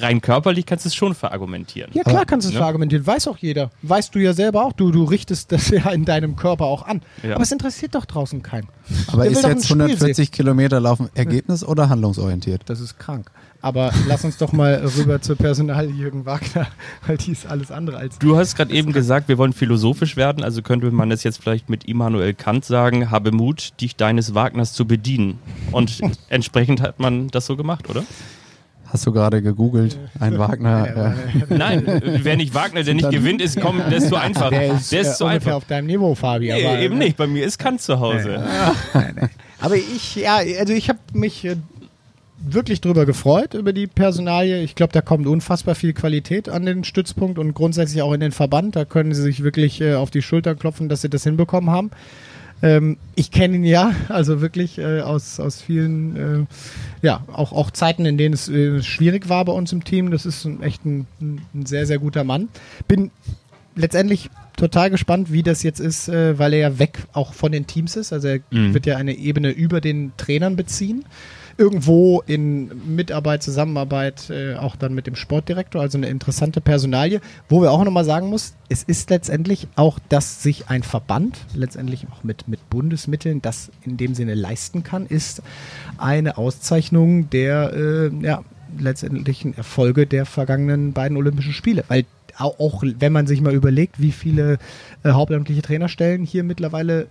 rein 0.00 0.20
körperlich 0.20 0.66
kannst 0.66 0.84
du 0.84 0.88
es 0.88 0.94
schon 0.94 1.14
verargumentieren. 1.14 1.90
Ja, 1.94 2.02
klar 2.02 2.24
kannst 2.24 2.46
du 2.46 2.48
es 2.48 2.54
ne? 2.54 2.58
verargumentieren. 2.58 3.06
Weiß 3.06 3.28
auch 3.28 3.38
jeder. 3.38 3.70
Weißt 3.82 4.14
du 4.14 4.18
ja 4.18 4.32
selber 4.32 4.64
auch. 4.64 4.72
Du, 4.72 4.90
du 4.90 5.04
richtest 5.04 5.52
das 5.52 5.68
ja 5.70 5.90
in 5.90 6.04
deinem 6.04 6.36
Körper 6.36 6.64
auch 6.64 6.86
an. 6.86 7.02
Ja. 7.22 7.34
Aber 7.34 7.42
es 7.42 7.52
interessiert 7.52 7.94
doch 7.94 8.04
draußen 8.04 8.42
keinen. 8.42 8.68
Aber 9.08 9.22
Der 9.22 9.32
ist 9.32 9.42
jetzt 9.42 9.66
Spiel 9.66 9.80
140 9.80 10.30
Kilometer 10.30 10.80
laufen 10.80 11.08
Ergebnis 11.14 11.64
oder 11.64 11.88
handlungsorientiert? 11.88 12.62
Das 12.66 12.80
ist 12.80 12.98
krank. 12.98 13.30
Aber 13.64 13.92
lass 14.06 14.22
uns 14.26 14.36
doch 14.36 14.52
mal 14.52 14.74
rüber 14.98 15.22
zur 15.22 15.36
Personal 15.36 15.88
Jürgen 15.88 16.26
Wagner, 16.26 16.66
weil 17.06 17.16
die 17.16 17.32
ist 17.32 17.46
alles 17.46 17.70
andere 17.70 17.96
als. 17.96 18.18
Du 18.18 18.36
hast 18.36 18.56
gerade 18.56 18.74
eben 18.74 18.92
gesagt, 18.92 19.28
wir 19.28 19.38
wollen 19.38 19.54
philosophisch 19.54 20.18
werden, 20.18 20.44
also 20.44 20.60
könnte 20.60 20.90
man 20.90 21.08
das 21.08 21.22
jetzt 21.22 21.40
vielleicht 21.40 21.70
mit 21.70 21.84
Immanuel 21.84 22.34
Kant 22.34 22.66
sagen, 22.66 23.10
habe 23.10 23.32
Mut, 23.32 23.72
dich 23.80 23.96
deines 23.96 24.34
Wagners 24.34 24.74
zu 24.74 24.86
bedienen. 24.86 25.38
Und 25.72 25.98
entsprechend 26.28 26.82
hat 26.82 27.00
man 27.00 27.28
das 27.28 27.46
so 27.46 27.56
gemacht, 27.56 27.88
oder? 27.88 28.04
Hast 28.94 29.08
du 29.08 29.12
gerade 29.12 29.42
gegoogelt? 29.42 29.98
Ein 30.20 30.38
Wagner. 30.38 31.16
Äh, 31.50 31.52
Nein, 31.52 31.84
äh, 31.84 32.20
wer 32.22 32.36
nicht 32.36 32.54
Wagner, 32.54 32.84
der 32.84 32.94
nicht 32.94 33.10
gewinnt, 33.10 33.42
ist, 33.42 33.60
komm, 33.60 33.78
der 33.90 33.98
ist 33.98 34.08
zu 34.08 34.14
einfach. 34.20 34.50
Der 34.50 34.72
ist, 34.72 34.92
Der 34.92 35.00
äh, 35.00 35.02
ist 35.02 35.18
zu 35.18 35.24
einfach. 35.24 35.54
auf 35.54 35.64
deinem 35.64 35.86
Niveau, 35.86 36.14
Fabi. 36.14 36.52
Nee, 36.52 36.64
aber, 36.64 36.78
eben 36.78 36.96
nicht, 36.96 37.16
bei 37.16 37.26
mir 37.26 37.44
ist 37.44 37.58
Kant 37.58 37.82
zu 37.82 37.98
Hause. 37.98 38.46
Aber 39.60 39.74
ich, 39.74 40.14
ja, 40.14 40.36
also 40.36 40.72
ich 40.72 40.88
habe 40.90 41.00
mich 41.12 41.44
äh, 41.44 41.56
wirklich 42.38 42.80
drüber 42.80 43.04
gefreut, 43.04 43.54
über 43.54 43.72
die 43.72 43.88
Personalie. 43.88 44.62
Ich 44.62 44.76
glaube, 44.76 44.92
da 44.92 45.00
kommt 45.00 45.26
unfassbar 45.26 45.74
viel 45.74 45.92
Qualität 45.92 46.48
an 46.48 46.64
den 46.64 46.84
Stützpunkt 46.84 47.40
und 47.40 47.52
grundsätzlich 47.52 48.00
auch 48.00 48.12
in 48.12 48.20
den 48.20 48.30
Verband. 48.30 48.76
Da 48.76 48.84
können 48.84 49.12
sie 49.12 49.22
sich 49.22 49.42
wirklich 49.42 49.80
äh, 49.80 49.94
auf 49.94 50.12
die 50.12 50.22
Schultern 50.22 50.56
klopfen, 50.56 50.88
dass 50.88 51.00
sie 51.00 51.10
das 51.10 51.24
hinbekommen 51.24 51.70
haben. 51.70 51.90
Ähm, 52.62 52.96
ich 53.14 53.30
kenne 53.30 53.56
ihn 53.56 53.64
ja, 53.64 53.92
also 54.08 54.40
wirklich 54.40 54.78
äh, 54.78 55.00
aus, 55.00 55.38
aus 55.40 55.60
vielen, 55.60 56.16
äh, 56.16 57.06
ja, 57.06 57.22
auch, 57.32 57.52
auch 57.52 57.70
Zeiten, 57.70 58.06
in 58.06 58.16
denen 58.16 58.34
es 58.34 58.48
äh, 58.48 58.82
schwierig 58.82 59.28
war 59.28 59.44
bei 59.44 59.52
uns 59.52 59.72
im 59.72 59.84
Team. 59.84 60.10
Das 60.10 60.24
ist 60.24 60.44
ein, 60.44 60.62
echt 60.62 60.84
ein, 60.86 61.06
ein, 61.20 61.66
sehr, 61.66 61.86
sehr 61.86 61.98
guter 61.98 62.24
Mann. 62.24 62.48
Bin 62.88 63.10
letztendlich 63.76 64.30
total 64.56 64.88
gespannt, 64.90 65.32
wie 65.32 65.42
das 65.42 65.62
jetzt 65.62 65.80
ist, 65.80 66.08
äh, 66.08 66.38
weil 66.38 66.52
er 66.54 66.60
ja 66.60 66.78
weg 66.78 66.98
auch 67.12 67.34
von 67.34 67.52
den 67.52 67.66
Teams 67.66 67.96
ist. 67.96 68.12
Also 68.12 68.28
er 68.28 68.40
Mhm. 68.50 68.72
wird 68.72 68.86
ja 68.86 68.96
eine 68.96 69.14
Ebene 69.14 69.50
über 69.50 69.80
den 69.80 70.12
Trainern 70.16 70.56
beziehen. 70.56 71.04
Irgendwo 71.56 72.22
in 72.26 72.70
Mitarbeit, 72.96 73.42
Zusammenarbeit, 73.42 74.30
äh, 74.30 74.54
auch 74.56 74.76
dann 74.76 74.94
mit 74.94 75.06
dem 75.06 75.16
Sportdirektor, 75.16 75.80
also 75.80 75.98
eine 75.98 76.08
interessante 76.08 76.60
Personalie, 76.60 77.20
wo 77.48 77.62
wir 77.62 77.70
auch 77.70 77.84
nochmal 77.84 78.04
sagen 78.04 78.28
muss, 78.28 78.54
es 78.68 78.82
ist 78.82 79.10
letztendlich 79.10 79.68
auch, 79.76 79.98
dass 80.08 80.42
sich 80.42 80.68
ein 80.68 80.82
Verband, 80.82 81.38
letztendlich 81.54 82.06
auch 82.10 82.24
mit, 82.24 82.48
mit 82.48 82.70
Bundesmitteln, 82.70 83.42
das 83.42 83.70
in 83.84 83.96
dem 83.96 84.14
Sinne 84.14 84.34
leisten 84.34 84.82
kann, 84.82 85.06
ist 85.06 85.42
eine 85.98 86.38
Auszeichnung 86.38 87.30
der 87.30 87.72
äh, 87.72 88.10
ja, 88.22 88.42
letztendlichen 88.78 89.56
Erfolge 89.56 90.06
der 90.06 90.26
vergangenen 90.26 90.92
beiden 90.92 91.16
Olympischen 91.16 91.52
Spiele. 91.52 91.84
Weil 91.88 92.04
auch, 92.38 92.58
auch 92.58 92.82
wenn 92.82 93.12
man 93.12 93.26
sich 93.26 93.40
mal 93.40 93.54
überlegt, 93.54 94.00
wie 94.00 94.12
viele 94.12 94.58
äh, 95.04 95.10
hauptamtliche 95.12 95.62
Trainerstellen 95.62 96.24
hier 96.24 96.42
mittlerweile 96.44 97.02
äh, 97.02 97.06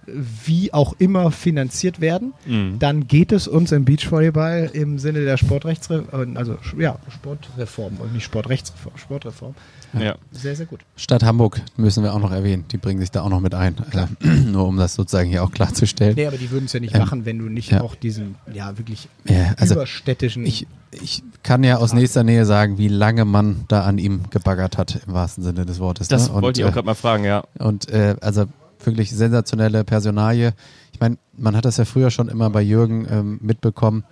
wie 0.45 0.73
auch 0.73 0.93
immer 0.99 1.31
finanziert 1.31 2.01
werden, 2.01 2.33
Mhm. 2.45 2.79
dann 2.79 3.07
geht 3.07 3.31
es 3.31 3.47
uns 3.47 3.71
im 3.71 3.85
Beachvolleyball 3.85 4.69
im 4.73 4.99
Sinne 4.99 5.23
der 5.23 5.37
Sportrechtsreform, 5.37 6.35
also 6.35 6.57
ja, 6.77 6.97
Sportreform 7.09 7.97
und 7.99 8.13
nicht 8.13 8.23
Sportrechtsreform, 8.23 8.97
Sportreform, 8.97 9.55
Ja. 9.97 10.15
sehr, 10.31 10.55
sehr 10.55 10.65
gut. 10.65 10.81
Stadt 10.95 11.23
Hamburg 11.23 11.61
müssen 11.77 12.03
wir 12.03 12.13
auch 12.13 12.19
noch 12.19 12.31
erwähnen. 12.31 12.65
Die 12.71 12.77
bringen 12.77 12.99
sich 12.99 13.11
da 13.11 13.21
auch 13.21 13.29
noch 13.29 13.39
mit 13.39 13.53
ein. 13.55 13.75
Äh, 14.21 14.27
nur 14.27 14.67
um 14.67 14.77
das 14.77 14.95
sozusagen 14.95 15.29
hier 15.29 15.43
auch 15.43 15.51
klarzustellen. 15.51 16.15
Nee, 16.15 16.25
aber 16.27 16.37
die 16.37 16.49
würden 16.51 16.65
es 16.65 16.73
ja 16.73 16.79
nicht 16.79 16.93
Ähm, 16.95 17.01
machen, 17.01 17.25
wenn 17.25 17.37
du 17.39 17.45
nicht 17.45 17.71
ja. 17.71 17.81
auch 17.81 17.95
diesen, 17.95 18.35
ja, 18.53 18.77
wirklich 18.77 19.07
Ja, 19.27 19.53
also 19.57 19.75
überstädtischen 19.75 20.45
ich, 20.45 20.67
ich 21.01 21.23
kann 21.43 21.63
ja 21.63 21.77
aus 21.77 21.93
nächster 21.93 22.23
Nähe 22.23 22.45
sagen, 22.45 22.77
wie 22.77 22.87
lange 22.87 23.25
man 23.25 23.65
da 23.67 23.81
an 23.83 23.97
ihm 23.97 24.21
gebaggert 24.29 24.77
hat 24.77 24.99
im 25.07 25.13
wahrsten 25.13 25.43
Sinne 25.43 25.65
des 25.65 25.79
Wortes. 25.79 26.07
Das 26.07 26.29
ne? 26.29 26.35
Und, 26.35 26.41
wollte 26.43 26.61
ich 26.61 26.65
auch 26.65 26.69
äh, 26.69 26.73
gerade 26.73 26.85
mal 26.85 26.93
fragen, 26.95 27.23
ja. 27.23 27.43
Und 27.59 27.82
äh, 27.89 28.15
also 28.21 28.45
wirklich 28.83 29.11
sensationelle 29.11 29.83
Personalie. 29.83 30.53
Ich 30.91 30.99
meine, 30.99 31.17
man 31.37 31.55
hat 31.55 31.65
das 31.65 31.77
ja 31.77 31.85
früher 31.85 32.11
schon 32.11 32.29
immer 32.29 32.49
bei 32.49 32.61
Jürgen 32.61 33.07
ähm, 33.09 33.39
mitbekommen. 33.41 34.03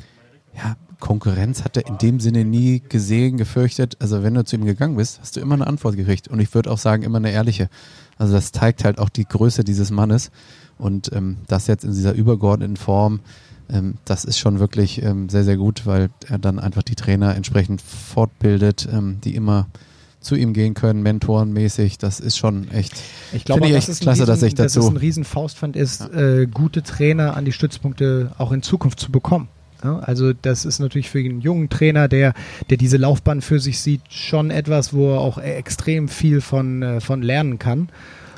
Ja, 0.55 0.75
Konkurrenz 0.99 1.63
hat 1.63 1.75
er 1.75 1.87
in 1.87 1.97
dem 1.97 2.19
Sinne 2.19 2.45
nie 2.45 2.81
gesehen, 2.87 3.37
gefürchtet. 3.37 3.97
Also 3.99 4.23
wenn 4.23 4.33
du 4.33 4.45
zu 4.45 4.55
ihm 4.55 4.65
gegangen 4.65 4.95
bist, 4.95 5.19
hast 5.19 5.35
du 5.35 5.41
immer 5.41 5.55
eine 5.55 5.67
Antwort 5.67 5.97
gekriegt. 5.97 6.29
Und 6.29 6.39
ich 6.39 6.53
würde 6.53 6.71
auch 6.71 6.77
sagen, 6.77 7.03
immer 7.03 7.17
eine 7.17 7.31
ehrliche. 7.31 7.69
Also 8.17 8.33
das 8.33 8.51
zeigt 8.51 8.85
halt 8.85 8.99
auch 8.99 9.09
die 9.09 9.25
Größe 9.25 9.63
dieses 9.63 9.91
Mannes. 9.91 10.31
Und 10.77 11.11
ähm, 11.13 11.37
das 11.47 11.67
jetzt 11.67 11.83
in 11.83 11.91
dieser 11.91 12.13
übergeordneten 12.13 12.77
Form, 12.77 13.19
ähm, 13.69 13.95
das 14.05 14.25
ist 14.25 14.39
schon 14.39 14.59
wirklich 14.59 15.01
ähm, 15.03 15.27
sehr, 15.29 15.43
sehr 15.43 15.57
gut, 15.57 15.85
weil 15.85 16.09
er 16.27 16.39
dann 16.39 16.59
einfach 16.59 16.83
die 16.83 16.95
Trainer 16.95 17.35
entsprechend 17.35 17.81
fortbildet, 17.81 18.87
ähm, 18.91 19.19
die 19.23 19.35
immer 19.35 19.67
zu 20.21 20.35
ihm 20.35 20.53
gehen 20.53 20.73
können, 20.73 21.01
mentorenmäßig. 21.01 21.97
Das 21.97 22.19
ist 22.19 22.37
schon 22.37 22.69
echt. 22.71 22.93
Ich 23.33 23.43
glaube, 23.43 23.67
ich 23.67 23.73
echt 23.75 23.89
ein 23.89 23.95
klasse, 23.95 24.21
riesen, 24.21 24.27
dass 24.27 24.43
ich 24.43 24.55
dazu- 24.55 24.79
es 24.79 24.87
ein 24.87 24.97
riesen 24.97 25.23
Faustpfand 25.23 25.75
ist, 25.75 26.09
äh, 26.13 26.47
gute 26.47 26.83
Trainer 26.83 27.35
an 27.35 27.43
die 27.45 27.51
Stützpunkte 27.51 28.31
auch 28.37 28.51
in 28.51 28.61
Zukunft 28.61 28.99
zu 28.99 29.11
bekommen. 29.11 29.49
Ja, 29.83 29.97
also 29.97 30.31
das 30.31 30.63
ist 30.63 30.77
natürlich 30.79 31.09
für 31.09 31.17
einen 31.19 31.41
jungen 31.41 31.67
Trainer, 31.69 32.07
der, 32.07 32.33
der 32.69 32.77
diese 32.77 32.97
Laufbahn 32.97 33.41
für 33.41 33.59
sich 33.59 33.79
sieht, 33.79 34.01
schon 34.09 34.51
etwas, 34.51 34.93
wo 34.93 35.13
er 35.15 35.19
auch 35.21 35.39
extrem 35.39 36.07
viel 36.07 36.39
von, 36.39 36.83
äh, 36.83 37.01
von 37.01 37.23
lernen 37.23 37.57
kann. 37.57 37.89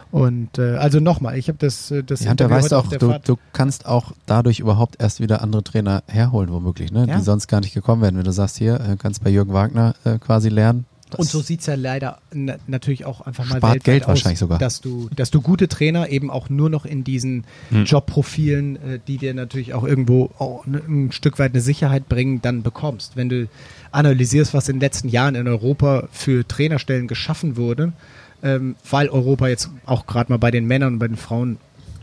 Und 0.09 0.59
äh, 0.59 0.75
also 0.77 0.99
nochmal, 0.99 1.38
ich 1.38 1.47
habe 1.49 1.57
das, 1.57 1.89
äh, 1.91 2.03
das 2.03 2.23
Ja, 2.23 2.31
und 2.31 2.39
du 2.39 2.49
heute 2.49 2.77
auch, 2.77 2.88
der 2.88 2.99
du, 2.99 3.19
du 3.25 3.36
kannst 3.51 3.88
auch 3.88 4.11
dadurch 4.25 4.59
überhaupt 4.59 5.01
erst 5.01 5.19
wieder 5.19 5.41
andere 5.41 5.63
Trainer 5.63 6.03
herholen, 6.07 6.49
womöglich, 6.51 6.91
ne? 6.93 7.07
Ja. 7.09 7.17
die 7.17 7.23
sonst 7.23 7.47
gar 7.47 7.59
nicht 7.61 7.73
gekommen 7.73 8.03
wären. 8.03 8.15
Wenn 8.15 8.23
du 8.23 8.31
sagst, 8.31 8.57
hier, 8.57 8.75
äh, 8.79 8.95
kannst 8.97 9.23
bei 9.23 9.31
Jürgen 9.31 9.53
Wagner 9.53 9.95
äh, 10.05 10.19
quasi 10.19 10.49
lernen. 10.49 10.86
Das- 11.14 11.20
Und 11.20 11.30
so 11.30 11.41
sieht's 11.41 11.66
ja 11.66 11.76
leider 11.76 12.20
na 12.34 12.55
natürlich 12.68 13.05
auch 13.05 13.22
einfach 13.22 13.45
mal 13.45 13.57
Spart 13.57 13.74
weltweit 13.74 13.84
Geld 13.84 14.03
aus, 14.03 14.07
wahrscheinlich 14.09 14.39
sogar. 14.39 14.59
Dass 14.59 14.82
du, 14.82 15.09
dass 15.16 15.32
du 15.32 15.41
gute 15.41 15.68
Trainer 15.68 16.09
eben 16.09 16.30
auch 16.30 16.49
nur 16.49 16.70
noch 16.70 16.86
in 16.86 17.03
diesen 17.03 17.45
Hm. 17.70 17.86
Jobprofilen, 17.86 18.76
äh, 18.76 18.99
die 19.07 19.18
dir 19.18 19.34
natürlich 19.34 19.74
auch 19.74 19.84
irgendwo 19.84 20.32
auch 20.39 20.66
ne, 20.66 20.82
ein 20.88 21.11
Stück 21.11 21.39
weit 21.39 21.53
eine 21.53 21.61
Sicherheit 21.61 22.09
bringen, 22.09 22.41
dann 22.41 22.64
bekommst. 22.64 23.16
Wenn 23.16 23.30
du 23.30 23.47
analysierst, 23.91 24.53
was 24.53 24.70
in 24.70 24.76
den 24.78 24.82
letzten 24.82 25.07
Jahren 25.09 25.36
in 25.36 25.47
Europa 25.47 26.07
für 26.11 26.47
Trainerstellen 26.47 27.07
geschaffen 27.07 27.57
wurde, 27.57 27.93
ähm, 28.41 28.76
weil 28.89 29.09
Europa 29.09 29.47
jetzt 29.47 29.70
auch 29.86 30.05
gerade 30.05 30.32
mal 30.32 30.38
bei 30.38 30.51
den 30.51 30.66
Männern 30.66 30.93
und 30.93 30.99
bei 30.99 31.07
den 31.07 31.18
Frauen 31.18 31.57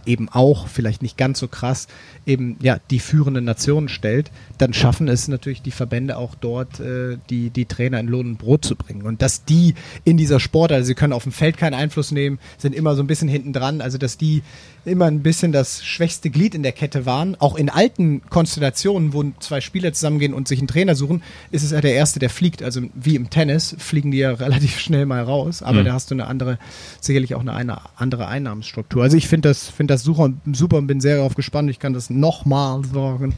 eben 0.07 0.29
auch, 0.29 0.69
vielleicht 0.69 1.03
nicht 1.03 1.17
ganz 1.17 1.39
so 1.39 1.49
krass, 1.49 1.89
eben 2.27 2.57
ja 2.61 2.79
die 2.91 2.99
führenden 2.99 3.45
Nationen 3.45 3.89
stellt, 3.89 4.31
dann 4.59 4.73
schaffen 4.73 5.09
es 5.09 5.29
natürlich 5.29 5.63
die 5.63 5.71
Verbände 5.71 6.17
auch 6.17 6.35
dort, 6.35 6.81
äh, 6.81 7.19
die, 7.29 7.51
die 7.51 7.67
Trainer 7.67 8.01
in 8.01 8.09
Lohn 8.09 8.27
und 8.27 8.39
Brot 8.39 8.65
zu 8.65 8.77
bringen. 8.77 9.03
Und 9.03 9.23
dass 9.23 9.45
die 9.45 9.75
in 10.05 10.17
dieser 10.17 10.41
Sport, 10.41 10.73
also 10.73 10.87
sie 10.87 10.95
können 10.95 11.13
auf 11.13 11.25
dem 11.25 11.33
Feld 11.33 11.57
keinen 11.57 11.75
Einfluss 11.75 12.13
nehmen, 12.13 12.39
sind 12.59 12.75
immer 12.75 12.95
so 12.95 13.03
ein 13.03 13.07
bisschen 13.07 13.29
hinten 13.29 13.53
dran, 13.53 13.81
also 13.81 13.99
dass 13.99 14.17
die 14.17 14.43
immer 14.85 15.07
ein 15.07 15.23
bisschen 15.23 15.53
das 15.53 15.85
schwächste 15.85 16.31
Glied 16.31 16.55
in 16.55 16.63
der 16.63 16.73
Kette 16.73 17.07
waren. 17.07 17.37
Auch 17.39 17.57
in 17.57 17.69
alten 17.69 18.23
Konstellationen, 18.31 19.13
wo 19.13 19.25
zwei 19.41 19.61
Spieler 19.61 19.93
zusammengehen 19.93 20.35
und 20.35 20.49
sich 20.49 20.59
einen 20.59 20.69
Trainer 20.69 20.95
suchen, 20.95 21.23
ist 21.51 21.63
es 21.63 21.71
ja 21.71 21.81
der 21.81 21.95
Erste, 21.95 22.19
der 22.19 22.31
fliegt. 22.31 22.63
Also 22.63 22.83
wie 22.95 23.17
im 23.17 23.31
Tennis 23.31 23.77
fliegen 23.79 24.11
die 24.11 24.19
ja 24.19 24.33
relativ 24.35 24.79
schnell 24.79 25.07
mal 25.07 25.23
raus, 25.23 25.63
aber 25.63 25.81
Mhm. 25.81 25.85
da 25.87 25.93
hast 25.93 26.11
du 26.11 26.15
eine 26.15 26.27
andere, 26.27 26.59
sicherlich 27.01 27.35
auch 27.35 27.41
eine, 27.41 27.53
eine 27.55 27.79
andere 27.97 28.29
Einnahmenstruktur. 28.29 29.03
Also 29.03 29.17
ich 29.17 29.29
finde 29.29 29.49
das, 29.51 29.69
finde 29.69 29.95
das 29.95 30.03
super, 30.03 30.31
super 30.53 30.79
und 30.79 30.87
bin 30.87 31.01
sehr 31.01 31.17
darauf 31.17 31.35
gespannt. 31.35 31.71
Ich 31.71 31.79
kann 31.79 31.93
das 31.93 32.11
nochmal 32.11 32.83
sagen. 32.85 33.35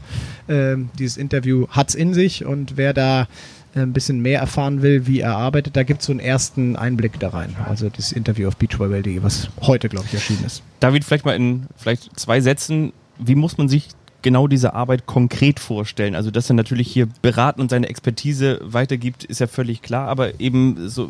Ähm, 0.47 0.89
dieses 0.97 1.17
Interview 1.17 1.67
hat's 1.69 1.95
in 1.95 2.13
sich 2.13 2.45
und 2.45 2.77
wer 2.77 2.93
da 2.93 3.27
ein 3.75 3.93
bisschen 3.93 4.21
mehr 4.21 4.39
erfahren 4.39 4.81
will, 4.81 5.07
wie 5.07 5.21
er 5.21 5.35
arbeitet, 5.35 5.75
da 5.75 5.83
gibt's 5.83 6.05
so 6.05 6.11
einen 6.11 6.19
ersten 6.19 6.75
Einblick 6.75 7.19
da 7.19 7.29
rein. 7.29 7.55
Also 7.67 7.89
das 7.89 8.11
Interview 8.11 8.47
auf 8.47 8.57
beachvolleyball.de, 8.57 9.23
was 9.23 9.49
heute, 9.61 9.89
glaube 9.89 10.05
ich, 10.07 10.13
erschienen 10.13 10.45
ist. 10.45 10.63
David, 10.79 11.03
vielleicht 11.03 11.25
mal 11.25 11.35
in 11.35 11.67
vielleicht 11.77 12.19
zwei 12.19 12.41
Sätzen, 12.41 12.93
wie 13.17 13.35
muss 13.35 13.57
man 13.57 13.69
sich 13.69 13.89
genau 14.21 14.47
diese 14.47 14.73
Arbeit 14.73 15.05
konkret 15.05 15.59
vorstellen? 15.59 16.15
Also, 16.15 16.31
dass 16.31 16.49
er 16.49 16.55
natürlich 16.55 16.91
hier 16.91 17.07
beraten 17.21 17.61
und 17.61 17.69
seine 17.69 17.89
Expertise 17.89 18.59
weitergibt, 18.63 19.23
ist 19.23 19.39
ja 19.39 19.47
völlig 19.47 19.81
klar, 19.81 20.07
aber 20.07 20.39
eben 20.39 20.89
so, 20.89 21.09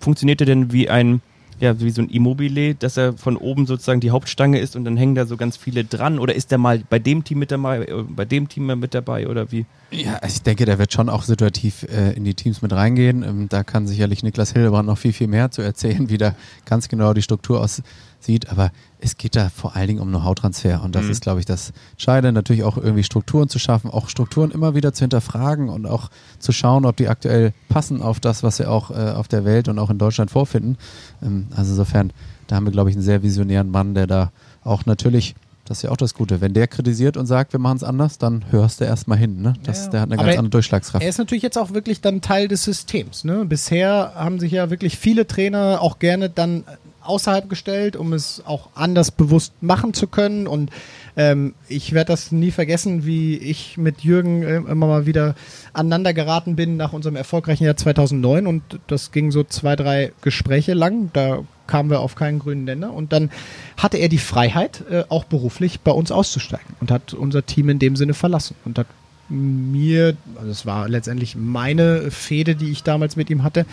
funktioniert 0.00 0.40
er 0.40 0.46
denn 0.46 0.72
wie 0.72 0.88
ein, 0.88 1.20
ja, 1.62 1.78
wie 1.78 1.90
so 1.90 2.02
ein 2.02 2.08
Immobile, 2.08 2.74
dass 2.74 2.96
er 2.96 3.12
von 3.12 3.36
oben 3.36 3.66
sozusagen 3.66 4.00
die 4.00 4.10
Hauptstange 4.10 4.58
ist 4.58 4.74
und 4.74 4.84
dann 4.84 4.96
hängen 4.96 5.14
da 5.14 5.26
so 5.26 5.36
ganz 5.36 5.56
viele 5.56 5.84
dran? 5.84 6.18
Oder 6.18 6.34
ist 6.34 6.50
er 6.50 6.58
mal 6.58 6.82
bei 6.90 6.98
dem 6.98 7.22
Team 7.22 7.38
mit 7.38 7.52
dabei, 7.52 7.84
äh, 7.84 8.02
bei 8.02 8.24
dem 8.24 8.48
Team 8.48 8.66
mit 8.66 8.94
dabei 8.94 9.28
oder 9.28 9.52
wie? 9.52 9.64
Ja, 9.92 10.18
ich 10.26 10.42
denke, 10.42 10.64
der 10.64 10.80
wird 10.80 10.92
schon 10.92 11.08
auch 11.08 11.22
situativ 11.22 11.84
äh, 11.84 12.14
in 12.14 12.24
die 12.24 12.34
Teams 12.34 12.62
mit 12.62 12.72
reingehen. 12.72 13.22
Ähm, 13.22 13.48
da 13.48 13.62
kann 13.62 13.86
sicherlich 13.86 14.24
Niklas 14.24 14.52
Hildebrand 14.52 14.88
noch 14.88 14.98
viel, 14.98 15.12
viel 15.12 15.28
mehr 15.28 15.52
zu 15.52 15.62
erzählen, 15.62 16.08
wie 16.08 16.18
da 16.18 16.34
ganz 16.64 16.88
genau 16.88 17.14
die 17.14 17.22
Struktur 17.22 17.60
aussieht. 17.60 18.48
Aber 18.50 18.72
es 19.04 19.16
geht 19.16 19.34
da 19.36 19.48
vor 19.48 19.74
allen 19.74 19.88
Dingen 19.88 20.00
um 20.00 20.08
Know-how-Transfer. 20.08 20.82
Und 20.82 20.94
das 20.94 21.06
Mhm. 21.06 21.10
ist, 21.10 21.22
glaube 21.22 21.40
ich, 21.40 21.46
das 21.46 21.72
Entscheidende. 21.92 22.32
Natürlich 22.32 22.62
auch 22.62 22.76
irgendwie 22.76 23.02
Strukturen 23.02 23.48
zu 23.48 23.58
schaffen, 23.58 23.90
auch 23.90 24.08
Strukturen 24.08 24.50
immer 24.52 24.74
wieder 24.74 24.92
zu 24.92 25.00
hinterfragen 25.00 25.68
und 25.68 25.86
auch 25.86 26.08
zu 26.38 26.52
schauen, 26.52 26.84
ob 26.86 26.96
die 26.96 27.08
aktuell 27.08 27.52
passen 27.68 28.00
auf 28.00 28.20
das, 28.20 28.42
was 28.42 28.58
wir 28.60 28.70
auch 28.70 28.90
äh, 28.90 29.10
auf 29.10 29.26
der 29.28 29.44
Welt 29.44 29.68
und 29.68 29.78
auch 29.78 29.90
in 29.90 29.98
Deutschland 29.98 30.30
vorfinden. 30.30 30.78
Ähm, 31.22 31.48
also 31.56 31.72
insofern, 31.72 32.12
da 32.46 32.56
haben 32.56 32.64
wir, 32.66 32.72
glaube 32.72 32.90
ich, 32.90 32.96
einen 32.96 33.04
sehr 33.04 33.22
visionären 33.22 33.70
Mann, 33.70 33.94
der 33.94 34.06
da 34.06 34.30
auch 34.64 34.86
natürlich 34.86 35.34
das 35.64 35.78
ist 35.78 35.82
ja 35.84 35.90
auch 35.90 35.96
das 35.96 36.12
Gute. 36.14 36.40
Wenn 36.40 36.54
der 36.54 36.66
kritisiert 36.66 37.16
und 37.16 37.26
sagt, 37.26 37.52
wir 37.52 37.60
machen 37.60 37.76
es 37.76 37.84
anders, 37.84 38.18
dann 38.18 38.44
hörst 38.50 38.80
du 38.80 38.84
erstmal 38.84 39.16
hin. 39.16 39.40
Ne? 39.42 39.54
Das, 39.62 39.84
Ja. 39.84 39.90
Der 39.92 40.00
hat 40.00 40.08
eine 40.08 40.16
ganz 40.16 40.32
er- 40.32 40.38
andere 40.40 40.50
Durchschlagskraft. 40.50 41.02
Er 41.04 41.08
ist 41.08 41.18
natürlich 41.18 41.44
jetzt 41.44 41.56
auch 41.56 41.72
wirklich 41.72 42.00
dann 42.00 42.20
Teil 42.20 42.48
des 42.48 42.64
Systems. 42.64 43.22
Ne? 43.22 43.44
Bisher 43.44 44.12
haben 44.16 44.40
sich 44.40 44.50
ja 44.52 44.70
wirklich 44.70 44.98
viele 44.98 45.24
Trainer 45.26 45.78
auch 45.80 46.00
gerne 46.00 46.28
dann 46.28 46.64
außerhalb 47.04 47.48
gestellt, 47.48 47.96
um 47.96 48.12
es 48.12 48.42
auch 48.46 48.70
anders 48.74 49.10
bewusst 49.10 49.52
machen 49.60 49.94
zu 49.94 50.06
können. 50.06 50.46
Und 50.46 50.70
ähm, 51.16 51.54
ich 51.68 51.92
werde 51.92 52.12
das 52.12 52.32
nie 52.32 52.50
vergessen, 52.50 53.04
wie 53.04 53.36
ich 53.36 53.76
mit 53.76 54.02
Jürgen 54.02 54.42
äh, 54.42 54.56
immer 54.56 54.86
mal 54.86 55.06
wieder 55.06 55.34
aneinander 55.72 56.14
geraten 56.14 56.56
bin 56.56 56.76
nach 56.76 56.92
unserem 56.92 57.16
erfolgreichen 57.16 57.64
Jahr 57.64 57.76
2009. 57.76 58.46
Und 58.46 58.62
das 58.86 59.12
ging 59.12 59.30
so 59.30 59.44
zwei, 59.44 59.76
drei 59.76 60.12
Gespräche 60.22 60.74
lang. 60.74 61.10
Da 61.12 61.44
kamen 61.66 61.90
wir 61.90 62.00
auf 62.00 62.14
keinen 62.14 62.38
grünen 62.38 62.64
Nenner. 62.64 62.92
Und 62.92 63.12
dann 63.12 63.30
hatte 63.76 63.98
er 63.98 64.08
die 64.08 64.18
Freiheit, 64.18 64.84
äh, 64.90 65.04
auch 65.08 65.24
beruflich 65.24 65.80
bei 65.80 65.92
uns 65.92 66.12
auszusteigen 66.12 66.76
und 66.80 66.90
hat 66.90 67.14
unser 67.14 67.44
Team 67.44 67.68
in 67.68 67.78
dem 67.78 67.96
Sinne 67.96 68.14
verlassen 68.14 68.56
und 68.64 68.78
hat 68.78 68.86
mir, 69.32 70.16
also 70.36 70.50
es 70.50 70.66
war 70.66 70.88
letztendlich 70.88 71.36
meine 71.36 72.10
Fehde, 72.10 72.54
die 72.54 72.70
ich 72.70 72.82
damals 72.82 73.16
mit 73.16 73.30
ihm 73.30 73.42
hatte, 73.42 73.66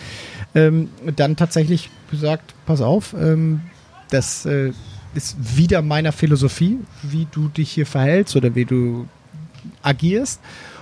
ähm, 0.54 0.88
dann 1.16 1.36
tatsächlich 1.36 1.90
gesagt, 2.10 2.54
pass 2.66 2.80
auf, 2.80 3.14
ähm, 3.18 3.60
das 4.10 4.46
äh, 4.46 4.72
ist 5.14 5.56
wieder 5.56 5.82
meiner 5.82 6.12
Philosophie, 6.12 6.78
wie 7.02 7.26
du 7.30 7.48
dich 7.48 7.70
hier 7.70 7.86
verhältst 7.86 8.36
oder 8.36 8.54
wie 8.54 8.64
du 8.64 9.06
agierst 9.82 10.40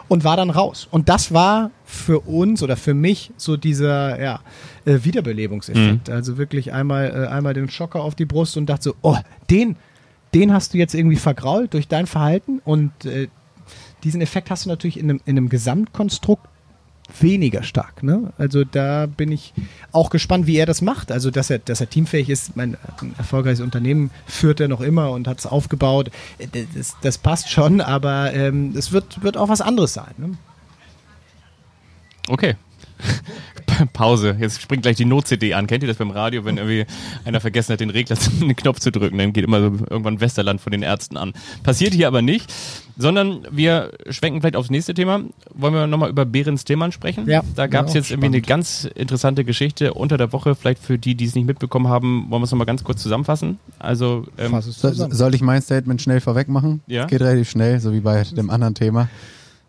und 0.08 0.24
war 0.24 0.36
dann 0.36 0.50
raus. 0.50 0.88
Und 0.90 1.08
das 1.08 1.32
war 1.32 1.70
für 1.84 2.20
uns 2.20 2.62
oder 2.62 2.76
für 2.76 2.94
mich 2.94 3.30
so 3.36 3.56
dieser 3.56 4.20
ja, 4.20 4.40
äh, 4.84 4.98
Wiederbelebungseffekt. 5.02 6.08
Also 6.10 6.38
wirklich 6.38 6.72
einmal, 6.72 7.10
äh, 7.10 7.26
einmal 7.28 7.54
den 7.54 7.68
Schocker 7.70 8.02
auf 8.02 8.14
die 8.14 8.24
Brust 8.24 8.56
und 8.56 8.66
dachte 8.66 8.84
so, 8.84 8.94
oh, 9.02 9.16
den, 9.50 9.76
den 10.34 10.52
hast 10.52 10.74
du 10.74 10.78
jetzt 10.78 10.94
irgendwie 10.94 11.16
vergrault 11.16 11.74
durch 11.74 11.88
dein 11.88 12.06
Verhalten 12.06 12.60
und 12.64 13.04
äh, 13.04 13.28
diesen 14.04 14.20
Effekt 14.20 14.50
hast 14.50 14.64
du 14.64 14.68
natürlich 14.68 14.98
in 14.98 15.10
einem, 15.10 15.20
in 15.24 15.36
einem 15.36 15.48
Gesamtkonstrukt 15.48 16.46
weniger 17.20 17.62
stark. 17.62 18.02
Ne? 18.02 18.32
Also 18.36 18.64
da 18.64 19.06
bin 19.06 19.32
ich 19.32 19.54
auch 19.92 20.10
gespannt, 20.10 20.46
wie 20.46 20.56
er 20.56 20.66
das 20.66 20.82
macht. 20.82 21.10
Also 21.10 21.30
dass 21.30 21.50
er, 21.50 21.58
dass 21.58 21.80
er 21.80 21.88
teamfähig 21.88 22.28
ist. 22.28 22.56
Mein 22.56 22.76
ein 23.00 23.14
erfolgreiches 23.16 23.60
Unternehmen 23.60 24.10
führt 24.26 24.60
er 24.60 24.68
noch 24.68 24.80
immer 24.80 25.10
und 25.12 25.26
hat 25.26 25.38
es 25.38 25.46
aufgebaut. 25.46 26.10
Äh, 26.38 26.46
Das, 26.74 26.96
das 27.00 27.18
passt 27.18 27.50
schon, 27.50 27.80
aber 27.80 28.34
ähm, 28.34 28.74
es 28.76 28.92
wird, 28.92 29.22
wird 29.22 29.36
auch 29.36 29.48
was 29.48 29.60
anderes 29.60 29.94
sein. 29.94 30.14
Ne? 30.18 30.32
Okay. 32.28 32.56
Pause. 33.92 34.36
Jetzt 34.38 34.60
springt 34.60 34.82
gleich 34.82 34.96
die 34.96 35.04
Not-CD 35.04 35.54
an. 35.54 35.66
Kennt 35.66 35.82
ihr 35.82 35.88
das 35.88 35.96
beim 35.96 36.10
Radio, 36.10 36.44
wenn 36.44 36.56
irgendwie 36.56 36.86
einer 37.24 37.40
vergessen 37.40 37.72
hat, 37.72 37.80
den 37.80 37.90
Regler, 37.90 38.16
den 38.40 38.56
Knopf 38.56 38.80
zu 38.80 38.90
drücken? 38.90 39.18
Dann 39.18 39.32
geht 39.32 39.44
immer 39.44 39.60
so 39.60 39.66
irgendwann 39.90 40.20
Westerland 40.20 40.60
von 40.60 40.72
den 40.72 40.82
Ärzten 40.82 41.16
an. 41.16 41.32
Passiert 41.62 41.94
hier 41.94 42.08
aber 42.08 42.22
nicht, 42.22 42.52
sondern 42.96 43.46
wir 43.50 43.92
schwenken 44.10 44.40
vielleicht 44.40 44.56
aufs 44.56 44.70
nächste 44.70 44.94
Thema. 44.94 45.20
Wollen 45.54 45.74
wir 45.74 45.86
nochmal 45.86 46.10
über 46.10 46.24
Behrens 46.24 46.64
Themann 46.64 46.92
sprechen? 46.92 47.28
Ja. 47.28 47.42
Da 47.54 47.66
gab 47.66 47.86
es 47.86 47.94
Ja, 47.94 48.00
jetzt 48.00 48.10
irgendwie 48.10 48.26
eine 48.26 48.40
ganz 48.40 48.84
interessante 48.94 49.44
Geschichte 49.44 49.94
unter 49.94 50.16
der 50.16 50.32
Woche. 50.32 50.54
Vielleicht 50.54 50.82
für 50.82 50.98
die, 50.98 51.14
die 51.14 51.24
es 51.24 51.34
nicht 51.34 51.46
mitbekommen 51.46 51.88
haben, 51.88 52.26
wollen 52.30 52.42
wir 52.42 52.44
es 52.44 52.50
nochmal 52.50 52.66
ganz 52.66 52.84
kurz 52.84 53.02
zusammenfassen. 53.02 53.58
Also, 53.78 54.26
ähm, 54.38 54.60
zusammen. 54.60 55.12
soll 55.12 55.34
ich 55.34 55.42
mein 55.42 55.62
Statement 55.62 56.02
schnell 56.02 56.20
vorweg 56.20 56.48
machen? 56.48 56.80
Ja. 56.86 57.02
Es 57.02 57.08
geht 57.08 57.20
relativ 57.20 57.48
schnell, 57.50 57.80
so 57.80 57.92
wie 57.92 58.00
bei 58.00 58.24
dem 58.24 58.50
anderen 58.50 58.74
Thema. 58.74 59.08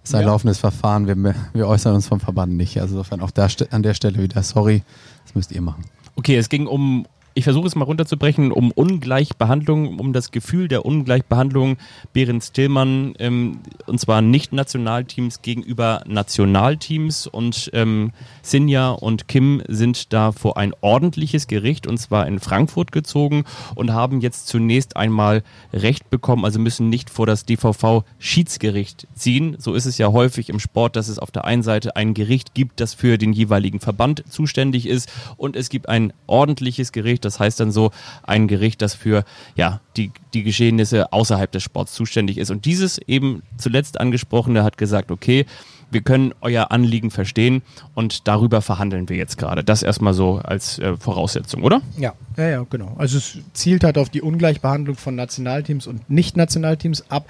Ist 0.10 0.16
ein 0.16 0.22
Ja. 0.22 0.28
laufendes 0.30 0.58
Verfahren. 0.58 1.06
Wir, 1.06 1.36
wir 1.54 1.68
äußern 1.68 1.94
uns 1.94 2.08
vom 2.08 2.20
Verband 2.20 2.54
nicht. 2.58 2.82
Also 2.82 2.96
insofern 2.96 3.22
auch 3.22 3.30
da, 3.30 3.48
an 3.70 3.84
der 3.84 3.94
Stelle 3.94 4.18
wieder 4.24 4.42
sorry. 4.42 4.82
Das 5.24 5.36
müsst 5.36 5.52
ihr 5.52 5.62
machen. 5.62 5.86
Okay, 6.16 6.36
es 6.36 6.50
ging 6.50 6.66
um, 6.66 7.06
ich 7.40 7.46
versuche 7.46 7.68
es 7.68 7.76
mal 7.76 7.86
runterzubrechen, 7.86 8.52
um 8.52 8.70
Ungleichbehandlung, 8.72 9.98
um 9.98 10.12
das 10.12 10.32
Gefühl 10.32 10.68
der 10.68 10.86
Ungleichbehandlung 10.86 11.78
Behrens 12.12 12.52
Tillmann, 12.52 13.14
ähm, 13.18 13.60
und 13.86 13.98
zwar 13.98 14.22
nicht 14.22 14.52
Nationalteams 14.52 15.42
gegenüber 15.42 16.04
Nationalteams 16.06 17.28
und 17.28 17.72
ähm, 17.72 18.12
Sinja 18.42 18.90
und 18.90 19.30
Kim 19.30 19.64
sind 19.70 20.12
da 20.12 20.34
vor 20.34 20.58
ein 20.58 20.74
ordentliches 20.82 21.48
Gericht 21.48 21.88
und 21.88 21.98
zwar 21.98 22.28
in 22.28 22.42
Frankfurt 22.42 22.92
gezogen 22.92 23.46
und 23.74 23.94
haben 23.94 24.20
jetzt 24.20 24.48
zunächst 24.48 24.98
einmal 24.98 25.42
Recht 25.72 26.10
bekommen, 26.10 26.44
also 26.44 26.60
müssen 26.60 26.90
nicht 26.90 27.10
vor 27.10 27.26
das 27.26 27.46
DVV 27.46 28.04
Schiedsgericht 28.18 29.08
ziehen. 29.16 29.56
So 29.60 29.76
ist 29.76 29.86
es 29.86 29.98
ja 29.98 30.12
häufig 30.12 30.50
im 30.50 30.60
Sport, 30.60 30.98
dass 30.98 31.08
es 31.08 31.20
auf 31.20 31.32
der 31.32 31.46
einen 31.46 31.64
Seite 31.64 31.96
ein 31.96 32.14
Gericht 32.14 32.54
gibt, 32.54 32.82
das 32.82 32.94
für 32.94 33.18
den 33.18 33.32
jeweiligen 33.32 33.80
Verband 33.80 34.26
zuständig 34.30 34.88
ist 34.88 35.10
und 35.38 35.56
es 35.56 35.70
gibt 35.70 35.88
ein 35.88 36.12
ordentliches 36.28 36.92
Gericht, 36.92 37.24
das 37.29 37.29
heißt 37.38 37.60
dann 37.60 37.74
so 37.74 37.92
ein 38.24 38.48
Gericht, 38.48 38.82
das 38.82 38.94
für 38.94 39.26
ja, 39.56 39.82
die, 39.98 40.12
die 40.34 40.44
Geschehnisse 40.44 41.12
außerhalb 41.12 41.52
des 41.52 41.64
Sports 41.64 41.94
zuständig 41.94 42.38
ist. 42.38 42.50
Und 42.50 42.64
dieses 42.64 42.98
eben 43.00 43.44
zuletzt 43.58 44.00
angesprochene 44.00 44.64
hat 44.64 44.78
gesagt, 44.78 45.12
okay, 45.12 45.46
wir 45.92 46.02
können 46.02 46.34
euer 46.42 46.72
Anliegen 46.72 47.12
verstehen 47.12 47.62
und 47.96 48.28
darüber 48.28 48.62
verhandeln 48.62 49.10
wir 49.10 49.18
jetzt 49.18 49.38
gerade. 49.38 49.64
Das 49.64 49.84
erstmal 49.84 50.14
so 50.14 50.38
als 50.38 50.80
äh, 50.80 50.96
Voraussetzung, 50.98 51.64
oder? 51.64 51.82
Ja, 51.98 52.14
ja, 52.38 52.50
ja, 52.50 52.66
genau. 52.70 52.96
Also 52.98 53.18
es 53.18 53.38
zielt 53.54 53.84
halt 53.84 53.98
auf 53.98 54.10
die 54.10 54.22
Ungleichbehandlung 54.22 54.96
von 54.96 55.16
Nationalteams 55.16 55.88
und 55.88 56.10
Nicht-Nationalteams 56.10 57.10
ab, 57.10 57.28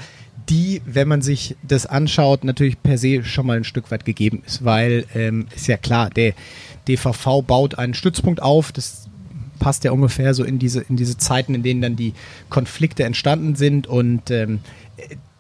die, 0.50 0.82
wenn 0.86 1.08
man 1.08 1.22
sich 1.22 1.56
das 1.64 1.86
anschaut, 1.86 2.44
natürlich 2.44 2.82
per 2.82 2.98
se 2.98 3.24
schon 3.24 3.46
mal 3.46 3.58
ein 3.58 3.64
Stück 3.64 3.92
weit 3.92 4.04
gegeben 4.04 4.42
ist, 4.46 4.66
weil 4.66 5.06
ähm, 5.14 5.48
ist 5.56 5.68
ja 5.68 5.78
klar, 5.78 6.10
der 6.10 6.34
DVV 6.88 7.44
baut 7.44 7.76
einen 7.78 7.94
Stützpunkt 7.94 8.42
auf, 8.42 8.72
das 8.72 9.09
passt 9.60 9.84
ja 9.84 9.92
ungefähr 9.92 10.34
so 10.34 10.44
in 10.44 10.58
diese, 10.60 10.82
in 10.82 10.96
diese 10.96 11.18
Zeiten, 11.18 11.54
in 11.54 11.64
denen 11.64 11.82
dann 11.82 11.96
die 11.96 12.14
Konflikte 12.50 13.04
entstanden 13.04 13.56
sind 13.56 13.88
und 13.88 14.32
ähm, 14.32 14.60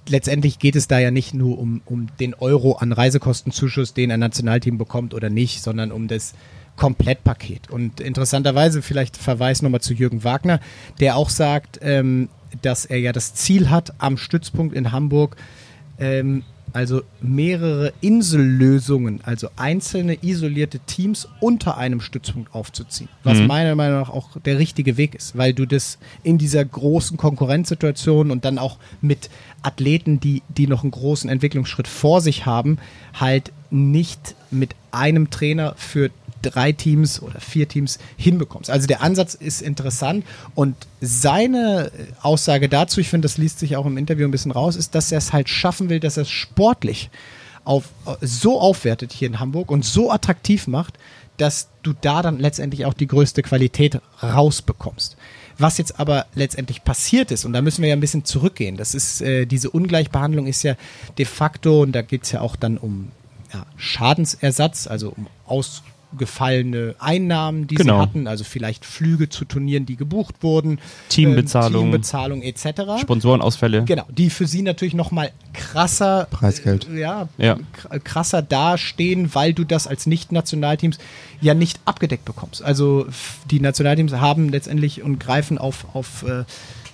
letztendlich 0.09 0.59
geht 0.59 0.75
es 0.75 0.87
da 0.87 0.99
ja 0.99 1.11
nicht 1.11 1.33
nur 1.33 1.57
um, 1.57 1.81
um 1.85 2.07
den 2.19 2.33
Euro 2.33 2.73
an 2.73 2.91
Reisekostenzuschuss, 2.91 3.93
den 3.93 4.11
ein 4.11 4.19
Nationalteam 4.19 4.77
bekommt 4.77 5.13
oder 5.13 5.29
nicht, 5.29 5.61
sondern 5.61 5.91
um 5.91 6.07
das 6.07 6.33
Komplettpaket. 6.75 7.69
Und 7.69 7.99
interessanterweise, 7.99 8.81
vielleicht 8.81 9.17
Verweis 9.17 9.61
nochmal 9.61 9.81
zu 9.81 9.93
Jürgen 9.93 10.23
Wagner, 10.23 10.59
der 10.99 11.15
auch 11.15 11.29
sagt, 11.29 11.79
ähm, 11.81 12.29
dass 12.61 12.85
er 12.85 12.99
ja 12.99 13.11
das 13.11 13.35
Ziel 13.35 13.69
hat, 13.69 13.93
am 13.99 14.17
Stützpunkt 14.17 14.75
in 14.75 14.91
Hamburg 14.91 15.35
ähm, 15.99 16.43
also 16.73 17.01
mehrere 17.21 17.93
Insellösungen, 18.01 19.21
also 19.23 19.49
einzelne 19.55 20.17
isolierte 20.21 20.79
Teams 20.79 21.27
unter 21.39 21.77
einem 21.77 22.01
Stützpunkt 22.01 22.53
aufzuziehen. 22.53 23.09
Was 23.23 23.39
Mhm. 23.39 23.47
meiner 23.47 23.75
Meinung 23.75 23.99
nach 23.99 24.09
auch 24.09 24.37
der 24.45 24.59
richtige 24.59 24.97
Weg 24.97 25.15
ist, 25.15 25.37
weil 25.37 25.53
du 25.53 25.65
das 25.65 25.97
in 26.23 26.37
dieser 26.37 26.63
großen 26.63 27.17
Konkurrenzsituation 27.17 28.31
und 28.31 28.45
dann 28.45 28.57
auch 28.57 28.77
mit 29.01 29.29
Athleten, 29.61 30.19
die, 30.19 30.41
die 30.49 30.67
noch 30.67 30.83
einen 30.83 30.91
großen 30.91 31.29
Entwicklungsschritt 31.29 31.87
vor 31.87 32.21
sich 32.21 32.45
haben, 32.45 32.77
halt 33.13 33.51
nicht 33.71 34.35
mit 34.51 34.75
einem 34.91 35.29
Trainer 35.29 35.73
für 35.77 36.09
drei 36.41 36.71
Teams 36.71 37.21
oder 37.21 37.39
vier 37.39 37.67
Teams 37.67 37.99
hinbekommst. 38.17 38.69
Also 38.69 38.87
der 38.87 39.01
Ansatz 39.01 39.33
ist 39.33 39.61
interessant 39.61 40.25
und 40.55 40.75
seine 41.01 41.91
Aussage 42.21 42.69
dazu, 42.69 42.99
ich 42.99 43.09
finde, 43.09 43.25
das 43.25 43.37
liest 43.37 43.59
sich 43.59 43.75
auch 43.75 43.85
im 43.85 43.97
Interview 43.97 44.27
ein 44.27 44.31
bisschen 44.31 44.51
raus, 44.51 44.75
ist, 44.75 44.95
dass 44.95 45.11
er 45.11 45.17
es 45.17 45.33
halt 45.33 45.49
schaffen 45.49 45.89
will, 45.89 45.99
dass 45.99 46.17
er 46.17 46.23
es 46.23 46.29
sportlich 46.29 47.09
auf, 47.63 47.85
so 48.21 48.59
aufwertet 48.59 49.13
hier 49.13 49.27
in 49.27 49.39
Hamburg 49.39 49.71
und 49.71 49.85
so 49.85 50.11
attraktiv 50.11 50.67
macht, 50.67 50.97
dass 51.37 51.69
du 51.83 51.93
da 51.93 52.21
dann 52.21 52.39
letztendlich 52.39 52.85
auch 52.85 52.93
die 52.93 53.07
größte 53.07 53.43
Qualität 53.43 54.01
rausbekommst. 54.21 55.15
Was 55.57 55.77
jetzt 55.77 55.99
aber 55.99 56.25
letztendlich 56.35 56.83
passiert 56.83 57.31
ist, 57.31 57.45
und 57.45 57.53
da 57.53 57.61
müssen 57.61 57.81
wir 57.81 57.89
ja 57.89 57.95
ein 57.95 57.99
bisschen 57.99 58.25
zurückgehen, 58.25 58.77
das 58.77 58.95
ist, 58.95 59.21
äh, 59.21 59.45
diese 59.45 59.69
Ungleichbehandlung 59.69 60.47
ist 60.47 60.63
ja 60.63 60.75
de 61.17 61.25
facto, 61.25 61.81
und 61.81 61.91
da 61.91 62.01
geht 62.01 62.23
es 62.23 62.31
ja 62.31 62.41
auch 62.41 62.55
dann 62.55 62.77
um 62.77 63.11
ja, 63.53 63.65
Schadensersatz, 63.77 64.87
also 64.87 65.09
um 65.15 65.27
ausgefallene 66.13 66.95
Einnahmen, 66.99 67.67
die 67.67 67.75
Genau. 67.75 67.95
sie 67.97 68.01
hatten, 68.01 68.27
also 68.27 68.43
vielleicht 68.43 68.85
Flüge 68.85 69.29
zu 69.29 69.45
Turnieren, 69.45 69.85
die 69.85 69.95
gebucht 69.95 70.35
wurden, 70.41 70.79
Teambezahlung. 71.09 71.85
ähm, 71.85 71.91
Teambezahlung 71.91 72.41
etc. 72.41 72.99
Sponsorenausfälle. 73.01 73.83
Genau, 73.85 74.05
die 74.09 74.29
für 74.29 74.47
sie 74.47 74.61
natürlich 74.61 74.93
noch 74.93 75.11
mal 75.11 75.31
krasser 75.53 76.27
Preisgeld. 76.31 76.87
äh, 76.89 76.99
ja, 76.99 77.27
Ja. 77.37 77.57
kr- 77.75 77.99
krasser 77.99 78.41
dastehen, 78.41 79.33
weil 79.35 79.53
du 79.53 79.63
das 79.63 79.87
als 79.87 80.05
Nicht-Nationalteams 80.07 80.97
ja 81.41 81.53
nicht 81.53 81.79
abgedeckt 81.85 82.25
bekommst. 82.25 82.63
Also 82.63 83.05
die 83.49 83.59
Nationalteams 83.59 84.13
haben 84.13 84.49
letztendlich 84.49 85.03
und 85.03 85.19
greifen 85.19 85.57
auf, 85.57 85.85
auf 85.93 86.23
äh, 86.23 86.43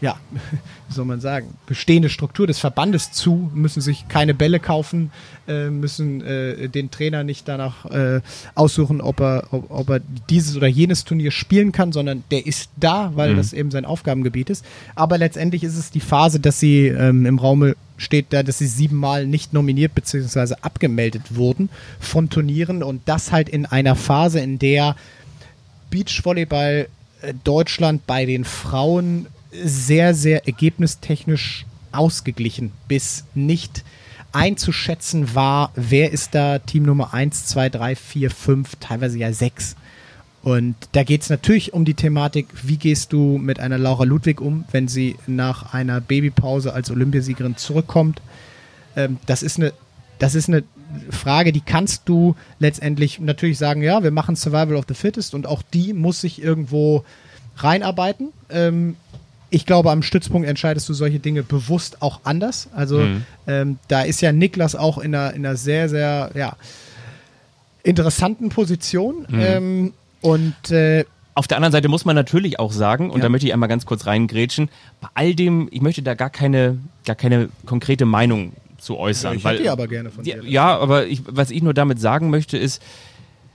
ja, 0.01 0.17
wie 0.87 0.93
soll 0.93 1.05
man 1.05 1.21
sagen, 1.21 1.53
bestehende 1.67 2.09
Struktur 2.09 2.47
des 2.47 2.59
Verbandes 2.59 3.11
zu, 3.11 3.51
müssen 3.53 3.81
sich 3.81 4.07
keine 4.07 4.33
Bälle 4.33 4.59
kaufen, 4.59 5.11
äh, 5.47 5.69
müssen 5.69 6.21
äh, 6.21 6.67
den 6.69 6.91
Trainer 6.91 7.23
nicht 7.23 7.47
danach 7.47 7.85
äh, 7.85 8.21
aussuchen, 8.55 9.01
ob 9.01 9.19
er, 9.21 9.47
ob, 9.51 9.69
ob 9.69 9.89
er 9.89 10.01
dieses 10.29 10.57
oder 10.57 10.67
jenes 10.67 11.03
Turnier 11.05 11.31
spielen 11.31 11.71
kann, 11.71 11.91
sondern 11.91 12.23
der 12.31 12.45
ist 12.45 12.69
da, 12.77 13.11
weil 13.15 13.33
Mhm. 13.33 13.37
das 13.37 13.53
eben 13.53 13.71
sein 13.71 13.85
Aufgabengebiet 13.85 14.49
ist. 14.49 14.65
Aber 14.95 15.17
letztendlich 15.17 15.63
ist 15.63 15.77
es 15.77 15.91
die 15.91 15.99
Phase, 15.99 16.39
dass 16.39 16.59
sie 16.59 16.87
ähm, 16.87 17.25
im 17.25 17.39
Raume 17.39 17.75
steht 17.97 18.27
da, 18.31 18.43
dass 18.43 18.57
sie 18.57 18.67
siebenmal 18.67 19.25
nicht 19.25 19.53
nominiert 19.53 19.95
bzw. 19.95 20.55
abgemeldet 20.61 21.35
wurden 21.35 21.69
von 21.99 22.29
Turnieren 22.29 22.83
und 22.83 23.01
das 23.05 23.31
halt 23.31 23.47
in 23.47 23.65
einer 23.65 23.95
Phase, 23.95 24.39
in 24.41 24.59
der 24.59 24.95
Beachvolleyball 25.89 26.87
äh, 27.21 27.33
Deutschland 27.43 28.05
bei 28.05 28.25
den 28.25 28.43
Frauen 28.43 29.27
sehr, 29.51 30.13
sehr 30.13 30.45
ergebnistechnisch 30.45 31.65
ausgeglichen 31.91 32.71
bis 32.87 33.25
nicht 33.33 33.83
einzuschätzen 34.33 35.33
war, 35.33 35.71
wer 35.75 36.11
ist 36.11 36.35
da 36.35 36.59
Team 36.59 36.83
Nummer 36.83 37.13
1, 37.13 37.45
2, 37.47 37.69
3, 37.69 37.95
4, 37.95 38.31
5, 38.31 38.75
teilweise 38.81 39.17
ja 39.17 39.31
6. 39.31 39.77
Und 40.43 40.75
da 40.91 41.03
geht 41.03 41.21
es 41.21 41.29
natürlich 41.29 41.73
um 41.73 41.85
die 41.85 41.93
Thematik, 41.93 42.47
wie 42.61 42.77
gehst 42.77 43.13
du 43.13 43.37
mit 43.37 43.59
einer 43.59 43.77
Laura 43.77 44.03
Ludwig 44.03 44.41
um, 44.41 44.65
wenn 44.71 44.87
sie 44.87 45.15
nach 45.25 45.73
einer 45.73 46.01
Babypause 46.01 46.73
als 46.73 46.91
Olympiasiegerin 46.91 47.55
zurückkommt. 47.55 48.21
Ähm, 48.95 49.17
das 49.25 49.41
ist 49.41 49.57
eine 49.57 49.73
das 50.19 50.35
ist 50.35 50.47
eine 50.47 50.63
Frage, 51.09 51.51
die 51.51 51.61
kannst 51.61 52.03
du 52.05 52.35
letztendlich 52.59 53.19
natürlich 53.19 53.57
sagen, 53.57 53.81
ja, 53.81 54.03
wir 54.03 54.11
machen 54.11 54.35
Survival 54.35 54.75
of 54.75 54.85
the 54.87 54.93
Fittest 54.93 55.33
und 55.33 55.47
auch 55.47 55.61
die 55.61 55.93
muss 55.93 56.21
sich 56.21 56.41
irgendwo 56.41 57.03
reinarbeiten. 57.57 58.29
Ähm, 58.49 58.95
ich 59.55 59.65
glaube, 59.65 59.89
am 59.89 60.03
Stützpunkt 60.03 60.45
entscheidest 60.45 60.89
du 60.89 60.93
solche 60.93 61.19
Dinge 61.19 61.41
bewusst 61.41 62.01
auch 62.01 62.19
anders. 62.25 62.67
Also 62.75 63.07
ähm, 63.47 63.79
da 63.87 64.01
ist 64.01 64.19
ja 64.19 64.33
Niklas 64.33 64.75
auch 64.75 64.97
in 64.97 65.15
einer, 65.15 65.33
in 65.33 65.45
einer 65.45 65.55
sehr, 65.55 65.87
sehr 65.87 66.31
ja, 66.35 66.57
interessanten 67.83 68.49
Position. 68.49 69.25
Ähm, 69.31 69.93
und 70.19 70.71
äh, 70.71 71.05
Auf 71.35 71.47
der 71.47 71.55
anderen 71.55 71.71
Seite 71.71 71.87
muss 71.87 72.03
man 72.03 72.17
natürlich 72.17 72.59
auch 72.59 72.73
sagen, 72.73 73.09
und 73.09 73.19
Ja. 73.19 73.23
da 73.23 73.29
möchte 73.29 73.47
ich 73.47 73.53
einmal 73.53 73.69
ganz 73.69 73.85
kurz 73.85 74.05
reingrätschen, 74.05 74.69
bei 74.99 75.07
all 75.13 75.35
dem, 75.35 75.69
ich 75.71 75.81
möchte 75.81 76.01
da 76.01 76.15
gar 76.15 76.29
keine, 76.29 76.77
gar 77.05 77.15
keine 77.15 77.47
konkrete 77.65 78.05
Meinung 78.05 78.51
zu 78.77 78.97
äußern. 78.97 79.37
ich 79.37 79.43
weil, 79.45 79.59
hätte 79.59 79.71
aber 79.71 79.87
gerne 79.87 80.11
von 80.11 80.25
ja, 80.25 80.35
dir. 80.35 80.49
ja, 80.49 80.77
aber 80.77 81.07
ich, 81.07 81.21
was 81.27 81.49
ich 81.49 81.63
nur 81.63 81.73
damit 81.73 82.01
sagen 82.01 82.29
möchte, 82.29 82.57
ist, 82.57 82.81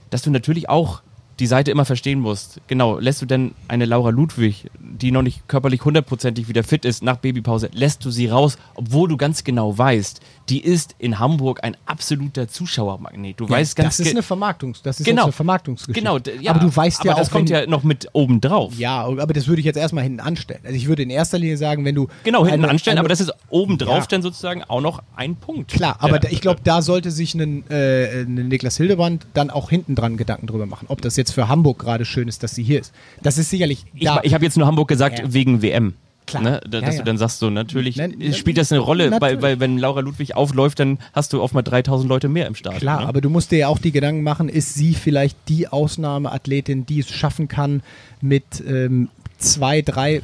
dass 0.09 0.23
du 0.23 0.31
natürlich 0.31 0.67
auch 0.67 1.01
die 1.41 1.47
Seite 1.47 1.71
immer 1.71 1.85
verstehen 1.85 2.19
musst. 2.19 2.61
Genau, 2.67 2.99
lässt 2.99 3.21
du 3.21 3.25
denn 3.25 3.55
eine 3.67 3.85
Laura 3.85 4.11
Ludwig, 4.11 4.69
die 4.79 5.11
noch 5.11 5.23
nicht 5.23 5.47
körperlich 5.47 5.83
hundertprozentig 5.83 6.47
wieder 6.47 6.63
fit 6.63 6.85
ist, 6.85 7.03
nach 7.03 7.17
Babypause, 7.17 7.69
lässt 7.73 8.05
du 8.05 8.11
sie 8.11 8.27
raus, 8.27 8.57
obwohl 8.75 9.09
du 9.09 9.17
ganz 9.17 9.43
genau 9.43 9.75
weißt, 9.75 10.21
die 10.51 10.61
ist 10.63 10.95
in 10.99 11.17
Hamburg 11.17 11.63
ein 11.63 11.77
absoluter 11.85 12.47
Zuschauermagnet. 12.47 13.39
Du 13.39 13.49
weißt 13.49 13.75
ganz 13.75 13.97
das 13.97 14.05
ist 14.07 14.11
eine 14.13 14.21
Vermarktungs, 14.21 14.81
das 14.81 14.99
ist 14.99 15.05
Genau. 15.05 15.23
eine 15.23 15.31
Vermarktungsgeschichte. 15.31 15.99
Genau, 16.01 16.19
ja, 16.41 16.51
aber 16.51 16.59
du 16.59 16.75
weißt 16.75 16.99
aber 16.99 17.09
ja 17.09 17.15
das 17.15 17.29
auch, 17.29 17.31
kommt 17.31 17.49
wenn, 17.49 17.55
ja 17.61 17.67
noch 17.67 17.83
mit 17.83 18.09
oben 18.13 18.41
drauf. 18.41 18.73
ja, 18.77 19.01
aber 19.03 19.33
das 19.33 19.47
würde 19.47 19.61
ich 19.61 19.65
jetzt 19.65 19.77
erstmal 19.77 20.03
hinten 20.03 20.19
anstellen. 20.19 20.59
Also 20.63 20.75
ich 20.75 20.87
würde 20.87 21.03
in 21.03 21.09
erster 21.09 21.37
Linie 21.39 21.55
sagen, 21.57 21.85
wenn 21.85 21.95
du 21.95 22.07
Genau, 22.23 22.45
hinten 22.45 22.63
eine- 22.65 22.69
anstellen, 22.69 22.95
eine- 22.97 22.99
aber 23.01 23.09
das 23.09 23.21
ist 23.21 23.31
obendrauf 23.49 23.99
Ja. 23.99 24.05
dann 24.09 24.21
sozusagen 24.21 24.63
auch 24.65 24.81
noch 24.81 25.01
ein 25.15 25.35
Punkt. 25.37 25.71
Klar, 25.71 25.95
aber 25.99 26.13
Ja. 26.15 26.19
da, 26.19 26.29
ich 26.29 26.41
glaube, 26.41 26.59
da 26.63 26.81
sollte 26.81 27.11
sich 27.11 27.33
ein, 27.33 27.63
äh, 27.69 28.25
Niklas 28.25 28.75
Hildebrand 28.77 29.25
dann 29.33 29.49
auch 29.51 29.69
hinten 29.69 29.95
dran 29.95 30.17
Gedanken 30.17 30.47
drüber 30.47 30.65
machen, 30.65 30.85
ob 30.89 31.01
das 31.01 31.15
jetzt 31.15 31.31
für 31.31 31.47
Hamburg 31.47 31.79
gerade 31.79 32.03
schön 32.03 32.27
ist, 32.27 32.43
dass 32.43 32.55
sie 32.55 32.63
hier 32.63 32.81
ist. 32.81 32.93
Das 33.23 33.37
ist 33.37 33.49
sicherlich 33.49 33.85
Ich, 33.93 34.09
ich 34.23 34.33
habe 34.33 34.43
jetzt 34.43 34.57
nur 34.57 34.67
Hamburg 34.67 34.89
gesagt 34.89 35.19
Ja. 35.19 35.33
wegen 35.33 35.61
WM. 35.61 35.93
Klar. 36.31 36.43
Ne? 36.43 36.61
Da, 36.69 36.79
Ja, 36.79 36.85
dass 36.85 36.95
ja. 36.95 37.01
du 37.01 37.05
dann 37.05 37.17
sagst, 37.17 37.39
so 37.39 37.49
natürlich 37.49 37.95
Ne, 37.97 38.07
ne, 38.09 38.33
spielt 38.33 38.57
das 38.57 38.71
eine 38.71 38.81
Rolle, 38.81 39.15
weil, 39.19 39.41
weil 39.41 39.59
wenn 39.59 39.77
Laura 39.77 39.99
Ludwig 40.01 40.35
aufläuft, 40.35 40.79
dann 40.79 40.99
hast 41.13 41.33
du 41.33 41.41
oft 41.41 41.53
mal 41.53 41.61
3000 41.61 42.09
Leute 42.09 42.27
mehr 42.29 42.47
im 42.47 42.55
Stadion. 42.55 42.79
Klar, 42.81 43.01
ne? 43.01 43.07
aber 43.07 43.21
du 43.21 43.29
musst 43.29 43.51
dir 43.51 43.59
ja 43.59 43.67
auch 43.67 43.79
die 43.79 43.91
Gedanken 43.91 44.23
machen, 44.23 44.49
ist 44.49 44.73
sie 44.73 44.93
vielleicht 44.93 45.37
die 45.47 45.67
Ausnahmeathletin, 45.67 46.85
die 46.85 46.99
es 46.99 47.09
schaffen 47.09 47.47
kann, 47.47 47.81
mit 48.21 48.63
ähm, 48.67 49.09
zwei, 49.37 49.81
drei 49.81 50.21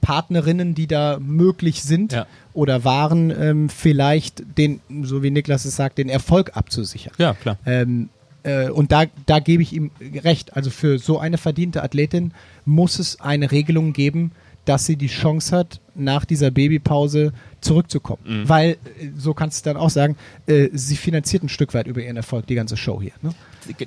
Partnerinnen, 0.00 0.74
die 0.74 0.86
da 0.86 1.18
möglich 1.20 1.82
sind 1.82 2.12
Ja. 2.12 2.26
oder 2.52 2.84
waren, 2.84 3.30
ähm, 3.30 3.68
vielleicht 3.68 4.44
den, 4.56 4.80
so 5.02 5.22
wie 5.22 5.30
Niklas 5.30 5.64
es 5.64 5.74
sagt, 5.76 5.98
den 5.98 6.08
Erfolg 6.08 6.56
abzusichern. 6.56 7.12
Ja, 7.18 7.34
klar. 7.34 7.58
Ähm, 7.66 8.08
äh, 8.44 8.70
und 8.70 8.92
da, 8.92 9.06
da 9.26 9.40
gebe 9.40 9.64
ich 9.64 9.72
ihm 9.72 9.90
recht. 10.22 10.56
Also 10.56 10.70
für 10.70 11.00
so 11.00 11.18
eine 11.18 11.38
verdiente 11.38 11.82
Athletin 11.82 12.32
muss 12.64 13.00
es 13.00 13.20
eine 13.20 13.50
Regelung 13.50 13.92
geben, 13.92 14.30
dass 14.66 14.84
sie 14.84 14.96
die 14.96 15.06
Chance 15.06 15.56
hat, 15.56 15.80
nach 15.94 16.26
dieser 16.26 16.50
Babypause 16.50 17.32
zurückzukommen. 17.60 18.20
Mhm. 18.26 18.48
Weil, 18.48 18.70
äh, 18.70 18.76
so 19.16 19.32
kannst 19.32 19.64
du 19.64 19.70
dann 19.70 19.78
auch 19.78 19.90
sagen, 19.90 20.16
äh, 20.46 20.68
sie 20.72 20.96
finanziert 20.96 21.42
ein 21.42 21.48
Stück 21.48 21.72
weit 21.72 21.86
über 21.86 22.02
ihren 22.02 22.16
Erfolg 22.16 22.46
die 22.46 22.54
ganze 22.54 22.76
Show 22.76 23.00
hier. 23.00 23.12
Ne? 23.22 23.30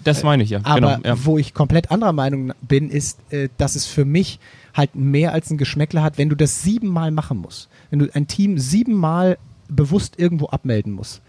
Das 0.04 0.24
meine 0.24 0.44
ich 0.44 0.50
ja. 0.50 0.62
Aber 0.64 0.98
genau, 0.98 1.08
ja. 1.08 1.26
wo 1.26 1.38
ich 1.38 1.54
komplett 1.54 1.92
anderer 1.92 2.14
Meinung 2.14 2.54
bin, 2.62 2.90
ist, 2.90 3.20
äh, 3.30 3.50
dass 3.58 3.76
es 3.76 3.86
für 3.86 4.06
mich 4.06 4.40
halt 4.74 4.96
mehr 4.96 5.34
als 5.34 5.52
ein 5.52 5.58
Geschmäckler 5.58 6.02
hat, 6.02 6.18
wenn 6.18 6.30
du 6.30 6.36
das 6.36 6.64
siebenmal 6.64 7.12
machen 7.12 7.38
musst. 7.38 7.70
Wenn 7.90 8.00
du 8.00 8.08
ein 8.14 8.28
Team 8.28 8.58
siebenmal 8.58 9.38
bewusst 9.68 10.18
irgendwo 10.18 10.48
abmelden 10.48 10.94
musst, 10.94 11.22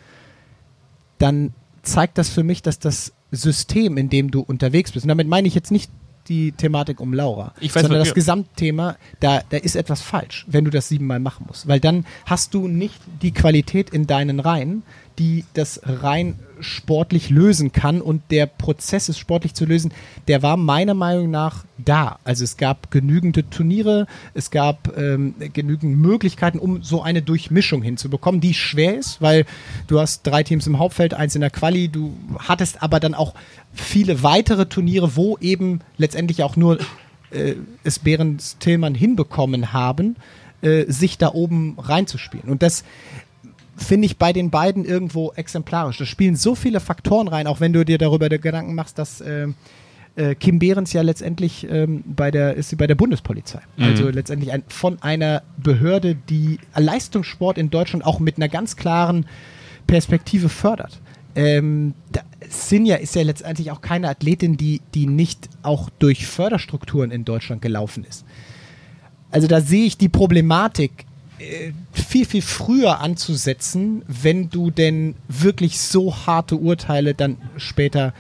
dann 1.18 1.53
zeigt 1.82 2.18
das 2.18 2.28
für 2.28 2.42
mich, 2.42 2.62
dass 2.62 2.78
das 2.78 3.12
System, 3.32 3.96
in 3.96 4.09
dem 4.09 4.30
du 4.30 4.40
unterwegs 4.40 4.92
bist, 4.92 5.05
und 5.05 5.09
damit 5.09 5.28
meine 5.28 5.46
ich 5.46 5.55
jetzt 5.55 5.70
nicht 5.70 5.90
die 6.30 6.52
Thematik 6.52 7.00
um 7.00 7.12
Laura, 7.12 7.52
Ich 7.60 7.74
weiß, 7.74 7.82
sondern 7.82 7.98
das 7.98 8.14
Gesamtthema, 8.14 8.96
da, 9.18 9.42
da 9.50 9.56
ist 9.56 9.74
etwas 9.74 10.00
falsch, 10.00 10.46
wenn 10.48 10.64
du 10.64 10.70
das 10.70 10.88
siebenmal 10.88 11.18
machen 11.18 11.44
musst. 11.48 11.66
Weil 11.68 11.80
dann 11.80 12.06
hast 12.24 12.54
du 12.54 12.68
nicht 12.68 12.94
die 13.20 13.32
Qualität 13.32 13.90
in 13.90 14.06
deinen 14.06 14.40
Reihen, 14.40 14.84
die 15.18 15.44
das 15.54 15.80
rein 15.84 16.38
sportlich 16.61 17.30
lösen 17.30 17.72
kann 17.72 18.00
und 18.00 18.22
der 18.30 18.46
Prozess, 18.46 19.08
es 19.08 19.18
sportlich 19.18 19.54
zu 19.54 19.64
lösen, 19.64 19.92
der 20.28 20.42
war 20.42 20.56
meiner 20.56 20.94
Meinung 20.94 21.30
nach 21.30 21.64
da. 21.78 22.18
Also 22.24 22.44
es 22.44 22.56
gab 22.56 22.90
genügende 22.90 23.48
Turniere, 23.48 24.06
es 24.34 24.50
gab 24.50 24.96
ähm, 24.96 25.34
genügend 25.52 25.98
Möglichkeiten, 25.98 26.58
um 26.58 26.82
so 26.82 27.02
eine 27.02 27.22
Durchmischung 27.22 27.82
hinzubekommen, 27.82 28.40
die 28.40 28.54
schwer 28.54 28.98
ist, 28.98 29.20
weil 29.20 29.46
du 29.86 29.98
hast 29.98 30.26
drei 30.26 30.42
Teams 30.42 30.66
im 30.66 30.78
Hauptfeld, 30.78 31.14
eins 31.14 31.34
in 31.34 31.40
der 31.40 31.50
Quali, 31.50 31.88
du 31.88 32.14
hattest 32.38 32.82
aber 32.82 33.00
dann 33.00 33.14
auch 33.14 33.34
viele 33.72 34.22
weitere 34.22 34.66
Turniere, 34.66 35.16
wo 35.16 35.38
eben 35.38 35.80
letztendlich 35.96 36.42
auch 36.42 36.56
nur 36.56 36.78
äh, 37.30 37.54
es 37.84 37.98
Behrens 37.98 38.58
Tillmann 38.58 38.94
hinbekommen 38.94 39.72
haben, 39.72 40.16
äh, 40.62 40.84
sich 40.90 41.18
da 41.18 41.32
oben 41.32 41.78
reinzuspielen. 41.78 42.50
Und 42.50 42.62
das 42.62 42.84
finde 43.82 44.06
ich 44.06 44.18
bei 44.18 44.32
den 44.32 44.50
beiden 44.50 44.84
irgendwo 44.84 45.32
exemplarisch. 45.32 45.98
Da 45.98 46.06
spielen 46.06 46.36
so 46.36 46.54
viele 46.54 46.80
Faktoren 46.80 47.28
rein, 47.28 47.46
auch 47.46 47.60
wenn 47.60 47.72
du 47.72 47.84
dir 47.84 47.98
darüber 47.98 48.28
Gedanken 48.28 48.74
machst, 48.74 48.98
dass 48.98 49.20
äh, 49.20 49.48
äh, 50.16 50.34
Kim 50.34 50.58
Behrens 50.58 50.92
ja 50.92 51.02
letztendlich 51.02 51.66
ähm, 51.70 52.02
bei 52.06 52.30
der 52.30 52.54
ist 52.54 52.70
sie 52.70 52.76
bei 52.76 52.86
der 52.86 52.94
Bundespolizei. 52.94 53.60
Also 53.78 54.08
letztendlich 54.08 54.52
ein, 54.52 54.62
von 54.68 55.00
einer 55.02 55.42
Behörde, 55.56 56.14
die 56.14 56.58
Leistungssport 56.76 57.58
in 57.58 57.70
Deutschland 57.70 58.04
auch 58.04 58.20
mit 58.20 58.36
einer 58.36 58.48
ganz 58.48 58.76
klaren 58.76 59.26
Perspektive 59.86 60.48
fördert. 60.48 61.00
Ähm, 61.36 61.94
da, 62.10 62.22
Sinja 62.48 62.96
ist 62.96 63.14
ja 63.14 63.22
letztendlich 63.22 63.70
auch 63.70 63.80
keine 63.80 64.08
Athletin, 64.08 64.56
die, 64.56 64.80
die 64.94 65.06
nicht 65.06 65.48
auch 65.62 65.88
durch 65.98 66.26
Förderstrukturen 66.26 67.10
in 67.10 67.24
Deutschland 67.24 67.62
gelaufen 67.62 68.04
ist. 68.04 68.24
Also 69.30 69.46
da 69.46 69.60
sehe 69.60 69.84
ich 69.84 69.96
die 69.96 70.08
Problematik 70.08 71.06
viel, 71.93 72.26
viel 72.26 72.43
früher 72.43 73.01
anzusetzen, 73.01 74.03
wenn 74.07 74.51
du 74.51 74.70
denn 74.70 75.14
wirklich 75.28 75.80
so 75.80 76.14
harte 76.26 76.57
Urteile 76.57 77.14
dann 77.14 77.38
später 77.57 78.12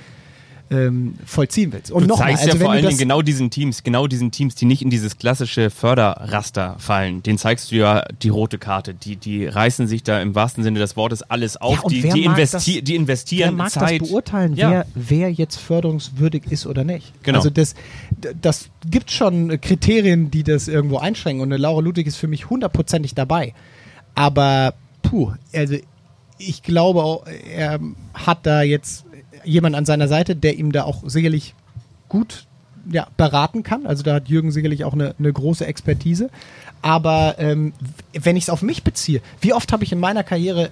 ähm, 0.70 1.14
vollziehen 1.26 1.72
willst. 1.72 1.90
Und 1.90 2.02
Du 2.04 2.08
nochmal, 2.10 2.28
zeigst 2.28 2.44
also 2.44 2.56
ja 2.58 2.64
vor 2.64 2.72
allen 2.72 2.86
Dingen 2.86 2.98
genau 2.98 3.22
diesen 3.22 3.50
Teams, 3.50 3.82
genau 3.82 4.06
diesen 4.06 4.30
Teams, 4.30 4.54
die 4.54 4.66
nicht 4.66 4.82
in 4.82 4.90
dieses 4.90 5.18
klassische 5.18 5.68
Förderraster 5.70 6.76
fallen, 6.78 7.22
den 7.24 7.38
zeigst 7.38 7.72
du 7.72 7.76
ja 7.76 8.04
die 8.22 8.28
rote 8.28 8.58
Karte. 8.58 8.94
Die, 8.94 9.16
die 9.16 9.46
reißen 9.46 9.86
sich 9.88 10.02
da 10.04 10.20
im 10.22 10.34
wahrsten 10.34 10.62
Sinne 10.62 10.78
des 10.78 10.96
Wortes 10.96 11.22
alles 11.22 11.56
auf. 11.56 11.74
Ja, 11.82 11.88
die, 11.88 12.02
wer 12.04 12.12
die, 12.14 12.24
investi 12.24 12.56
das- 12.56 12.64
die 12.84 12.86
Wer 12.92 12.96
investieren 12.96 13.56
mag 13.56 13.70
Zeit. 13.70 14.00
das 14.00 14.08
beurteilen, 14.08 14.54
Ja. 14.54 14.70
wer, 14.70 14.86
wer 14.94 15.32
jetzt 15.32 15.56
förderungswürdig 15.56 16.44
ist 16.50 16.66
oder 16.66 16.84
nicht? 16.84 17.12
Genau. 17.24 17.38
Also 17.38 17.50
das, 17.50 17.74
das 18.40 18.68
gibt 18.88 19.10
schon 19.10 19.60
Kriterien, 19.60 20.30
die 20.30 20.44
das 20.44 20.68
irgendwo 20.68 20.98
einschränken. 20.98 21.42
Und 21.42 21.52
eine 21.52 21.60
Laura 21.60 21.80
Ludwig 21.80 22.06
ist 22.06 22.16
für 22.16 22.28
mich 22.28 22.48
hundertprozentig 22.48 23.14
dabei. 23.14 23.54
Aber 24.14 24.74
puh, 25.02 25.32
also 25.54 25.74
ich 26.38 26.62
glaube, 26.62 27.22
er 27.54 27.80
hat 28.14 28.46
da 28.46 28.62
jetzt 28.62 29.04
jemand 29.44 29.76
an 29.76 29.84
seiner 29.84 30.08
Seite, 30.08 30.36
der 30.36 30.58
ihm 30.58 30.72
da 30.72 30.84
auch 30.84 31.02
sicherlich 31.06 31.54
gut 32.08 32.46
ja, 32.90 33.06
beraten 33.16 33.62
kann. 33.62 33.86
Also 33.86 34.02
da 34.02 34.14
hat 34.14 34.28
Jürgen 34.28 34.52
sicherlich 34.52 34.84
auch 34.84 34.94
eine, 34.94 35.14
eine 35.18 35.32
große 35.32 35.66
Expertise. 35.66 36.30
Aber 36.82 37.36
ähm, 37.38 37.72
wenn 38.12 38.36
ich 38.36 38.44
es 38.44 38.50
auf 38.50 38.62
mich 38.62 38.82
beziehe, 38.82 39.20
wie 39.40 39.52
oft 39.52 39.72
habe 39.72 39.84
ich 39.84 39.92
in 39.92 40.00
meiner 40.00 40.24
Karriere 40.24 40.66
äh, 40.66 40.70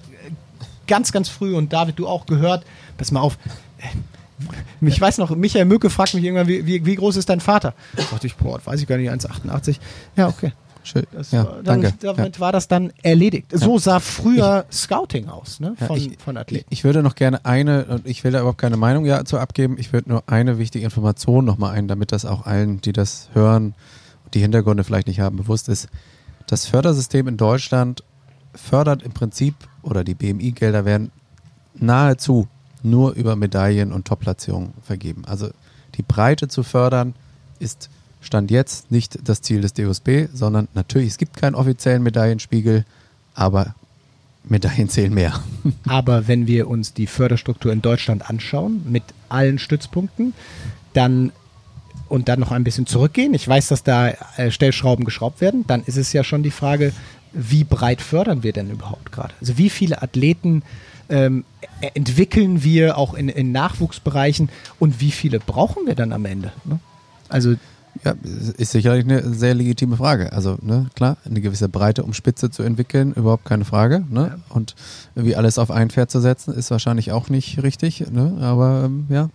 ganz, 0.87 1.11
ganz 1.11 1.29
früh 1.29 1.55
und 1.55 1.71
David, 1.71 1.99
du 1.99 2.07
auch 2.07 2.25
gehört, 2.25 2.65
pass 2.97 3.11
mal 3.11 3.21
auf, 3.21 3.37
äh, 3.77 4.87
ich 4.87 4.99
weiß 4.99 5.17
noch, 5.17 5.35
Michael 5.35 5.65
Mücke 5.65 5.89
fragt 5.89 6.13
mich 6.13 6.23
irgendwann, 6.23 6.47
wie, 6.47 6.65
wie, 6.65 6.85
wie 6.85 6.95
groß 6.95 7.17
ist 7.17 7.29
dein 7.29 7.41
Vater? 7.41 7.73
Da 7.95 8.03
dachte 8.03 8.25
ich, 8.25 8.35
boah, 8.35 8.59
weiß 8.63 8.81
ich 8.81 8.87
gar 8.87 8.97
nicht, 8.97 9.11
1,88. 9.11 9.77
Ja, 10.15 10.29
okay. 10.29 10.53
Schön. 10.83 11.05
Ja, 11.31 11.45
war, 11.45 11.63
dann, 11.63 11.81
danke. 11.81 11.93
Damit 12.01 12.39
war 12.39 12.51
das 12.51 12.67
dann 12.67 12.91
erledigt. 13.03 13.51
So 13.51 13.77
sah 13.77 13.99
früher 13.99 14.65
Scouting 14.71 15.27
aus, 15.27 15.59
ne? 15.59 15.75
Ja, 15.79 15.87
Von, 15.87 15.97
ich, 15.97 16.17
von 16.19 16.37
Athleten. 16.37 16.67
Ich 16.69 16.83
würde 16.83 17.03
noch 17.03 17.15
gerne 17.15 17.45
eine, 17.45 17.85
und 17.85 18.07
ich 18.07 18.23
will 18.23 18.31
da 18.31 18.39
überhaupt 18.39 18.59
keine 18.59 18.77
Meinung 18.77 19.05
ja, 19.05 19.25
zu 19.25 19.37
abgeben, 19.37 19.77
ich 19.77 19.93
würde 19.93 20.09
nur 20.09 20.23
eine 20.27 20.57
wichtige 20.57 20.85
Information 20.85 21.45
nochmal 21.45 21.75
ein, 21.75 21.87
damit 21.87 22.11
das 22.11 22.25
auch 22.25 22.45
allen, 22.45 22.81
die 22.81 22.93
das 22.93 23.29
hören 23.33 23.75
und 24.25 24.33
die 24.33 24.39
Hintergründe 24.39 24.83
vielleicht 24.83 25.07
nicht 25.07 25.19
haben, 25.19 25.37
bewusst 25.37 25.69
ist. 25.69 25.89
Das 26.47 26.65
Fördersystem 26.65 27.27
in 27.27 27.37
Deutschland 27.37 28.03
fördert 28.55 29.03
im 29.03 29.11
Prinzip, 29.11 29.55
oder 29.81 30.03
die 30.03 30.15
BMI-Gelder 30.15 30.85
werden 30.85 31.11
nahezu 31.75 32.47
nur 32.81 33.13
über 33.13 33.35
Medaillen 33.35 33.91
und 33.91 34.07
Top-Platzierungen 34.07 34.73
vergeben. 34.81 35.23
Also 35.25 35.49
die 35.95 36.01
Breite 36.01 36.47
zu 36.47 36.63
fördern 36.63 37.13
ist 37.59 37.89
Stand 38.21 38.51
jetzt 38.51 38.91
nicht 38.91 39.19
das 39.23 39.41
Ziel 39.41 39.61
des 39.61 39.73
DOSB, 39.73 40.27
sondern 40.33 40.67
natürlich, 40.73 41.09
es 41.09 41.17
gibt 41.17 41.37
keinen 41.37 41.55
offiziellen 41.55 42.03
Medaillenspiegel, 42.03 42.85
aber 43.33 43.75
Medaillen 44.43 44.89
zählen 44.89 45.13
mehr. 45.13 45.39
Aber 45.87 46.27
wenn 46.27 46.47
wir 46.47 46.67
uns 46.67 46.93
die 46.93 47.07
Förderstruktur 47.07 47.71
in 47.71 47.81
Deutschland 47.81 48.29
anschauen, 48.29 48.81
mit 48.89 49.03
allen 49.27 49.59
Stützpunkten, 49.59 50.33
dann 50.93 51.31
und 52.07 52.27
dann 52.27 52.39
noch 52.39 52.51
ein 52.51 52.63
bisschen 52.63 52.87
zurückgehen, 52.87 53.33
ich 53.35 53.47
weiß, 53.47 53.67
dass 53.67 53.83
da 53.83 54.09
äh, 54.37 54.49
Stellschrauben 54.49 55.05
geschraubt 55.05 55.41
werden, 55.41 55.65
dann 55.67 55.83
ist 55.83 55.97
es 55.97 56.11
ja 56.11 56.23
schon 56.23 56.41
die 56.41 56.51
Frage, 56.51 56.91
wie 57.31 57.63
breit 57.63 58.01
fördern 58.01 58.41
wir 58.41 58.53
denn 58.53 58.71
überhaupt 58.71 59.11
gerade? 59.11 59.33
Also 59.39 59.57
wie 59.57 59.69
viele 59.69 60.01
Athleten 60.01 60.63
ähm, 61.09 61.45
e- 61.81 61.91
entwickeln 61.93 62.63
wir 62.63 62.97
auch 62.97 63.13
in, 63.13 63.29
in 63.29 63.51
Nachwuchsbereichen 63.51 64.49
und 64.79 64.99
wie 64.99 65.11
viele 65.11 65.39
brauchen 65.39 65.85
wir 65.85 65.93
dann 65.95 66.11
am 66.11 66.25
Ende? 66.25 66.51
Ne? 66.65 66.79
Also 67.27 67.55
Ja, 68.03 68.13
ist 68.57 68.71
sicherlich 68.71 69.03
eine 69.05 69.33
sehr 69.33 69.53
legitime 69.53 69.97
Frage. 69.97 70.31
Also, 70.31 70.57
ne, 70.61 70.89
klar, 70.95 71.17
eine 71.25 71.41
gewisse 71.41 71.67
Breite, 71.67 72.03
um 72.03 72.13
Spitze 72.13 72.49
zu 72.49 72.63
entwickeln, 72.63 73.13
überhaupt 73.13 73.45
keine 73.45 73.65
Frage. 73.65 74.05
Ne? 74.09 74.39
Und 74.49 74.75
wie 75.15 75.35
alles 75.35 75.57
auf 75.57 75.69
ein 75.69 75.89
Pferd 75.89 76.09
zu 76.09 76.21
setzen, 76.21 76.53
ist 76.53 76.71
wahrscheinlich 76.71 77.11
auch 77.11 77.29
nicht 77.29 77.61
richtig. 77.61 78.09
Ne? 78.11 78.37
Aber 78.41 78.83
ähm, 78.85 79.07
ja, 79.09 79.29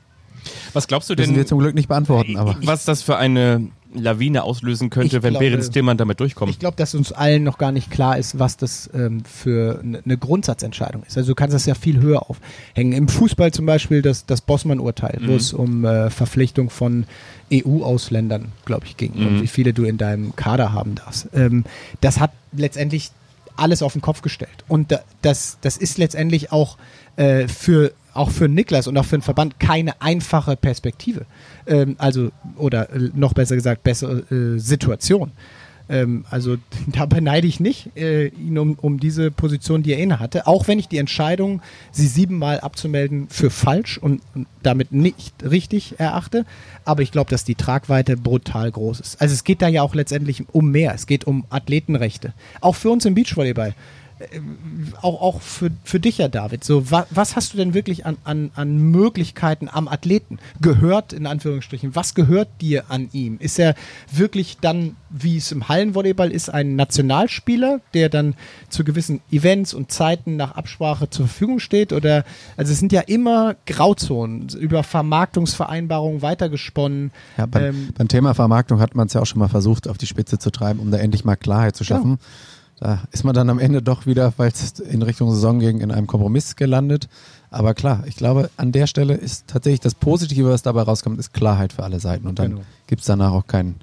Was 0.72 0.86
glaubst 0.86 1.10
du 1.10 1.14
müssen 1.14 1.30
denn, 1.30 1.36
wir 1.36 1.46
zum 1.46 1.58
Glück 1.58 1.74
nicht 1.74 1.88
beantworten. 1.88 2.36
Aber 2.36 2.56
was 2.62 2.84
das 2.84 3.02
für 3.02 3.16
eine 3.16 3.68
Lawine 3.94 4.42
auslösen 4.42 4.90
könnte, 4.90 5.16
Ich 5.18 5.22
wenn 5.22 5.30
glaube- 5.34 5.46
Behrens 5.46 5.70
Tillmann 5.70 5.96
damit 5.96 6.20
durchkommt? 6.20 6.50
Ich 6.50 6.58
glaube, 6.58 6.76
dass 6.76 6.94
uns 6.94 7.12
allen 7.12 7.42
noch 7.44 7.58
gar 7.58 7.72
nicht 7.72 7.90
klar 7.90 8.18
ist, 8.18 8.38
was 8.38 8.56
das 8.56 8.90
ähm, 8.94 9.22
für 9.24 9.80
eine 9.82 10.00
ne 10.04 10.18
Grundsatzentscheidung 10.18 11.02
ist. 11.04 11.16
Also 11.16 11.30
du 11.32 11.34
kannst 11.34 11.54
das 11.54 11.64
ja 11.66 11.74
viel 11.74 12.00
höher 12.00 12.28
aufhängen. 12.28 12.92
Im 12.92 13.08
Fußball 13.08 13.52
zum 13.52 13.66
Beispiel 13.66 14.02
das, 14.02 14.26
das 14.26 14.40
Bossmann-Urteil, 14.40 15.18
wo 15.22 15.30
Mhm. 15.32 15.36
es 15.36 15.52
um 15.52 15.84
äh, 15.84 16.10
Verpflichtung 16.10 16.70
von 16.70 17.06
EU-Ausländern, 17.52 18.52
glaube 18.64 18.86
ich, 18.86 18.96
ging 18.96 19.12
Mhm. 19.14 19.26
und 19.26 19.42
wie 19.42 19.46
viele 19.46 19.72
du 19.72 19.84
in 19.84 19.98
deinem 19.98 20.34
Kader 20.36 20.72
haben 20.72 20.94
darfst. 20.94 21.28
Ähm, 21.34 21.64
das 22.00 22.20
hat 22.20 22.32
letztendlich 22.52 23.10
alles 23.56 23.82
auf 23.82 23.92
den 23.92 24.02
Kopf 24.02 24.22
gestellt. 24.22 24.64
Und 24.68 24.90
da, 24.92 25.00
das, 25.22 25.58
das 25.60 25.76
ist 25.76 25.98
letztendlich 25.98 26.50
auch 26.52 26.76
äh, 27.16 27.46
für 27.48 27.92
auch 28.14 28.30
für 28.30 28.48
Niklas 28.48 28.86
und 28.86 28.96
auch 28.96 29.04
für 29.04 29.16
den 29.18 29.22
Verband 29.22 29.60
keine 29.60 30.00
einfache 30.00 30.56
Perspektive. 30.56 31.26
Ähm, 31.66 31.96
also, 31.98 32.30
oder 32.56 32.90
äh, 32.90 33.10
noch 33.14 33.34
besser 33.34 33.56
gesagt, 33.56 33.82
bessere 33.82 34.20
äh, 34.30 34.58
Situation. 34.58 35.32
Ähm, 35.88 36.24
also 36.30 36.56
da 36.86 37.06
beneide 37.06 37.46
ich 37.46 37.60
nicht 37.60 37.96
äh, 37.96 38.28
ihn 38.28 38.58
um, 38.58 38.74
um 38.80 38.98
diese 38.98 39.30
Position, 39.30 39.82
die 39.82 39.92
er 39.92 39.98
inne 39.98 40.20
hatte. 40.20 40.46
Auch 40.46 40.68
wenn 40.68 40.78
ich 40.78 40.88
die 40.88 40.98
Entscheidung, 40.98 41.60
sie 41.92 42.06
siebenmal 42.06 42.60
abzumelden, 42.60 43.28
für 43.28 43.50
falsch 43.50 43.98
und, 43.98 44.22
und 44.34 44.46
damit 44.62 44.92
nicht 44.92 45.34
richtig 45.42 45.98
erachte. 45.98 46.46
Aber 46.84 47.02
ich 47.02 47.12
glaube, 47.12 47.30
dass 47.30 47.44
die 47.44 47.54
Tragweite 47.54 48.16
brutal 48.16 48.70
groß 48.70 49.00
ist. 49.00 49.20
Also 49.20 49.34
es 49.34 49.44
geht 49.44 49.62
da 49.62 49.68
ja 49.68 49.82
auch 49.82 49.94
letztendlich 49.94 50.44
um 50.52 50.70
mehr. 50.70 50.94
Es 50.94 51.06
geht 51.06 51.26
um 51.26 51.44
Athletenrechte. 51.50 52.32
Auch 52.60 52.76
für 52.76 52.90
uns 52.90 53.04
im 53.04 53.14
Beachvolleyball. 53.14 53.74
Äh, 54.32 54.40
auch, 55.00 55.20
auch 55.20 55.40
für, 55.40 55.70
für 55.84 56.00
dich 56.00 56.18
ja, 56.18 56.28
David, 56.28 56.64
so, 56.64 56.90
wa, 56.90 57.06
was 57.10 57.36
hast 57.36 57.52
du 57.52 57.56
denn 57.56 57.74
wirklich 57.74 58.06
an, 58.06 58.16
an, 58.24 58.50
an 58.54 58.76
Möglichkeiten 58.76 59.68
am 59.70 59.88
Athleten 59.88 60.38
gehört, 60.60 61.12
in 61.12 61.26
Anführungsstrichen? 61.26 61.94
Was 61.94 62.14
gehört 62.14 62.48
dir 62.60 62.84
an 62.88 63.08
ihm? 63.12 63.38
Ist 63.38 63.58
er 63.58 63.74
wirklich 64.10 64.58
dann, 64.60 64.96
wie 65.10 65.36
es 65.36 65.52
im 65.52 65.68
Hallenvolleyball 65.68 66.30
ist, 66.30 66.48
ein 66.48 66.76
Nationalspieler, 66.76 67.80
der 67.94 68.08
dann 68.08 68.34
zu 68.68 68.84
gewissen 68.84 69.20
Events 69.30 69.74
und 69.74 69.92
Zeiten 69.92 70.36
nach 70.36 70.52
Absprache 70.52 71.10
zur 71.10 71.26
Verfügung 71.26 71.60
steht? 71.60 71.92
Oder, 71.92 72.24
also 72.56 72.72
es 72.72 72.78
sind 72.78 72.92
ja 72.92 73.00
immer 73.02 73.56
Grauzonen, 73.66 74.48
über 74.58 74.82
Vermarktungsvereinbarungen 74.82 76.22
weitergesponnen. 76.22 77.12
Ja, 77.36 77.46
beim, 77.46 77.62
Ähm, 77.64 77.88
beim 77.96 78.08
Thema 78.08 78.34
Vermarktung 78.34 78.80
hat 78.80 78.94
man 78.94 79.06
es 79.06 79.12
ja 79.12 79.20
auch 79.20 79.26
schon 79.26 79.38
mal 79.38 79.48
versucht, 79.48 79.88
auf 79.88 79.98
die 79.98 80.06
Spitze 80.06 80.38
zu 80.38 80.50
treiben, 80.50 80.80
um 80.80 80.90
da 80.90 80.98
endlich 80.98 81.24
mal 81.24 81.36
Klarheit 81.36 81.76
zu 81.76 81.84
schaffen. 81.84 82.18
Da 82.80 83.02
ist 83.12 83.24
man 83.24 83.34
dann 83.34 83.50
am 83.50 83.58
Ende 83.58 83.82
doch 83.82 84.04
wieder, 84.06 84.32
weil 84.36 84.50
es 84.50 84.78
in 84.80 85.02
Richtung 85.02 85.30
Saison 85.30 85.58
ging, 85.60 85.80
in 85.80 85.90
einem 85.90 86.06
Kompromiss 86.06 86.56
gelandet. 86.56 87.08
Aber 87.50 87.72
klar, 87.74 88.02
ich 88.06 88.16
glaube, 88.16 88.50
an 88.56 88.72
der 88.72 88.86
Stelle 88.88 89.14
ist 89.14 89.46
tatsächlich 89.46 89.80
das 89.80 89.94
Positive, 89.94 90.50
was 90.50 90.62
dabei 90.62 90.82
rauskommt, 90.82 91.18
ist 91.20 91.32
Klarheit 91.32 91.72
für 91.72 91.84
alle 91.84 92.00
Seiten. 92.00 92.26
Und 92.26 92.38
dann 92.38 92.50
Genau. 92.50 92.62
gibt 92.88 93.02
es 93.02 93.06
danach 93.06 93.32
auch 93.32 93.46
keinen 93.46 93.76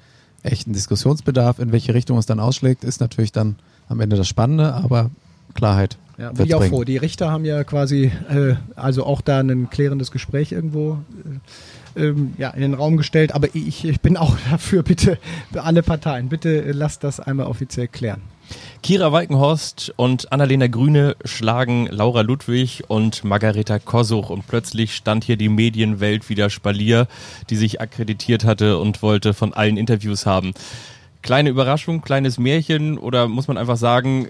echten 0.43 0.73
Diskussionsbedarf. 0.73 1.59
In 1.59 1.71
welche 1.71 1.93
Richtung 1.93 2.17
es 2.17 2.25
dann 2.25 2.39
ausschlägt, 2.39 2.83
ist 2.83 2.99
natürlich 2.99 3.31
dann 3.31 3.55
am 3.87 3.99
Ende 4.01 4.17
das 4.17 4.27
Spannende, 4.27 4.73
aber 4.73 5.09
Klarheit 5.53 5.97
Ja, 6.17 6.31
bin 6.31 6.45
ich 6.45 6.55
auch 6.55 6.63
froh. 6.63 6.83
Die 6.83 6.97
Richter 6.97 7.31
haben 7.31 7.45
ja 7.45 7.63
quasi, 7.63 8.11
äh, 8.29 8.55
also 8.75 9.05
auch 9.05 9.21
da 9.21 9.39
ein 9.39 9.69
klärendes 9.69 10.11
Gespräch 10.11 10.51
irgendwo 10.51 10.99
äh, 11.95 12.03
ähm, 12.03 12.33
ja, 12.37 12.49
in 12.51 12.61
den 12.61 12.73
Raum 12.73 12.97
gestellt. 12.97 13.33
Aber 13.33 13.53
ich, 13.53 13.85
ich 13.85 14.01
bin 14.01 14.17
auch 14.17 14.37
dafür, 14.51 14.83
bitte, 14.83 15.17
für 15.51 15.63
alle 15.63 15.83
Parteien, 15.83 16.29
bitte 16.29 16.63
äh, 16.63 16.71
lasst 16.71 17.03
das 17.03 17.19
einmal 17.19 17.47
offiziell 17.47 17.87
klären. 17.87 18.21
Kira 18.83 19.11
Walkenhorst 19.11 19.93
und 19.95 20.31
Annalena 20.31 20.67
Grüne 20.67 21.15
schlagen 21.23 21.87
Laura 21.91 22.21
Ludwig 22.21 22.83
und 22.87 23.23
Margareta 23.23 23.79
Kosuch 23.79 24.29
und 24.29 24.47
plötzlich 24.47 24.95
stand 24.95 25.23
hier 25.23 25.37
die 25.37 25.49
Medienwelt 25.49 26.29
wieder 26.29 26.49
Spalier, 26.49 27.07
die 27.49 27.55
sich 27.55 27.79
akkreditiert 27.79 28.43
hatte 28.43 28.77
und 28.79 29.01
wollte 29.01 29.33
von 29.33 29.53
allen 29.53 29.77
Interviews 29.77 30.25
haben. 30.25 30.53
Kleine 31.21 31.49
Überraschung, 31.49 32.01
kleines 32.01 32.39
Märchen 32.39 32.97
oder 32.97 33.27
muss 33.27 33.47
man 33.47 33.57
einfach 33.57 33.77
sagen, 33.77 34.29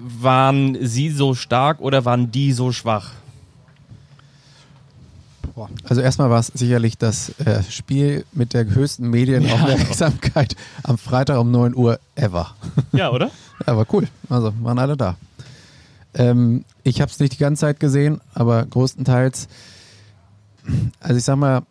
waren 0.00 0.78
sie 0.80 1.10
so 1.10 1.34
stark 1.34 1.80
oder 1.80 2.04
waren 2.04 2.30
die 2.30 2.52
so 2.52 2.72
schwach? 2.72 3.12
Also 5.84 6.00
erstmal 6.00 6.30
war 6.30 6.40
es 6.40 6.48
sicherlich 6.48 6.98
das 6.98 7.30
äh, 7.40 7.62
Spiel 7.64 8.24
mit 8.32 8.54
der 8.54 8.66
höchsten 8.66 9.10
Medienaufmerksamkeit 9.10 10.56
am 10.82 10.98
Freitag 10.98 11.38
um 11.38 11.50
9 11.50 11.74
Uhr 11.74 11.98
ever. 12.14 12.54
Ja, 12.92 13.10
oder? 13.10 13.30
Ja, 13.66 13.76
war 13.76 13.86
cool. 13.92 14.08
Also 14.30 14.54
waren 14.62 14.78
alle 14.78 14.96
da. 14.96 15.16
Ähm, 16.14 16.64
ich 16.82 17.02
habe 17.02 17.10
es 17.10 17.20
nicht 17.20 17.34
die 17.34 17.38
ganze 17.38 17.60
Zeit 17.60 17.78
gesehen, 17.78 18.22
aber 18.32 18.64
größtenteils, 18.64 19.48
also 21.00 21.16
ich 21.16 21.24
sag 21.24 21.36
mal, 21.36 21.62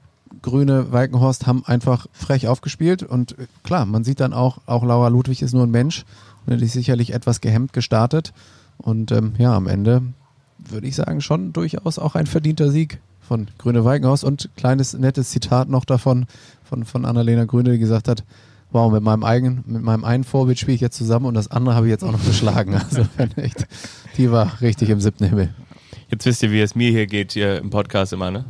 Grüne 0.42 0.92
Walkenhorst 0.92 1.48
haben 1.48 1.66
einfach 1.66 2.06
frech 2.14 2.48
aufgespielt 2.48 3.02
und 3.02 3.38
äh, 3.40 3.48
klar, 3.64 3.86
man 3.86 4.04
sieht 4.04 4.20
dann 4.20 4.34
auch, 4.34 4.60
auch 4.68 4.84
Laura 4.84 5.08
Ludwig 5.08 5.42
ist 5.42 5.54
nur 5.54 5.64
ein 5.66 5.72
Mensch 5.72 6.06
und 6.46 6.60
die 6.60 6.66
ist 6.66 6.74
sicherlich 6.74 7.14
etwas 7.14 7.42
gehemmt 7.42 7.74
gestartet 7.74 8.34
und 8.78 9.12
ähm, 9.12 9.34
ja, 9.38 9.54
am 9.54 9.68
Ende 9.68 10.04
würde 10.58 10.88
ich 10.88 10.96
sagen, 10.96 11.22
schon 11.22 11.54
durchaus 11.54 12.00
auch 12.00 12.16
ein 12.16 12.28
verdienter 12.28 12.70
Sieg 12.72 13.00
von 13.30 13.48
Grüne 13.60 13.86
Walkenhorst 13.86 14.24
und 14.24 14.50
kleines 14.58 14.94
nettes 14.94 15.30
Zitat 15.30 15.70
noch 15.70 15.86
davon 15.86 16.26
von, 16.64 16.84
von 16.84 17.06
Annalena 17.06 17.46
Grüne, 17.46 17.74
die 17.74 17.78
gesagt 17.78 18.08
hat, 18.08 18.24
wow, 18.72 18.92
mit 18.92 19.04
meinem 19.04 19.24
eigenen, 19.24 19.64
mit 19.68 19.84
meinem 19.84 20.04
einen 20.04 20.24
Vorbild 20.24 20.58
spiele 20.58 20.74
ich 20.74 20.82
jetzt 20.82 20.98
zusammen 20.98 21.28
und 21.28 21.36
das 21.36 21.50
andere 21.52 21.76
habe 21.76 21.86
ich 21.86 21.92
jetzt 21.92 22.04
auch 22.04 22.12
noch 22.12 22.26
geschlagen. 22.26 22.74
Also 22.90 23.06
echt, 23.36 23.68
die 24.18 24.32
war 24.32 24.60
richtig 24.62 24.90
im 24.90 25.00
siebten 25.00 25.26
Himmel. 25.26 25.54
Jetzt 26.10 26.26
wisst 26.26 26.42
ihr, 26.42 26.52
wie 26.52 26.60
es 26.60 26.74
mir 26.74 26.90
hier 26.90 27.06
geht, 27.06 27.34
hier 27.34 27.60
im 27.60 27.70
Podcast 27.70 28.14
immer, 28.14 28.32
ne? 28.32 28.46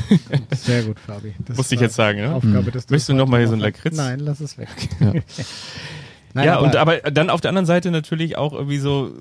Sehr 0.54 0.82
gut, 0.82 1.00
Fabi. 1.00 1.34
Das 1.46 1.56
Musste 1.56 1.76
ich 1.76 1.80
jetzt 1.80 1.94
sagen, 1.94 2.20
ne? 2.20 2.34
Aufgabe, 2.34 2.70
dass 2.70 2.90
Möchtest 2.90 3.08
du 3.08 3.12
das 3.14 3.18
noch 3.20 3.26
mal 3.26 3.38
hier 3.38 3.48
so 3.48 3.54
ein. 3.54 3.60
Lakritz? 3.60 3.96
Nein, 3.96 4.20
lass 4.20 4.40
es 4.40 4.58
weg. 4.58 4.68
Ja. 5.00 5.14
Nein, 6.34 6.46
ja, 6.46 6.58
und 6.58 6.76
aber 6.76 6.98
dann 6.98 7.30
auf 7.30 7.40
der 7.40 7.48
anderen 7.48 7.66
Seite 7.66 7.90
natürlich 7.90 8.36
auch 8.36 8.52
irgendwie 8.52 8.78
so, 8.78 9.12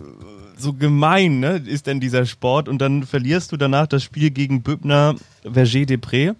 so 0.60 0.74
gemein, 0.74 1.40
ne, 1.40 1.62
ist 1.66 1.88
denn 1.88 2.00
dieser 2.00 2.26
Sport 2.26 2.70
und 2.70 2.80
dann 2.80 3.04
verlierst 3.04 3.52
du 3.52 3.58
danach 3.58 3.88
das 3.88 4.04
Spiel 4.04 4.32
gegen 4.32 4.62
Bübner 4.62 5.16
Verger 5.44 5.86
Depré. 5.86 6.36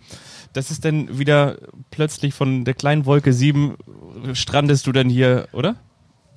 Das 0.54 0.72
ist 0.72 0.84
dann 0.86 1.20
wieder 1.20 1.58
plötzlich 1.92 2.34
von 2.34 2.66
der 2.66 2.74
kleinen 2.74 3.06
Wolke 3.06 3.34
7 3.34 3.76
strandest 4.34 4.88
du 4.88 4.92
dann 4.92 5.10
hier, 5.10 5.48
oder? 5.54 5.76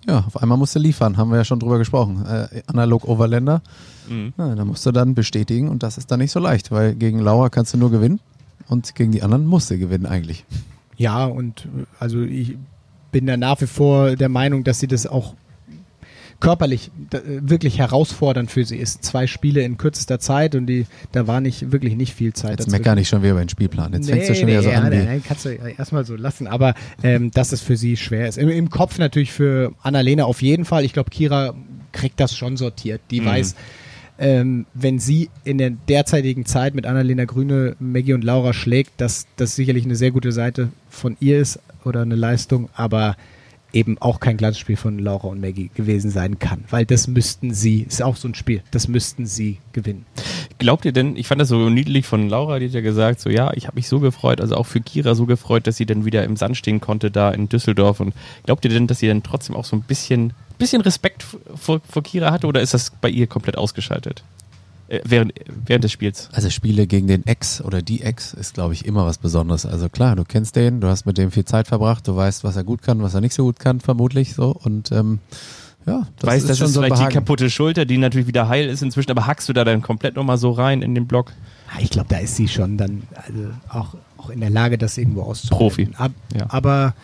Ja, 0.07 0.24
auf 0.26 0.43
einmal 0.43 0.59
musst 0.59 0.74
du 0.74 0.80
liefern, 0.80 1.16
haben 1.16 1.30
wir 1.30 1.37
ja 1.37 1.45
schon 1.45 1.61
drüber 1.61 1.78
gesprochen. 1.78 2.24
Äh, 2.26 2.62
analog 2.66 3.07
Overländer. 3.07 3.62
Mhm. 4.09 4.33
Ja, 4.37 4.55
da 4.55 4.64
musst 4.64 4.85
du 4.85 4.91
dann 4.91 5.14
bestätigen 5.14 5.68
und 5.68 5.83
das 5.83 5.97
ist 5.97 6.11
dann 6.11 6.18
nicht 6.18 6.33
so 6.33 6.41
leicht, 6.41 6.70
weil 6.70 6.95
gegen 6.95 7.20
Lauer 7.20 7.51
kannst 7.51 7.72
du 7.74 7.78
nur 7.78 7.91
gewinnen 7.91 8.20
und 8.68 8.95
gegen 8.95 9.12
die 9.12 9.22
anderen 9.22 9.47
musst 9.47 9.70
du 9.70 9.78
gewinnen 9.78 10.07
eigentlich. 10.07 10.45
Ja, 10.97 11.24
und 11.24 11.66
äh, 11.66 11.85
also 11.99 12.20
ich 12.20 12.57
bin 13.12 13.26
da 13.26 13.37
nach 13.37 13.61
wie 13.61 13.66
vor 13.66 14.16
der 14.16 14.28
Meinung, 14.28 14.64
dass 14.64 14.80
sie 14.80 14.89
das 14.89 15.07
auch 15.07 15.35
körperlich 16.43 16.90
äh, 17.12 17.20
wirklich 17.24 17.78
herausfordernd 17.78 18.51
für 18.51 18.64
sie 18.64 18.76
ist. 18.76 19.05
Zwei 19.05 19.28
Spiele 19.28 19.62
in 19.62 19.78
kürzester 19.78 20.18
Zeit 20.18 20.57
und 20.57 20.66
die, 20.66 20.86
da 21.12 21.28
war 21.28 21.40
nicht 21.40 21.70
wirklich 21.70 21.95
nicht 21.95 22.14
viel 22.14 22.32
Zeit. 22.32 22.59
Jetzt 22.59 22.68
mecker 22.68 22.97
nicht 22.97 23.09
schon 23.09 23.22
wieder 23.22 23.30
über 23.30 23.45
den 23.45 23.49
Spielplan. 23.49 23.93
Jetzt 23.93 24.11
fängst 24.11 24.28
du 24.28 24.34
schon 24.34 24.49
wieder 24.49 24.61
so 24.61 24.68
ja, 24.68 24.80
an. 24.80 24.90
nein, 24.90 25.05
nein, 25.05 25.22
kannst 25.24 25.45
du 25.45 25.51
ja 25.51 25.68
erstmal 25.68 26.05
so 26.05 26.16
lassen, 26.16 26.49
aber 26.49 26.74
ähm, 27.05 27.30
dass 27.30 27.53
es 27.53 27.62
für 27.62 27.76
sie 27.76 27.97
schwer 27.97 28.26
ist. 28.26 28.38
Im, 28.38 28.49
Im 28.49 28.70
Kopf 28.70 28.99
natürlich 28.99 29.30
für 29.30 29.72
Annalena 29.82 30.24
auf 30.24 30.43
jeden 30.43 30.64
Fall. 30.64 30.84
Ich 30.84 30.93
glaube, 30.93 31.11
Kira 31.11 31.55
kriegt 31.93 32.18
das 32.18 32.36
schon 32.36 32.57
sortiert. 32.57 33.01
Die 33.12 33.20
Mhm. 33.20 33.26
weiß, 33.26 33.55
ähm, 34.18 34.66
wenn 34.74 34.99
sie 34.99 35.30
in 35.45 35.59
der 35.59 35.70
derzeitigen 35.70 36.45
Zeit 36.45 36.74
mit 36.74 36.86
Annalena 36.86 37.24
Grüne, 37.24 37.76
Maggie 37.78 38.14
und 38.14 38.24
Laura 38.24 38.53
schlägt, 38.53 39.01
dass 39.01 39.28
das 39.36 39.55
sicherlich 39.55 39.84
eine 39.84 39.95
sehr 39.95 40.11
gute 40.11 40.32
Seite 40.32 40.70
von 40.90 41.16
ihr 41.20 41.38
ist 41.38 41.61
oder 41.84 42.03
eine 42.03 42.16
Leistung, 42.16 42.68
aber 42.74 43.16
eben 43.73 43.97
auch 43.99 44.20
kein 44.20 44.37
Glanzspiel 44.37 44.77
von 44.77 44.99
Laura 44.99 45.29
und 45.29 45.41
Maggie 45.41 45.70
gewesen 45.75 46.11
sein 46.11 46.39
kann, 46.39 46.64
weil 46.70 46.85
das 46.85 47.09
müssten 47.09 47.55
sie, 47.55 47.83
ist 47.83 48.03
auch 48.03 48.16
so 48.16 48.29
ein 48.29 48.35
Spiel, 48.35 48.62
das 48.70 48.89
müssten 48.89 49.27
sie 49.27 49.59
gewinnen. 49.73 50.05
Glaubt 50.59 50.85
ihr 50.85 50.93
denn, 50.93 51.16
ich 51.16 51.27
fand 51.27 51.41
das 51.41 51.49
so 51.49 51.70
niedlich 51.70 52.07
von 52.07 52.29
Laura, 52.29 52.59
die 52.59 52.66
hat 52.66 52.75
ja 52.75 52.81
gesagt, 52.81 53.20
so 53.20 53.31
ja, 53.31 53.53
ich 53.55 53.66
habe 53.66 53.77
mich 53.77 53.89
so 53.89 54.01
gefreut, 54.01 54.41
also 54.41 54.57
auch 54.57 54.66
für 54.66 54.81
Kira 54.81 55.14
so 55.14 55.27
gefreut, 55.27 55.66
dass 55.66 55.77
sie 55.77 55.87
dann 55.87 56.05
wieder 56.05 56.25
im 56.25 56.37
Sand 56.37 56.57
stehen 56.57 56.81
konnte 56.81 57.11
da 57.11 57.31
in 57.31 57.49
Düsseldorf 57.49 58.01
und 58.01 58.14
glaubt 58.45 58.64
ihr 58.64 58.70
denn, 58.70 58.87
dass 58.87 58.99
sie 58.99 59.09
dann 59.09 59.23
trotzdem 59.23 59.57
auch 59.57 59.64
so 59.64 59.77
ein 59.77 59.83
bisschen, 59.83 60.33
bisschen 60.59 60.83
Respekt 60.83 61.25
vor, 61.55 61.81
vor 61.89 62.03
Kira 62.03 62.31
hatte 62.31 62.47
oder 62.47 62.61
ist 62.61 62.75
das 62.75 62.91
bei 63.01 63.09
ihr 63.09 63.27
komplett 63.27 63.57
ausgeschaltet? 63.57 64.23
Äh, 64.93 65.01
während, 65.05 65.32
während 65.66 65.84
des 65.84 65.93
Spiels. 65.93 66.28
also 66.32 66.51
Spiele 66.51 66.86
gegen 66.86 67.07
den 67.07 67.26
Ex 67.26 67.62
oder 67.62 67.80
die 67.80 68.03
Ex 68.03 68.34
ist, 68.34 68.53
glaube 68.55 68.74
ich, 68.74 68.84
immer 68.84 69.07
was 69.07 69.16
Besonderes. 69.16 69.64
Also 69.64 69.88
klar, 69.88 70.16
du 70.16 70.24
kennst 70.24 70.55
den, 70.55 70.80
du 70.82 70.88
hast 70.88 71.07
mit 71.07 71.16
dem 71.16 71.30
viel 71.30 71.47
Zeit 71.47 71.66
verbracht, 71.66 72.07
du 72.07 72.14
weißt, 72.14 72.45
was 72.45 72.57
er 72.57 72.64
gut 72.64 72.82
kann, 72.82 73.03
was 73.03 73.14
er 73.14 73.22
nicht 73.22 73.32
so 73.34 73.45
gut 73.45 73.59
kann, 73.59 73.80
vermutlich 73.80 74.34
so. 74.34 74.51
Und 74.53 74.93
ähm, 74.93 75.20
ja, 75.86 76.07
das 76.18 76.28
weißt, 76.30 76.43
ist 76.45 76.49
das 76.51 76.59
schon 76.59 76.66
ist 76.66 76.74
so 76.74 76.80
vielleicht 76.80 76.97
die 76.97 76.99
Behagen. 77.05 77.14
kaputte 77.14 77.49
Schulter, 77.51 77.84
die 77.86 77.97
natürlich 77.99 78.26
wieder 78.28 78.49
heil 78.49 78.68
ist 78.68 78.82
inzwischen, 78.82 79.11
aber 79.11 79.26
hackst 79.26 79.49
du 79.49 79.53
da 79.55 79.64
dann 79.64 79.80
komplett 79.82 80.14
nochmal 80.16 80.36
so 80.38 80.51
rein 80.51 80.82
in 80.82 80.95
den 80.95 81.07
Block? 81.07 81.32
Ah, 81.74 81.78
Ich 81.80 81.90
glaube, 81.90 82.09
da 82.11 82.18
ist 82.18 82.36
sie 82.36 82.49
schon 82.49 82.76
dann 82.76 83.03
also 83.14 83.49
auch, 83.70 83.95
auch 84.18 84.28
in 84.30 84.40
der 84.40 84.51
Lage, 84.51 84.76
das 84.78 84.99
irgendwo 84.99 85.22
auszuprobieren. 85.22 85.93
Profi. 85.95 86.05
Ab, 86.05 86.12
Ja. 86.38 86.47
Aber 86.51 86.95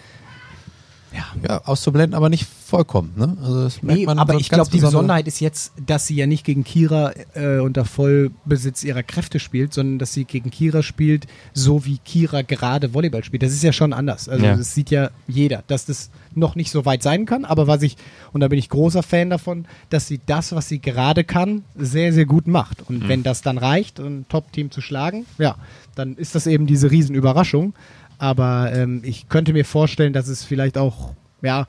ja, 1.13 1.25
Ja, 1.49 1.65
auszublenden, 1.65 2.15
aber 2.15 2.29
nicht 2.29 2.47
vollkommen. 2.47 3.13
Ne? 3.17 3.37
Also 3.43 3.63
das 3.65 3.83
merkt 3.83 4.01
Nee, 4.01 4.07
man 4.07 4.19
aber 4.19 4.35
ich 4.35 4.51
glaube, 4.51 4.71
die 4.71 4.79
Besonderheit 4.81 5.27
ist 5.27 5.41
jetzt, 5.41 5.73
dass 5.85 6.07
sie 6.07 6.17
ja 6.17 6.27
nicht 6.27 6.45
gegen 6.45 6.65
Kira 6.65 7.13
äh, 7.35 7.61
unter 7.61 7.85
Vollbesitz 7.87 8.85
ihrer 8.85 9.03
Kräfte 9.03 9.39
spielt, 9.41 9.73
sondern 9.73 9.99
dass 9.99 10.13
sie 10.13 10.25
gegen 10.25 10.51
Kira 10.51 10.83
spielt, 10.83 11.27
so 11.55 11.85
wie 11.87 11.99
Kira 11.99 12.43
gerade 12.43 12.93
Volleyball 12.95 13.25
spielt. 13.25 13.43
Das 13.43 13.53
ist 13.53 13.63
ja 13.63 13.73
schon 13.73 13.93
anders. 13.93 14.29
Also 14.29 14.45
Ja. 14.45 14.57
das 14.57 14.75
sieht 14.75 14.91
ja 14.91 15.11
jeder, 15.27 15.63
dass 15.67 15.87
das 15.87 16.11
noch 16.35 16.55
nicht 16.57 16.71
so 16.71 16.85
weit 16.85 17.03
sein 17.03 17.25
kann, 17.27 17.45
aber 17.45 17.67
was 17.67 17.83
ich, 17.83 17.97
und 18.33 18.41
da 18.43 18.49
bin 18.49 18.59
ich 18.59 18.69
großer 18.69 19.03
Fan 19.03 19.31
davon, 19.31 19.67
dass 19.91 20.07
sie 20.07 20.21
das, 20.27 20.53
was 20.53 20.69
sie 20.69 20.79
gerade 20.79 21.25
kann, 21.25 21.65
sehr, 21.75 22.13
sehr 22.13 22.27
gut 22.27 22.47
macht. 22.47 22.83
Und 22.89 23.05
Mhm. 23.05 23.09
wenn 23.09 23.23
das 23.23 23.41
dann 23.43 23.57
reicht, 23.59 23.99
ein 23.99 24.27
Top-Team 24.29 24.71
zu 24.71 24.81
schlagen, 24.83 25.25
ja, 25.39 25.57
dann 25.95 26.17
ist 26.17 26.35
das 26.35 26.47
eben 26.47 26.67
diese 26.67 26.91
Riesenüberraschung. 26.91 27.73
Aber 28.19 28.73
ähm, 28.75 29.01
ich 29.05 29.29
könnte 29.29 29.53
mir 29.53 29.65
vorstellen, 29.65 30.13
dass 30.13 30.29
es 30.29 30.45
vielleicht 30.45 30.77
auch, 30.77 31.13
ja, 31.43 31.67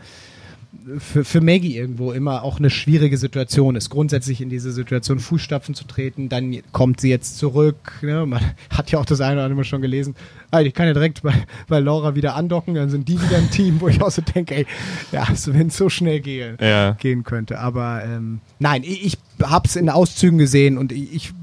für, 1.00 1.26
für 1.26 1.42
Maggie 1.42 1.78
irgendwo 1.78 2.12
immer 2.12 2.44
auch 2.44 2.60
eine 2.60 2.70
schwierige 2.70 3.18
Situation 3.18 3.76
ist, 3.76 3.90
grundsätzlich 3.90 4.40
in 4.40 4.50
diese 4.50 4.72
Situation 4.72 5.20
Fußstapfen 5.20 5.74
zu 5.76 5.84
treten. 5.86 6.30
Dann 6.30 6.58
kommt 6.72 7.02
sie 7.02 7.10
jetzt 7.10 7.38
zurück. 7.38 7.94
Ne? 8.02 8.26
Man 8.26 8.42
hat 8.70 8.92
ja 8.92 9.00
auch 9.00 9.06
das 9.06 9.20
eine 9.22 9.36
oder 9.36 9.46
andere 9.46 9.64
schon 9.64 9.82
gelesen. 9.82 10.16
Ah, 10.52 10.62
ich 10.62 10.74
kann 10.74 10.88
ja 10.88 10.94
direkt 10.94 11.22
bei, 11.24 11.34
bei 11.68 11.80
Laura 11.80 12.16
wieder 12.16 12.36
andocken, 12.36 12.74
dann 12.76 12.90
sind 12.90 13.08
die 13.08 13.22
wieder 13.22 13.38
ein 13.38 13.50
Team, 13.52 13.82
wo 13.82 13.88
ich 13.88 14.02
auch 14.02 14.12
so 14.12 14.22
denke, 14.22 14.56
ey, 14.56 14.66
ja, 15.12 15.24
also 15.24 15.54
wenn 15.54 15.68
es 15.68 15.78
so 15.78 15.90
schnell 15.90 16.20
gehe, 16.22 16.56
Ja. 16.62 16.92
gehen 16.94 17.24
könnte. 17.24 17.60
Aber 17.60 18.04
ähm, 18.06 18.40
nein, 18.60 18.84
ich, 18.84 19.04
ich 19.06 19.18
hab's 19.44 19.76
in 19.76 19.90
Auszügen 19.90 20.38
gesehen 20.38 20.78
und 20.78 20.92
ich, 20.92 21.14
ich 21.14 21.34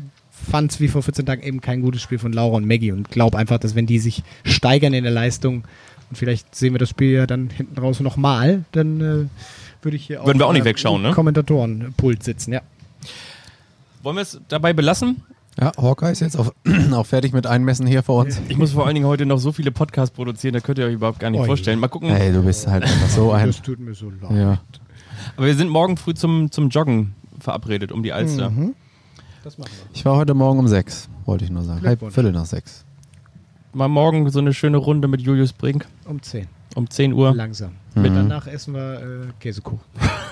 fand 0.49 0.73
es 0.73 0.81
wie 0.81 0.89
vor 0.89 1.03
14 1.03 1.27
Tagen 1.27 1.43
eben 1.43 1.61
kein 1.61 1.83
gutes 1.83 2.03
Spiel 2.03 2.19
von 2.19 2.33
Laura 2.33 2.57
und 2.57 2.67
Maggie 2.67 2.93
und 2.93 3.11
glaube 3.11 3.39
einfach, 3.39 3.59
dass 3.59 3.75
wenn 3.75 3.87
die 3.87 3.99
sich 3.99 4.23
steigern 4.45 4.95
in 4.95 5.05
der 5.05 5.13
Leistung 5.13 5.65
und 6.11 6.17
vielleicht 6.17 6.55
sehen 6.55 6.73
wir 6.75 6.79
das 6.79 6.91
Spiel 6.91 7.13
ja 7.13 7.27
dann 7.27 7.51
hinten 7.51 7.79
raus 7.79 8.01
nochmal, 8.01 8.65
dann 8.73 9.01
äh, 9.01 9.85
würde 9.85 9.97
ich 9.97 10.07
hier 10.07 10.25
Würden 10.25 10.39
wir 10.39 10.47
auch 10.47 10.53
nicht 10.53 10.65
wegschauen, 10.65 11.03
ne? 11.03 11.11
Kommentatorenpult 11.13 12.23
sitzen, 12.23 12.53
ja. 12.53 12.61
Wollen 14.03 14.17
wir 14.17 14.23
es 14.23 14.41
dabei 14.49 14.73
belassen? 14.73 15.23
Ja, 15.59 15.73
Hawkeye 15.77 16.13
ist 16.13 16.21
jetzt 16.21 16.37
auch, 16.37 16.53
auch 16.93 17.07
fertig 17.07 17.33
mit 17.33 17.47
Einmessen 17.47 17.87
hier 17.87 18.03
vor 18.03 18.25
uns. 18.25 18.41
Ich 18.49 18.59
muss 18.59 18.73
vor 18.73 18.87
allen 18.87 18.95
Dingen 18.95 19.07
heute 19.07 19.27
noch 19.27 19.39
so 19.39 19.53
viele 19.53 19.73
Podcasts 19.73 20.15
produzieren, 20.15 20.55
da 20.55 20.61
könnt 20.61 20.79
ihr 20.79 20.87
euch 20.87 20.95
überhaupt 20.95 21.19
gar 21.19 21.31
nicht 21.31 21.41
Oi. 21.41 21.47
vorstellen. 21.47 21.81
Mal 21.81 21.89
gucken. 21.89 22.11
Hey, 22.11 22.33
du 22.33 22.43
bist 22.43 22.67
halt 22.67 22.85
einfach 22.85 23.09
so 23.09 23.33
ein. 23.33 23.47
Das 23.47 23.63
tut 23.63 23.81
mir 23.81 23.95
so 23.95 24.11
leid. 24.11 24.31
Ja. 24.33 24.61
Aber 25.37 25.47
wir 25.47 25.55
sind 25.55 25.71
morgen 25.71 25.97
früh 25.97 26.15
zum, 26.15 26.51
zum 26.51 26.69
Joggen 26.69 27.15
verabredet 27.41 27.91
um 27.91 28.03
die 28.03 28.13
Alster. 28.13 28.51
Mhm. 28.51 28.75
Das 29.47 29.59
machen 29.59 29.71
wir. 29.71 29.87
Ich 29.95 30.05
war 30.05 30.17
heute 30.17 30.35
Morgen 30.35 30.59
um 30.59 30.67
sechs, 30.67 31.09
wollte 31.25 31.45
ich 31.45 31.53
nur 31.53 31.63
sagen. 31.63 31.87
Halb. 31.87 32.01
Viertel 32.13 32.33
nach 32.33 32.47
sechs. 32.47 32.85
Mal 33.73 33.87
morgen 33.87 34.29
so 34.29 34.41
eine 34.41 34.53
schöne 34.53 34.77
Runde 34.77 35.07
mit 35.07 35.21
Julius 35.21 35.53
Brink 35.53 35.87
Um 36.05 36.21
10. 36.21 36.49
um 36.75 36.91
10 36.91 37.13
Uhr. 37.13 37.33
Langsam. 37.33 37.71
Mhm. 37.95 38.03
Danach 38.13 38.49
essen 38.49 38.75
wir 38.75 38.95
äh, 38.95 39.33
Käsekuchen. 39.39 39.79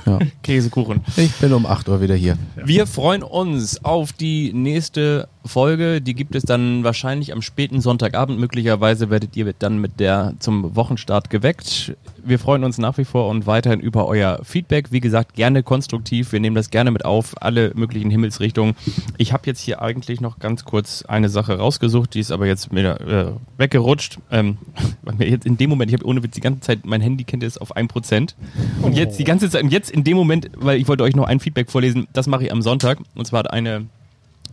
Ja. 0.05 0.19
Käsekuchen. 0.43 1.01
Ich 1.17 1.33
bin 1.37 1.53
um 1.53 1.65
8 1.65 1.89
Uhr 1.91 2.01
wieder 2.01 2.17
hier. 2.17 2.37
Wir 2.57 2.89
freuen 2.89 3.23
uns 3.23 3.85
auf 3.85 4.13
die 4.13 4.53
nächste 4.53 5.29
Folge. 5.45 6.01
Die 6.01 6.15
gibt 6.15 6.35
es 6.35 6.45
dann 6.45 6.85
wahrscheinlich 6.85 7.33
am 7.33 7.43
späten 7.43 7.81
Sonntagabend. 7.81 8.39
Möglicherweise 8.39 9.11
werdet 9.11 9.37
ihr 9.37 9.53
dann 9.59 9.79
mit 9.79 10.01
der 10.01 10.35
zum 10.39 10.75
Wochenstart 10.75 11.31
geweckt. 11.31 11.95
Wir 12.25 12.39
freuen 12.39 12.65
uns 12.65 12.79
nach 12.79 12.97
wie 12.97 13.05
vor 13.05 13.29
und 13.29 13.47
weiterhin 13.47 13.81
über 13.81 14.07
euer 14.07 14.41
Feedback. 14.43 14.93
Wie 14.93 15.01
gesagt, 15.01 15.35
gerne 15.35 15.63
konstruktiv. 15.63 16.33
Wir 16.33 16.41
nehmen 16.41 16.57
das 16.57 16.71
gerne 16.71 16.91
mit 16.91 17.05
auf, 17.05 17.35
alle 17.43 17.73
möglichen 17.75 18.11
Himmelsrichtungen. 18.11 18.75
Ich 19.19 19.33
habe 19.33 19.43
jetzt 19.47 19.61
hier 19.61 19.83
eigentlich 19.83 20.21
noch 20.21 20.39
ganz 20.39 20.65
kurz 20.65 21.03
eine 21.03 21.29
Sache 21.29 21.59
rausgesucht, 21.59 22.15
die 22.15 22.21
ist 22.21 22.31
aber 22.31 22.47
jetzt 22.47 22.73
mir 22.73 23.01
äh, 23.01 23.33
weggerutscht. 23.59 24.19
Ähm, 24.31 24.57
weil 25.03 25.17
mir 25.17 25.29
jetzt 25.29 25.47
in 25.47 25.57
dem 25.59 25.71
Moment, 25.71 25.91
ich 25.91 25.99
habe 25.99 26.07
ohne 26.07 26.23
Witz 26.23 26.35
die 26.35 26.41
ganze 26.41 26.61
Zeit, 26.61 26.87
mein 26.87 27.01
Handy 27.01 27.25
kennt 27.25 27.43
es 27.43 27.59
auf 27.59 27.77
1%. 27.77 28.35
Und 28.83 28.97
jetzt 28.97 29.19
die 29.19 29.25
ganze 29.25 29.51
Zeit, 29.51 29.63
und 29.63 29.71
jetzt 29.71 29.91
in 29.91 30.05
dem 30.05 30.17
Moment, 30.17 30.51
weil 30.57 30.79
ich 30.79 30.89
wollte 30.89 31.05
euch 31.05 31.15
noch 31.15 31.27
ein 31.27 31.41
Feedback 31.41 31.71
vorlesen, 31.71 32.09
das 32.13 32.27
mache 32.27 32.45
ich 32.45 32.53
am 32.53 32.63
Sonntag. 32.63 32.99
Und 33.15 33.27
zwar 33.27 33.41
hat 33.41 33.51
eine 33.51 33.87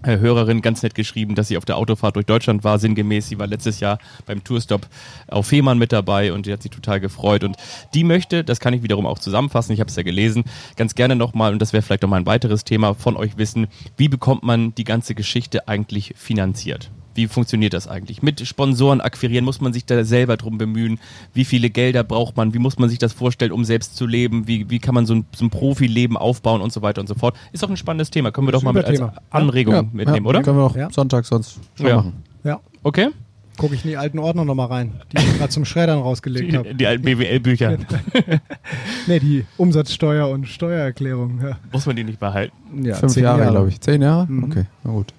Hörerin 0.03 0.61
ganz 0.61 0.83
nett 0.83 0.95
geschrieben, 0.95 1.35
dass 1.35 1.47
sie 1.47 1.57
auf 1.57 1.65
der 1.65 1.77
Autofahrt 1.77 2.15
durch 2.15 2.25
Deutschland 2.25 2.63
war, 2.63 2.79
sinngemäß. 2.79 3.27
Sie 3.27 3.39
war 3.39 3.47
letztes 3.47 3.79
Jahr 3.79 3.99
beim 4.25 4.43
Tourstop 4.43 4.87
auf 5.27 5.47
Fehmarn 5.47 5.77
mit 5.77 5.91
dabei 5.91 6.33
und 6.33 6.45
die 6.45 6.53
hat 6.53 6.61
sich 6.61 6.71
total 6.71 6.99
gefreut. 6.99 7.43
Und 7.43 7.57
die 7.93 8.03
möchte, 8.03 8.43
das 8.43 8.59
kann 8.59 8.73
ich 8.73 8.83
wiederum 8.83 9.05
auch 9.05 9.19
zusammenfassen, 9.19 9.73
ich 9.73 9.79
habe 9.79 9.89
es 9.89 9.95
ja 9.95 10.03
gelesen, 10.03 10.43
ganz 10.75 10.95
gerne 10.95 11.15
nochmal, 11.15 11.53
und 11.53 11.61
das 11.61 11.73
wäre 11.73 11.81
vielleicht 11.81 12.03
nochmal 12.03 12.21
ein 12.21 12.25
weiteres 12.25 12.63
Thema, 12.63 12.93
von 12.93 13.17
euch 13.17 13.37
wissen, 13.37 13.67
wie 13.97 14.07
bekommt 14.07 14.43
man 14.43 14.73
die 14.75 14.83
ganze 14.83 15.15
Geschichte 15.15 15.67
eigentlich 15.67 16.13
finanziert? 16.17 16.91
Wie 17.13 17.27
funktioniert 17.27 17.73
das 17.73 17.87
eigentlich? 17.87 18.21
Mit 18.21 18.45
Sponsoren 18.47 19.01
akquirieren 19.01 19.43
muss 19.45 19.59
man 19.61 19.73
sich 19.73 19.85
da 19.85 20.03
selber 20.05 20.37
drum 20.37 20.57
bemühen. 20.57 20.99
Wie 21.33 21.43
viele 21.45 21.69
Gelder 21.69 22.03
braucht 22.03 22.37
man? 22.37 22.53
Wie 22.53 22.59
muss 22.59 22.79
man 22.79 22.89
sich 22.89 22.99
das 22.99 23.11
vorstellen, 23.13 23.51
um 23.51 23.65
selbst 23.65 23.95
zu 23.97 24.07
leben? 24.07 24.47
Wie, 24.47 24.69
wie 24.69 24.79
kann 24.79 24.95
man 24.95 25.05
so 25.05 25.15
ein, 25.15 25.25
so 25.35 25.45
ein 25.45 25.49
Profileben 25.49 26.15
aufbauen 26.17 26.61
und 26.61 26.71
so 26.71 26.81
weiter 26.81 27.01
und 27.01 27.07
so 27.07 27.15
fort? 27.15 27.35
Ist 27.51 27.63
doch 27.63 27.69
ein 27.69 27.77
spannendes 27.77 28.09
Thema. 28.11 28.31
Können 28.31 28.47
wir 28.47 28.51
doch 28.53 28.63
mal 28.63 28.73
mit 28.73 28.85
als. 28.85 29.01
Anregung 29.29 29.89
mitnehmen, 29.93 30.25
ja, 30.25 30.29
oder? 30.29 30.41
Können 30.41 30.57
wir 30.57 30.63
auch 30.63 30.75
Ja. 30.75 30.89
Sonntag 30.91 31.25
sonst 31.25 31.59
schon 31.75 31.87
Ja. 31.87 31.95
machen. 31.97 32.13
Ja. 32.43 32.59
Okay? 32.83 33.09
Gucke 33.57 33.75
ich 33.75 33.83
in 33.83 33.91
die 33.91 33.97
alten 33.97 34.17
Ordner 34.17 34.45
nochmal 34.45 34.67
rein, 34.67 34.93
die 35.11 35.17
ich 35.17 35.37
gerade 35.37 35.49
zum 35.49 35.65
Schreddern 35.65 35.99
rausgelegt 35.99 36.55
habe. 36.55 36.69
Die, 36.69 36.75
die 36.77 36.87
alten 36.87 37.03
BWL-Bücher. 37.03 37.77
Nee, 39.07 39.19
die 39.19 39.45
Umsatzsteuer 39.57 40.29
und 40.29 40.47
Steuererklärung. 40.47 41.39
Ja, 41.43 41.57
Muss 41.71 41.85
man 41.85 41.95
die 41.95 42.03
nicht 42.03 42.19
behalten? 42.19 42.55
ja 42.83 42.95
Fünf 42.95 43.13
zehn 43.13 43.23
Jahre, 43.23 43.49
glaube 43.49 43.69
ich. 43.69 43.81
Zehn 43.81 44.01
Jahre? 44.01 44.25
Mhm. 44.27 44.43
Okay, 44.45 44.65
na 44.83 44.91
gut. 44.91 45.13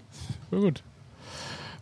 Ja, 0.50 0.58
gut. 0.58 0.82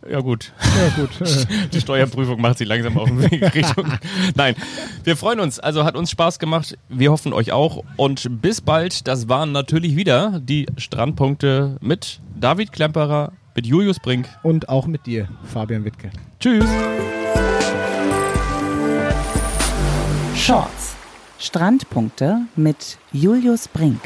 Ja, 0.09 0.19
gut. 0.19 0.51
Ja, 0.61 1.03
gut. 1.03 1.11
Die 1.73 1.79
Steuerprüfung 1.79 2.41
macht 2.41 2.57
sich 2.57 2.67
langsam 2.67 2.97
auf 2.97 3.07
den 3.07 3.21
Weg 3.21 3.53
Richtung. 3.53 3.85
Nein, 4.35 4.55
wir 5.03 5.15
freuen 5.15 5.39
uns. 5.39 5.59
Also 5.59 5.83
hat 5.83 5.95
uns 5.95 6.09
Spaß 6.11 6.39
gemacht. 6.39 6.77
Wir 6.89 7.11
hoffen 7.11 7.33
euch 7.33 7.51
auch. 7.51 7.83
Und 7.97 8.41
bis 8.41 8.61
bald. 8.61 9.07
Das 9.07 9.29
waren 9.29 9.51
natürlich 9.51 9.95
wieder 9.95 10.39
die 10.41 10.65
Strandpunkte 10.77 11.77
mit 11.81 12.19
David 12.39 12.71
Klemperer, 12.71 13.31
mit 13.55 13.67
Julius 13.67 13.99
Brink. 13.99 14.27
Und 14.41 14.69
auch 14.69 14.87
mit 14.87 15.05
dir, 15.05 15.29
Fabian 15.43 15.85
Wittke. 15.85 16.09
Tschüss. 16.39 16.65
Shorts. 20.35 20.95
Strandpunkte 21.37 22.41
mit 22.55 22.97
Julius 23.11 23.67
Brink. 23.67 24.01